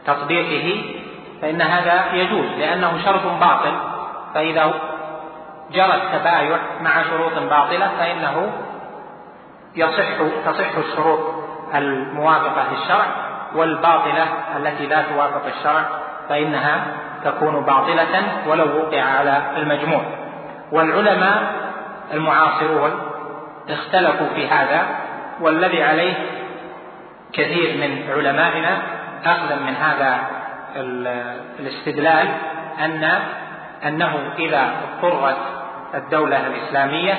تطبيقه 0.06 0.82
فإن 1.42 1.62
هذا 1.62 2.12
يجوز 2.12 2.46
لأنه 2.58 2.98
شرط 3.04 3.26
باطل. 3.40 3.72
فإذا 4.34 4.74
جرى 5.72 5.94
التبايع 5.94 6.58
مع 6.80 7.02
شروط 7.02 7.32
باطلة 7.32 7.90
فإنه 7.98 8.52
يصح 9.76 10.22
تصح 10.46 10.76
الشروط 10.76 11.20
الموافقة 11.74 12.72
للشرع 12.72 13.06
والباطلة 13.54 14.26
التي 14.56 14.86
لا 14.86 15.02
توافق 15.02 15.46
الشرع 15.46 15.84
فإنها 16.28 16.86
تكون 17.24 17.64
باطلة 17.64 18.24
ولو 18.46 18.78
وقع 18.78 19.02
على 19.02 19.42
المجموع. 19.56 20.02
والعلماء 20.72 21.52
المعاصرون 22.12 22.90
اختلفوا 23.68 24.26
في 24.34 24.48
هذا 24.48 24.86
والذي 25.40 25.82
عليه 25.82 26.14
كثير 27.32 27.76
من 27.76 28.10
علمائنا 28.10 28.78
أخذا 29.24 29.56
من 29.56 29.74
هذا 29.74 30.18
الاستدلال 31.60 32.28
أن 32.84 33.18
أنه 33.86 34.32
إذا 34.38 34.70
اضطرت 34.82 35.59
الدولة 35.94 36.46
الإسلامية 36.46 37.14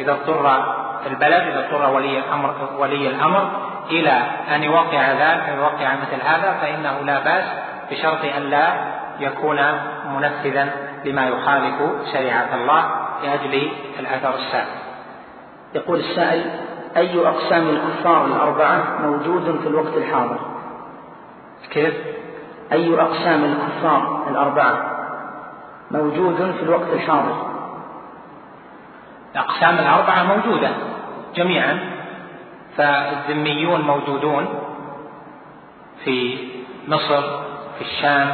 إذا 0.00 0.12
اضطر 0.12 0.64
البلد 1.06 1.42
إذا 1.42 1.66
اضطر 1.66 1.94
ولي 1.94 2.18
الأمر 2.18 2.54
ولي 2.78 3.08
الأمر 3.08 3.50
إلى 3.90 4.22
أن 4.54 4.62
يوقع 4.62 5.12
ذلك 5.12 5.48
أن 5.48 5.58
يوقع 5.58 5.94
مثل 5.94 6.22
هذا 6.24 6.56
فإنه 6.60 7.00
لا 7.00 7.24
بأس 7.24 7.44
بشرط 7.90 8.24
أن 8.36 8.42
لا 8.42 8.68
يكون 9.20 9.58
منفذا 10.16 10.68
لما 11.04 11.28
يخالف 11.28 11.74
شريعة 12.12 12.54
الله 12.54 12.90
لأجل 13.22 13.70
الأثر 14.00 14.34
السابق. 14.34 14.86
يقول 15.74 16.00
السائل 16.00 16.50
أي 16.96 17.26
أقسام 17.26 17.68
الكفار 17.68 18.26
الأربعة 18.26 18.98
موجود 19.02 19.60
في 19.62 19.68
الوقت 19.68 19.96
الحاضر؟ 19.96 20.38
كيف؟ 21.70 21.94
أي 22.72 23.00
أقسام 23.00 23.44
الكفار 23.44 24.24
الأربعة 24.30 24.96
موجود 25.90 26.54
في 26.58 26.62
الوقت 26.62 26.92
الحاضر؟ 26.92 27.55
الأقسام 29.36 29.78
الأربعة 29.78 30.22
موجودة 30.22 30.68
جميعا 31.34 31.78
فالذميون 32.76 33.80
موجودون 33.80 34.46
في 36.04 36.38
مصر 36.88 37.22
في 37.78 37.80
الشام 37.80 38.32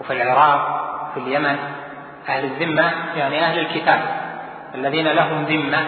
وفي 0.00 0.12
العراق 0.12 0.82
في 1.14 1.20
اليمن. 1.20 1.56
أهل 2.28 2.44
الذمة 2.44 2.92
يعني 3.16 3.44
أهل 3.44 3.58
الكتاب 3.58 4.00
الذين 4.74 5.08
لهم 5.08 5.44
ذمة 5.44 5.78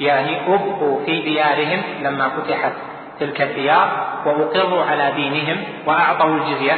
يعني 0.00 0.54
أبقوا 0.54 1.04
في 1.06 1.22
ديارهم 1.22 1.82
لما 2.02 2.28
فتحت 2.28 2.72
تلك 3.20 3.42
الديار 3.42 4.06
وأقروا 4.26 4.84
على 4.84 5.12
دينهم 5.12 5.64
وأعطوا 5.86 6.36
الجزية 6.36 6.76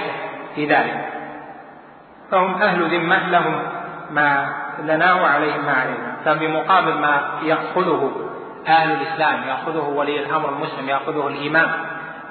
في 0.55 0.67
ذلك. 0.67 1.09
فهم 2.31 2.63
أهل 2.63 2.99
ذمة 2.99 3.29
لهم 3.31 3.63
ما 4.11 4.60
لنا 4.79 5.15
وعليهم 5.15 5.65
ما 5.65 5.73
علينا. 5.73 6.17
فبمقابل 6.25 6.95
ما 6.95 7.21
يأخذه 7.43 8.13
أهل 8.69 8.93
الإسلام 8.93 9.49
يأخذه 9.49 9.89
ولي 9.95 10.21
الأمر 10.21 10.49
المسلم 10.49 10.89
يأخذه 10.89 11.29
الإمام 11.29 11.71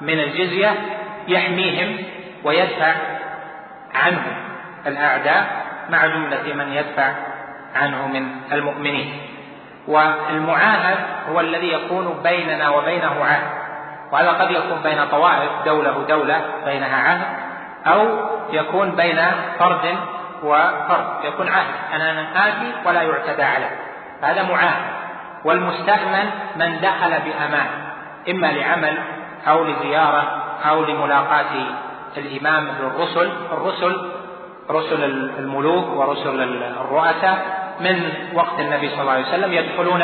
من 0.00 0.20
الجزية 0.20 0.74
يحميهم 1.28 1.96
ويدفع 2.44 2.94
عنهم 3.94 4.34
الأعداء 4.86 5.46
مع 5.90 6.06
جملة 6.06 6.54
من 6.54 6.72
يدفع 6.72 7.12
عنه 7.74 8.06
من 8.06 8.28
المؤمنين. 8.52 9.20
والمعاهد 9.88 10.98
هو 11.32 11.40
الذي 11.40 11.72
يكون 11.72 12.20
بيننا 12.22 12.68
وبينه 12.68 13.24
عهد. 13.24 13.60
وهذا 14.12 14.30
قد 14.30 14.50
يكون 14.50 14.82
بين 14.82 15.04
طوائف 15.04 15.50
دولة 15.64 15.98
ودولة 15.98 16.40
بينها 16.64 16.96
عهد 16.96 17.20
أو 17.86 18.06
يكون 18.52 18.90
بين 18.90 19.20
فرد 19.58 19.96
وفرد 20.44 21.24
يكون 21.24 21.48
عهد 21.48 21.74
أنا 21.94 22.48
آتي 22.48 22.72
ولا 22.88 23.02
يعتدى 23.02 23.42
عليه 23.42 23.70
هذا 24.22 24.42
معاهد. 24.42 25.00
والمستأمن 25.44 26.30
من 26.56 26.80
دخل 26.80 27.10
بأمان 27.10 27.66
إما 28.30 28.46
لعمل 28.46 28.98
أو 29.48 29.64
لزيارة 29.64 30.42
أو 30.68 30.84
لملاقاة 30.84 31.66
الإمام 32.16 32.68
الرسل 32.80 33.32
الرسل 33.52 34.10
رسل 34.70 35.04
الملوك 35.38 35.86
ورسل 35.96 36.42
الرؤساء 36.80 37.60
من 37.80 38.12
وقت 38.34 38.60
النبي 38.60 38.88
صلى 38.88 39.00
الله 39.00 39.12
عليه 39.12 39.28
وسلم 39.28 39.52
يدخلون 39.52 40.02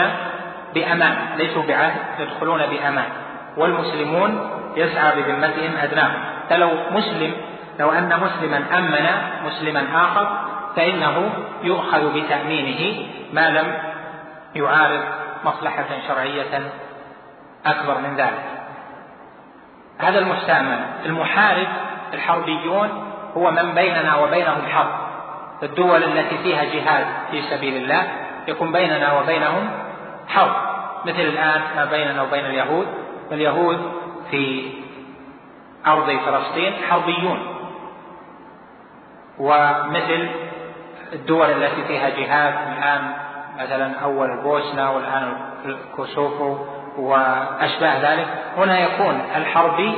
بأمان 0.75 1.17
ليسوا 1.37 1.63
بعهد 1.63 1.93
يدخلون 2.19 2.67
بأمان. 2.67 3.09
والمسلمون 3.57 4.51
يسعى 4.77 5.23
بذمتهم 5.23 5.77
أدناهم. 5.83 6.21
فلو 6.51 6.71
مسلم 6.91 7.33
لو 7.79 7.93
أن 7.93 8.21
مسلما 8.21 8.79
أمن 8.79 9.07
مسلما 9.45 10.05
آخر 10.05 10.39
فإنه 10.77 11.33
يؤخذ 11.63 12.21
بتأمينه 12.21 13.09
ما 13.33 13.51
لم 13.51 13.79
يعارض 14.55 15.01
مصلحة 15.45 15.87
شرعية 16.09 16.71
أكبر 17.67 17.99
من 17.99 18.17
ذلك. 18.17 18.45
هذا 19.99 20.19
المستأمن 20.19 20.79
المحارب 21.07 21.69
الحربيون 22.15 22.89
هو 23.37 23.51
من 23.51 23.75
بيننا 23.75 24.17
وبينهم 24.17 24.67
حرب. 24.69 25.07
الدول 25.63 26.05
التي 26.05 26.39
فيها 26.39 26.65
جهاد 26.65 27.07
في 27.31 27.43
سبيل 27.43 27.77
الله 27.83 28.03
يكون 28.49 28.73
بيننا 28.73 29.19
وبينهم 29.21 29.71
حرب. 30.29 30.57
مثل 31.05 31.21
الآن 31.21 31.61
ما 31.77 31.85
بيننا 31.85 32.23
وبين 32.23 32.47
اليهود. 32.47 32.87
فاليهود 33.31 33.93
في 34.31 34.73
أرض 35.87 36.11
فلسطين 36.11 36.73
حربيون. 36.91 37.56
ومثل 39.39 40.29
الدول 41.13 41.51
التي 41.51 41.85
فيها 41.85 42.09
جهاد 42.09 42.55
الآن 42.77 43.13
مثلا 43.59 44.01
أول 44.03 44.31
البوسنة 44.31 44.93
والآن 44.93 45.33
الكوسوفو 45.65 46.57
وأشباه 46.99 48.13
ذلك 48.13 48.27
هنا 48.57 48.81
يكون 48.81 49.21
الحربي 49.37 49.93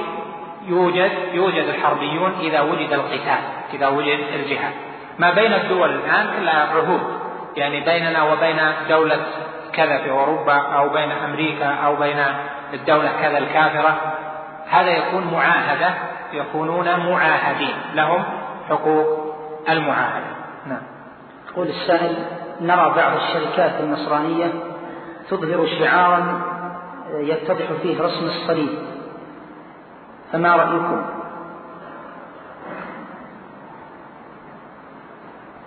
يوجد 0.67 1.11
يوجد 1.33 1.65
الحربيون 1.65 2.33
إذا 2.41 2.61
وجد 2.61 2.93
القتال 2.93 3.39
إذا 3.75 3.89
وجد 3.89 4.19
الجهاد. 4.35 4.73
ما 5.19 5.31
بين 5.31 5.53
الدول 5.53 5.91
الآن 5.91 6.27
كلها 6.39 6.67
عهود 6.75 7.01
يعني 7.57 7.81
بيننا 7.81 8.23
وبين 8.23 8.61
دولة 8.89 9.27
كذا 9.73 9.99
في 9.99 10.11
أوروبا 10.11 10.57
أو 10.57 10.89
بين 10.89 11.11
أمريكا 11.13 11.67
أو 11.67 11.97
بين 11.97 12.25
الدولة 12.75 13.13
كذا 13.23 13.39
الكافرة 13.39 13.97
هذا 14.71 14.91
يكون 14.91 15.31
معاهدة 15.33 15.95
يكونون 16.33 16.97
معاهدين 16.97 17.75
لهم 17.95 18.25
حقوق 18.69 19.28
المعاهدة. 19.73 20.37
نعم. 20.67 20.83
يقول 21.51 21.69
السائل 21.69 22.17
نرى 22.61 22.93
بعض 22.97 23.17
الشركات 23.17 23.81
النصرانية 23.81 24.53
تظهر 25.31 25.67
شعارا 25.79 26.43
يتضح 27.15 27.73
فيه 27.83 28.01
رسم 28.01 28.27
الصليب. 28.27 28.79
فما 30.33 30.57
رأيكم؟ 30.57 31.07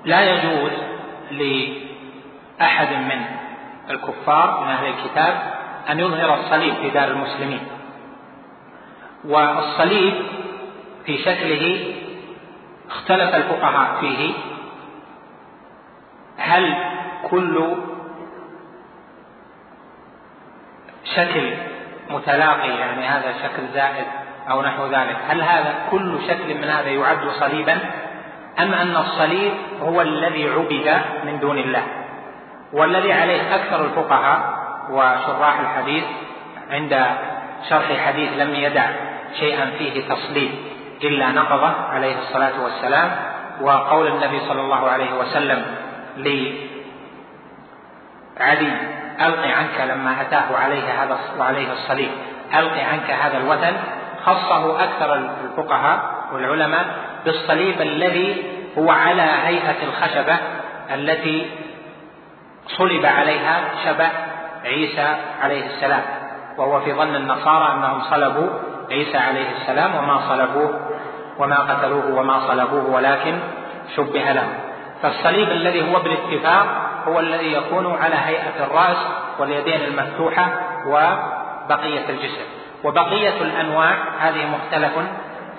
لا 0.06 0.22
يجوز 0.22 0.72
لأحد 1.32 2.94
من 2.94 3.22
الكفار 3.90 4.62
من 4.62 4.68
أهل 4.68 4.88
الكتاب 4.88 5.34
أن 5.90 6.00
يظهر 6.00 6.34
الصليب 6.40 6.74
في 6.76 6.90
دار 6.90 7.08
المسلمين. 7.08 7.68
والصليب 9.26 10.14
في 11.06 11.18
شكله 11.18 11.94
اختلف 12.92 13.36
الفقهاء 13.36 14.00
فيه. 14.00 14.34
هل 16.38 16.76
كل 17.30 17.76
شكل 21.16 21.54
متلاقي 22.10 22.70
يعني 22.70 23.06
هذا 23.06 23.34
شكل 23.44 23.68
زائد 23.74 24.06
أو 24.50 24.62
نحو 24.62 24.86
ذلك 24.86 25.18
هل 25.30 25.42
هذا 25.42 25.76
كل 25.92 26.18
شكل 26.28 26.56
من 26.58 26.64
هذا 26.64 26.90
يعد 26.90 27.30
صليبا؟ 27.40 27.78
أم 28.60 28.74
أن 28.74 28.96
الصليب 28.98 29.54
هو 29.82 30.02
الذي 30.02 30.50
عبد 30.50 31.02
من 31.26 31.40
دون 31.40 31.58
الله؟ 31.58 31.84
والذي 32.74 33.14
عليه 33.14 33.56
أكثر 33.56 33.86
الفقهاء 33.86 34.62
وشراح 34.90 35.60
الحديث 35.60 36.04
عند 36.72 37.06
شرح 37.70 38.08
حديث 38.08 38.30
لم 38.38 38.56
يدع 38.56 38.86
شيئا 39.40 39.66
فيه 39.78 40.08
تصليب. 40.08 40.71
إلا 41.04 41.32
نقضه 41.32 41.74
عليه 41.92 42.16
الصلاة 42.20 42.64
والسلام 42.64 43.12
وقول 43.62 44.08
النبي 44.08 44.40
صلى 44.40 44.62
الله 44.62 44.90
عليه 44.90 45.14
وسلم 45.14 45.66
لعلي 46.18 46.54
ألق 49.22 49.48
عنك 49.48 49.82
لما 49.90 50.22
أتاه 50.22 50.58
عليه 50.58 51.04
هذا 51.04 51.18
وعليه 51.40 51.72
الصليب 51.74 52.10
ألق 52.56 52.74
عنك 52.74 53.12
هذا 53.12 53.38
الوثن 53.38 53.74
خصه 54.26 54.84
أكثر 54.84 55.16
الفقهاء 55.16 56.00
والعلماء 56.34 56.86
بالصليب 57.26 57.82
الذي 57.82 58.44
هو 58.78 58.92
على 58.92 59.22
هيئة 59.22 59.84
الخشبة 59.84 60.38
التي 60.94 61.50
صلب 62.68 63.06
عليها 63.06 63.62
شبه 63.86 64.10
عيسى 64.66 65.16
عليه 65.42 65.66
السلام 65.66 66.02
وهو 66.58 66.82
في 66.82 66.94
ظن 66.94 67.16
النصارى 67.16 67.74
أنهم 67.74 68.02
صلبوا 68.02 68.50
عيسى 68.92 69.18
عليه 69.18 69.52
السلام 69.62 69.96
وما 69.96 70.20
صلبوه 70.30 70.91
وما 71.42 71.56
قتلوه 71.56 72.20
وما 72.20 72.48
صلبوه 72.48 72.90
ولكن 72.90 73.40
شبه 73.96 74.32
لهم 74.32 74.54
فالصليب 75.02 75.52
الذي 75.52 75.92
هو 75.92 76.00
بالاتفاق 76.00 76.66
هو 77.08 77.20
الذي 77.20 77.54
يكون 77.54 77.96
على 78.02 78.16
هيئة 78.16 78.64
الرأس 78.64 78.98
واليدين 79.40 79.82
المفتوحة 79.82 80.50
وبقية 80.88 82.10
الجسم. 82.10 82.46
وبقية 82.84 83.42
الأنواع 83.42 83.96
هذه 84.20 84.46
مختلف 84.46 84.92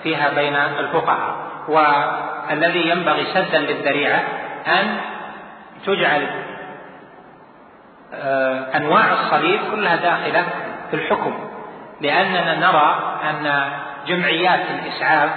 فيها 0.03 0.29
بين 0.29 0.55
الفقهاء. 0.55 1.35
والذي 1.67 2.89
ينبغي 2.89 3.25
سدا 3.33 3.59
للذريعة 3.59 4.23
أن 4.67 4.97
تجعل 5.85 6.27
آه، 8.15 8.77
أنواع 8.77 9.13
الصليب 9.13 9.59
كلها 9.71 9.95
داخلة 9.95 10.45
في 10.91 10.95
الحكم. 10.95 11.33
لأننا 12.01 12.55
نرى 12.55 13.17
أن 13.29 13.71
جمعيات 14.07 14.59
الإسعاف 14.69 15.29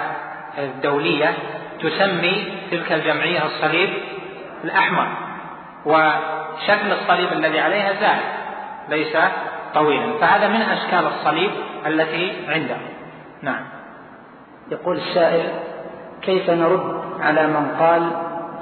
الدولية 0.57 1.33
تسمي 1.81 2.53
تلك 2.71 2.91
الجمعية 2.91 3.45
الصليب 3.45 3.89
الأحمر 4.63 5.07
وشكل 5.85 6.91
الصليب 6.91 7.33
الذي 7.33 7.59
عليها 7.59 7.93
زائد 7.93 8.37
ليس 8.89 9.17
طويلا. 9.73 10.17
فهذا 10.21 10.47
من 10.47 10.61
أشكال 10.61 11.07
الصليب 11.07 11.51
التي 11.85 12.33
عنده 12.47 12.77
نعم. 13.41 13.65
يقول 14.71 14.97
السائل 14.97 15.49
كيف 16.21 16.49
نرد 16.49 17.03
على 17.21 17.47
من 17.47 17.75
قال 17.79 18.11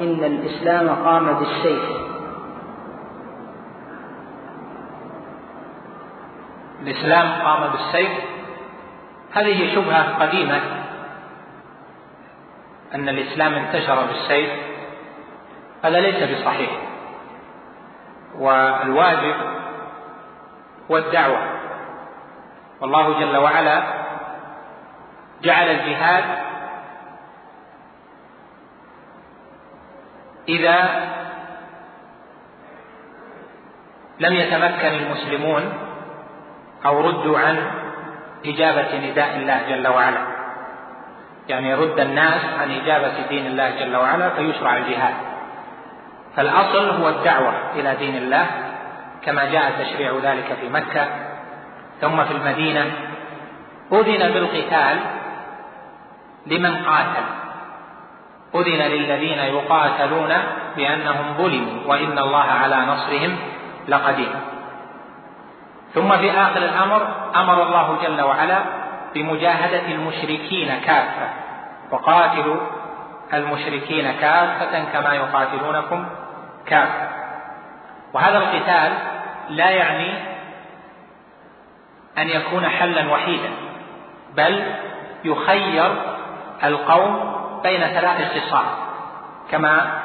إن 0.02 0.24
الإسلام 0.24 0.90
قام 0.90 1.34
بالسيف؟ 1.34 1.84
الإسلام 6.82 7.42
قام 7.42 7.72
بالسيف؟ 7.72 8.12
هذه 9.34 9.76
شبهة 9.76 10.26
قديمة. 10.26 10.85
أن 12.94 13.10
الإسلام 13.10 13.54
انتشر 13.54 14.06
بالسيف 14.06 14.50
هذا 15.84 16.00
ليس 16.00 16.40
بصحيح. 16.40 16.70
والواجب 18.38 19.36
هو 20.92 20.98
الدعوة. 20.98 21.40
والله 22.82 23.20
جل 23.20 23.38
وعلا 23.38 23.84
جعل 25.42 25.70
الجهاد 25.70 26.24
إذا 30.50 31.06
لم 34.20 34.34
يتمكن 34.34 34.88
المسلمون 34.88 35.74
أو 36.86 37.02
ردوا 37.02 37.40
عن 37.40 37.72
إجابة 38.46 39.10
نداء 39.12 39.36
الله 39.36 39.62
جل 39.70 39.88
وعلا. 39.88 40.35
يعني 41.48 41.74
رد 41.74 42.00
الناس 42.00 42.42
عن 42.62 42.72
إجابة 42.72 43.14
دين 43.30 43.46
الله 43.46 43.70
جل 43.70 43.96
وعلا 43.96 44.30
فيشرع 44.30 44.78
الجهاد. 44.78 45.14
فالأصل 46.36 46.90
هو 46.90 47.10
الدعوة 47.10 47.54
إلى 47.76 47.96
دين 47.96 48.16
الله 48.16 48.46
كما 49.26 49.46
جاء 49.46 49.72
تشريع 49.80 50.14
ذلك 50.24 50.58
في 50.62 50.70
مكة 50.70 51.08
ثم 52.02 52.24
في 52.24 52.32
المدينة. 52.32 52.92
أذن 53.92 54.32
بالقتال 54.34 54.98
لمن 56.46 56.76
قاتل. 56.76 57.26
أذن 58.56 58.82
للذين 58.82 59.40
يقاتلون 59.40 60.34
بأنهم 60.78 61.38
ظلموا 61.38 61.82
وإن 61.86 62.20
الله 62.20 62.44
على 62.44 62.76
نصرهم 62.76 63.38
لقدير. 63.88 64.30
ثم 65.94 66.18
في 66.18 66.32
آخر 66.32 66.58
الأمر 66.58 67.08
أمر 67.36 67.64
الله 67.64 67.98
جل 68.04 68.22
وعلا 68.22 68.85
بمجاهدة 69.16 69.86
المشركين 69.86 70.80
كافة 70.86 71.30
وقاتلوا 71.92 72.58
المشركين 73.34 74.12
كافة 74.12 74.84
كما 74.94 75.14
يقاتلونكم 75.14 76.06
كافة. 76.66 77.08
وهذا 78.14 78.38
القتال 78.38 78.94
لا 79.50 79.70
يعني 79.70 80.14
أن 82.18 82.30
يكون 82.30 82.70
حلا 82.70 83.12
وحيدا 83.12 83.50
بل 84.36 84.64
يخير 85.24 85.96
القوم 86.64 87.36
بين 87.64 87.80
ثلاث 87.80 88.32
خصال 88.32 88.66
كما 89.52 90.02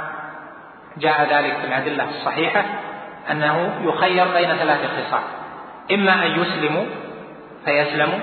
جاء 0.97 1.23
ذلك 1.23 1.57
في 1.57 1.67
الأدلة 1.67 2.09
الصحيحة 2.09 2.65
أنه 3.31 3.81
يخير 3.83 4.25
بين 4.29 4.55
ثلاث 4.57 4.81
خصال 4.81 5.23
إما 5.93 6.27
أن 6.27 6.41
يسلموا 6.41 6.85
فيسلموا 7.65 8.19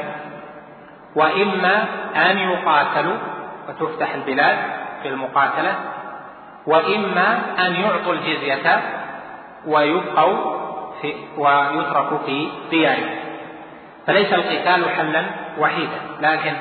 وإما 1.15 1.85
أن 2.15 2.38
يقاتلوا 2.38 3.17
وتفتح 3.69 4.13
البلاد 4.13 4.57
في 5.01 5.07
المقاتلة 5.07 5.75
وإما 6.67 7.39
أن 7.59 7.75
يعطوا 7.75 8.13
الجزية 8.13 8.81
ويبقوا 9.67 10.57
في 11.01 11.15
ويتركوا 11.38 12.17
في 12.25 12.49
ديارهم. 12.69 13.09
فليس 14.07 14.34
القتال 14.34 14.89
حلا 14.89 15.23
وحيدا 15.59 15.99
لكن 16.21 16.53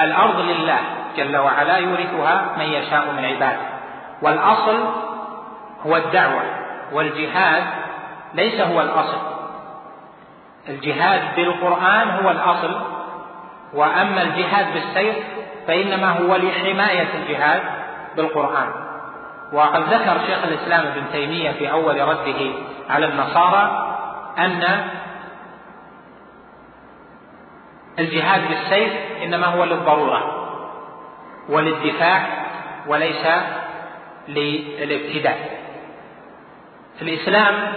الأرض 0.00 0.40
لله 0.40 0.80
جل 1.16 1.36
وعلا 1.36 1.76
يورثها 1.76 2.46
من 2.58 2.64
يشاء 2.64 3.12
من 3.12 3.24
عباده. 3.24 3.60
والأصل 4.22 4.78
هو 5.86 5.96
الدعوة 5.96 6.42
والجهاد 6.92 7.62
ليس 8.34 8.60
هو 8.60 8.80
الأصل. 8.80 9.29
الجهاد 10.70 11.36
بالقرآن 11.36 12.10
هو 12.10 12.30
الأصل 12.30 12.80
وأما 13.74 14.22
الجهاد 14.22 14.74
بالسيف 14.74 15.16
فإنما 15.66 16.10
هو 16.10 16.36
لحماية 16.36 17.08
الجهاد 17.14 17.62
بالقرآن. 18.16 18.68
وقد 19.52 19.82
ذكر 19.82 20.18
شيخ 20.26 20.44
الإسلام 20.44 20.86
ابن 20.86 21.02
تيمية 21.12 21.50
في 21.50 21.70
أول 21.70 22.00
رده 22.00 22.52
على 22.90 23.06
النصارى 23.06 23.86
أن 24.38 24.84
الجهاد 27.98 28.48
بالسيف 28.48 28.92
إنما 29.22 29.46
هو 29.46 29.64
للضرورة 29.64 30.46
وللدفاع 31.48 32.26
وليس 32.86 33.26
للابتداء. 34.28 35.60
الإسلام 37.02 37.72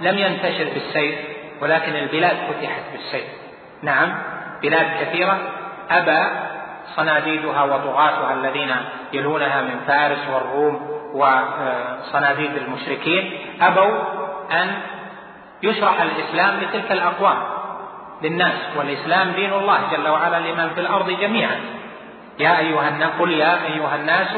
لم 0.00 0.18
ينتشر 0.18 0.64
بالسيف 0.64 1.33
ولكن 1.62 1.96
البلاد 1.96 2.36
فتحت 2.36 2.82
بالسيف. 2.92 3.28
نعم 3.82 4.14
بلاد 4.62 4.86
كثيرة. 5.00 5.38
أبى 5.90 6.28
صناديدها 6.96 7.62
وطغاتها 7.62 8.34
الذين 8.34 8.74
يلونها 9.12 9.62
من 9.62 9.80
فارس 9.86 10.18
والروم 10.32 11.00
وصناديد 11.14 12.56
المشركين. 12.56 13.38
أبوا 13.60 13.98
أن 14.52 14.74
يشرح 15.62 16.00
الإسلام 16.00 16.60
لتلك 16.60 16.92
الأقوام 16.92 17.36
للناس 18.22 18.54
والإسلام 18.76 19.30
دين 19.30 19.52
الله 19.52 19.78
جل 19.92 20.08
وعلا 20.08 20.38
لمن 20.38 20.70
في 20.74 20.80
الأرض 20.80 21.10
جميعا. 21.10 21.60
يا 22.38 22.58
أيها 22.58 22.88
الناس 22.88 23.10
قل 23.20 23.32
يا 23.32 23.54
أيها 23.66 23.96
الناس 23.96 24.36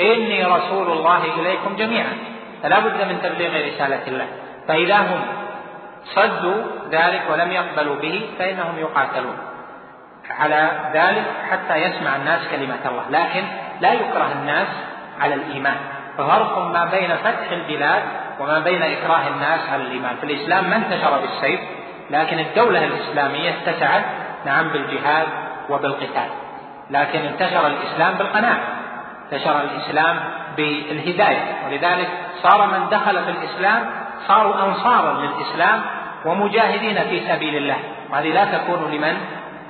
إني 0.00 0.44
رسول 0.44 0.92
الله 0.92 1.24
إليكم 1.24 1.76
جميعا. 1.76 2.12
فلا 2.62 2.78
بد 2.78 3.08
من 3.08 3.20
تبليغ 3.22 3.74
رسالة 3.74 4.08
الله. 4.08 4.26
فإذا 4.68 4.96
هم 4.96 5.20
صدوا 6.14 6.62
ذلك 6.90 7.22
ولم 7.32 7.52
يقبلوا 7.52 7.96
به 7.96 8.30
فإنهم 8.38 8.78
يقاتلون. 8.78 9.38
على 10.30 10.70
ذلك 10.92 11.24
حتى 11.50 11.76
يسمع 11.76 12.16
الناس 12.16 12.40
كلمة 12.50 12.78
الله 12.86 13.04
لكن 13.10 13.44
لا 13.80 13.92
يكره 13.92 14.32
الناس 14.32 14.68
على 15.20 15.34
الإيمان. 15.34 15.76
فرق 16.18 16.58
ما 16.58 16.84
بين 16.84 17.16
فتح 17.16 17.50
البلاد 17.50 18.02
وما 18.40 18.58
بين 18.58 18.82
إكراه 18.82 19.28
الناس 19.28 19.60
على 19.72 19.82
الإيمان. 19.82 20.16
في 20.16 20.24
الإسلام 20.26 20.70
ما 20.70 20.76
انتشر 20.76 21.20
بالسيف 21.20 21.60
لكن 22.10 22.38
الدولة 22.38 22.84
الإسلامية 22.84 23.50
اتسعت 23.50 24.04
نعم 24.46 24.68
بالجهاد 24.68 25.26
وبالقتال. 25.70 26.28
لكن 26.90 27.18
انتشر 27.18 27.66
الإسلام 27.66 28.14
بالقناعة. 28.14 28.60
انتشر 29.32 29.60
الإسلام 29.60 30.20
بالهداية. 30.56 31.56
ولذلك 31.66 32.08
صار 32.42 32.66
من 32.66 32.88
دخل 32.90 33.24
في 33.24 33.30
الإسلام 33.30 33.86
صاروا 34.28 34.54
أنصارا 34.64 35.12
للإسلام 35.12 35.82
ومجاهدين 36.26 37.04
في 37.04 37.28
سبيل 37.28 37.56
الله. 37.56 37.76
وهذه 38.10 38.28
لا 38.28 38.44
تكون 38.44 38.90
لمن؟ 38.92 39.16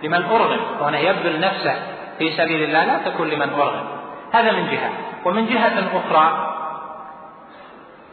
لمن 0.02 0.22
أرغم 0.24 0.60
وهنا 0.80 0.98
يبذل 0.98 1.40
نفسه 1.40 1.74
في 2.18 2.36
سبيل 2.36 2.62
الله. 2.62 2.84
لا 2.84 2.98
تكون 3.10 3.28
لمن 3.28 3.50
أرغم 3.52 3.84
هذا 4.32 4.52
من 4.52 4.66
جهة. 4.70 4.90
ومن 5.24 5.46
جهة 5.46 5.84
أخرى 5.94 6.52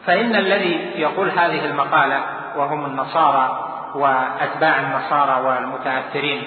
فإن 0.06 0.36
الذي 0.36 0.90
يقول 0.96 1.30
هذه 1.30 1.64
المقالة 1.64 2.20
وهم 2.56 2.84
النصارى 2.84 3.70
وأتباع 3.94 4.80
النصارى 4.80 5.46
والمتأثرين 5.46 6.42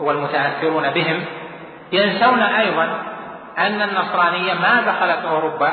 والمتأثرون 0.00 0.90
بهم 0.90 1.24
ينسون 1.92 2.42
أيضا 2.42 3.02
أن 3.58 3.82
النصرانية 3.82 4.54
ما 4.54 4.80
دخلت 4.80 5.24
أوروبا 5.24 5.72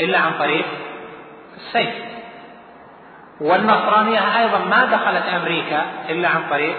إلا 0.00 0.18
عن 0.18 0.32
طريق 0.38 0.66
السيف. 1.56 1.94
والنصرانية 3.40 4.38
أيضا 4.38 4.58
ما 4.58 4.84
دخلت 4.84 5.24
أمريكا 5.36 5.82
إلا 6.08 6.28
عن 6.28 6.42
طريق 6.50 6.76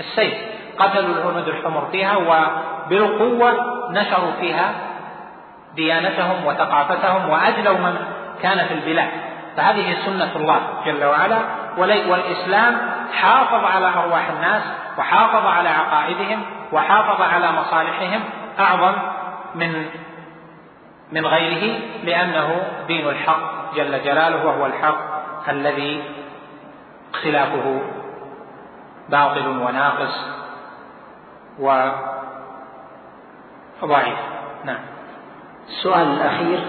السيف. 0.00 0.34
قتلوا 0.78 1.14
الهنود 1.14 1.48
الحمر 1.48 1.88
فيها 1.92 2.16
وبالقوة 2.16 3.52
نشروا 3.90 4.32
فيها 4.40 4.70
ديانتهم 5.74 6.46
وثقافتهم 6.46 7.30
وأجلوا 7.30 7.78
من 7.78 7.96
كان 8.42 8.66
في 8.66 8.74
البلاد. 8.74 9.08
فهذه 9.56 9.96
سنة 10.06 10.36
الله 10.36 10.60
جل 10.86 11.04
وعلا. 11.04 11.38
والإسلام 11.78 12.76
حافظ 13.12 13.64
على 13.64 13.86
أرواح 13.86 14.28
الناس 14.30 14.62
وحافظ 14.98 15.46
على 15.46 15.68
عقائدهم 15.68 16.42
وحافظ 16.72 17.22
على 17.22 17.52
مصالحهم 17.52 18.20
أعظم 18.60 18.92
من 19.54 19.86
من 21.12 21.26
غيره 21.26 21.78
لأنه 22.04 22.62
دين 22.86 23.08
الحق 23.08 23.74
جل 23.76 24.04
جلاله 24.04 24.46
وهو 24.46 24.66
الحق. 24.66 25.11
الذي 25.48 26.02
خلافه 27.22 27.80
باطل 29.08 29.48
وناقص 29.48 30.14
ضعيف 33.84 34.18
نعم. 34.64 34.80
السؤال 35.68 36.06
الأخير 36.08 36.60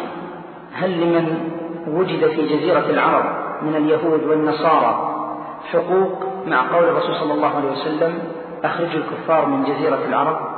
هل 0.74 1.02
لمن 1.02 1.52
وجد 1.88 2.28
في 2.28 2.48
جزيرة 2.48 2.90
العرب 2.90 3.26
من 3.62 3.76
اليهود 3.76 4.24
والنصارى 4.24 5.10
حقوق 5.74 6.26
مع 6.46 6.76
قول 6.76 6.84
الرسول 6.84 7.16
صلى 7.16 7.34
الله 7.34 7.56
عليه 7.56 7.72
وسلم 7.72 8.20
أخرجوا 8.64 9.02
الكفار 9.02 9.46
من 9.46 9.64
جزيرة 9.64 10.06
العرب؟ 10.06 10.54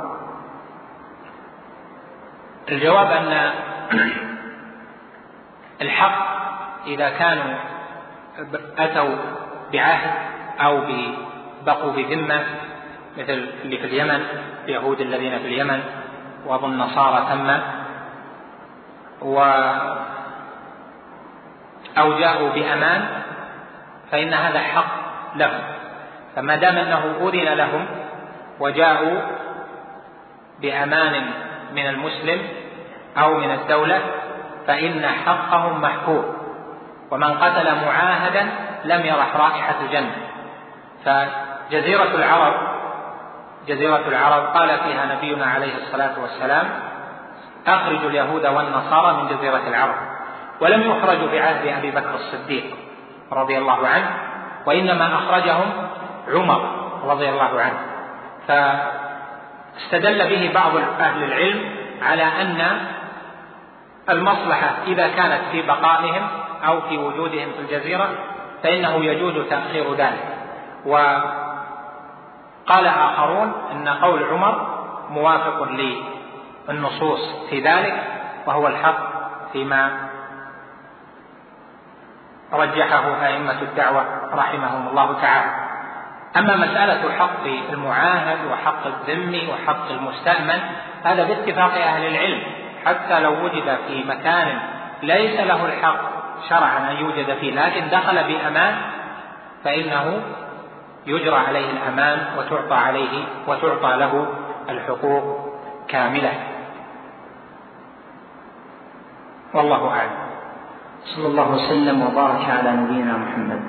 الجواب 2.68 3.06
أن 3.06 3.50
الحق 5.80 6.26
إذا 6.86 7.10
كانوا 7.10 7.54
أتوا 8.78 9.14
بعهد 9.72 10.10
أو 10.60 10.80
بقوا 11.66 11.92
بذمة 11.92 12.44
مثل 13.18 13.48
اللي 13.64 13.78
في 13.78 13.84
اليمن 13.84 14.26
اليهود 14.64 15.00
الذين 15.00 15.38
في 15.38 15.46
اليمن 15.46 15.80
وأظن 16.46 16.78
نصارى 16.78 17.26
ثم 17.30 17.50
و 19.28 19.40
أو 21.98 22.18
جاءوا 22.18 22.48
بأمان 22.50 23.08
فإن 24.10 24.34
هذا 24.34 24.58
حق 24.58 24.86
لهم. 25.36 25.60
فما 26.36 26.56
دام 26.56 26.76
أنه 26.76 27.16
أذن 27.20 27.54
لهم 27.54 27.86
وجاءوا 28.60 29.20
بأمان 30.60 31.24
من 31.74 31.86
المسلم 31.86 32.42
أو 33.18 33.34
من 33.34 33.50
الدولة 33.50 34.00
فإن 34.66 35.06
حقهم 35.06 35.80
محفوظ. 35.80 36.24
ومن 37.10 37.38
قتل 37.38 37.74
معاهدا 37.84 38.48
لم 38.84 39.06
يرح 39.06 39.36
رائحة 39.36 39.74
الجنة. 39.80 40.16
فجزيرة 41.04 42.14
العرب 42.14 42.54
جزيرة 43.66 44.08
العرب 44.08 44.44
قال 44.56 44.68
فيها 44.68 45.16
نبينا 45.16 45.46
عليه 45.46 45.76
الصلاة 45.76 46.20
والسلام 46.22 46.68
أخرجوا 47.66 48.10
اليهود 48.10 48.46
والنصارى 48.46 49.22
من 49.22 49.28
جزيرة 49.28 49.62
العرب 49.68 49.94
ولم 50.60 50.80
يخرجوا 50.80 51.28
في 51.28 51.40
عهد 51.40 51.66
أبي 51.66 51.90
بكر 51.90 52.14
الصديق 52.14 52.64
رضي 53.32 53.58
الله 53.58 53.86
عنه 53.86 54.10
وإنما 54.66 55.14
أخرجهم 55.14 55.72
عمر 56.28 56.88
رضي 57.04 57.28
الله 57.28 57.60
عنه. 57.60 57.78
فاستدل 58.48 60.28
به 60.28 60.52
بعض 60.54 60.76
أهل 61.00 61.24
العلم 61.24 61.60
على 62.02 62.22
أن 62.22 62.80
المصلحة 64.10 64.70
إذا 64.86 65.08
كانت 65.08 65.40
في 65.52 65.62
بقائهم 65.62 66.28
أو 66.64 66.80
في 66.80 66.98
وجودهم 66.98 67.48
في 67.52 67.60
الجزيرة 67.60 68.08
فإنه 68.62 69.04
يجوز 69.04 69.48
تأخير 69.48 69.94
ذلك. 69.94 70.36
وقال 70.86 71.26
آخرون 72.86 73.52
أن 73.72 73.88
قول 73.88 74.24
عمر 74.24 74.66
موافق 75.10 75.68
للنصوص 76.68 77.20
في 77.50 77.60
ذلك 77.60 78.04
وهو 78.46 78.66
الحق 78.66 78.98
فيما 79.52 79.90
رجحه 82.52 83.26
أئمة 83.26 83.62
الدعوة 83.62 84.04
رحمهم 84.34 84.88
الله 84.88 85.20
تعالى. 85.20 85.66
أما 86.36 86.56
مسألة 86.56 87.12
حق 87.18 87.46
المعاهد 87.72 88.38
وحق 88.50 88.86
الذم 88.86 89.48
وحق 89.48 89.90
المستأمن 89.90 90.60
هذا 91.04 91.24
باتفاق 91.24 91.74
أهل 91.74 92.06
العلم 92.06 92.42
حتى 92.86 93.20
لو 93.20 93.44
وجد 93.44 93.78
في 93.88 94.04
مكان 94.04 94.58
ليس 95.02 95.40
له 95.40 95.64
الحق 95.64 96.00
شرعا 96.48 96.90
أن 96.90 96.96
يوجد 96.96 97.38
فيه 97.40 97.54
لكن 97.54 97.88
دخل 97.88 98.24
بأمان 98.24 98.74
فإنه 99.64 100.22
يجرى 101.06 101.36
عليه 101.36 101.70
الأمان 101.70 102.18
وتعطى 102.38 102.74
عليه 102.74 103.24
وتعطى 103.48 103.96
له 103.96 104.26
الحقوق 104.68 105.46
كاملة. 105.88 106.32
والله 109.54 109.88
أعلم. 109.88 110.26
صلى 111.04 111.26
الله 111.26 111.50
وسلم 111.50 112.02
وبارك 112.02 112.50
على 112.50 112.70
نبينا 112.72 113.16
محمد. 113.16 113.60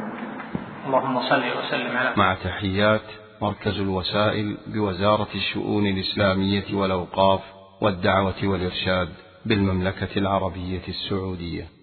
اللهم 0.85 1.21
صل 1.21 1.43
وسلم 1.59 1.97
على 1.97 2.13
مع 2.17 2.33
تحيات 2.43 3.01
مركز 3.41 3.79
الوسائل 3.79 4.57
بوزارة 4.67 5.27
الشؤون 5.35 5.87
الإسلامية 5.87 6.73
والأوقاف 6.73 7.41
والدعوة 7.81 8.43
والإرشاد 8.43 9.09
بالمملكة 9.45 10.19
العربية 10.19 10.87
السعودية. 10.87 11.76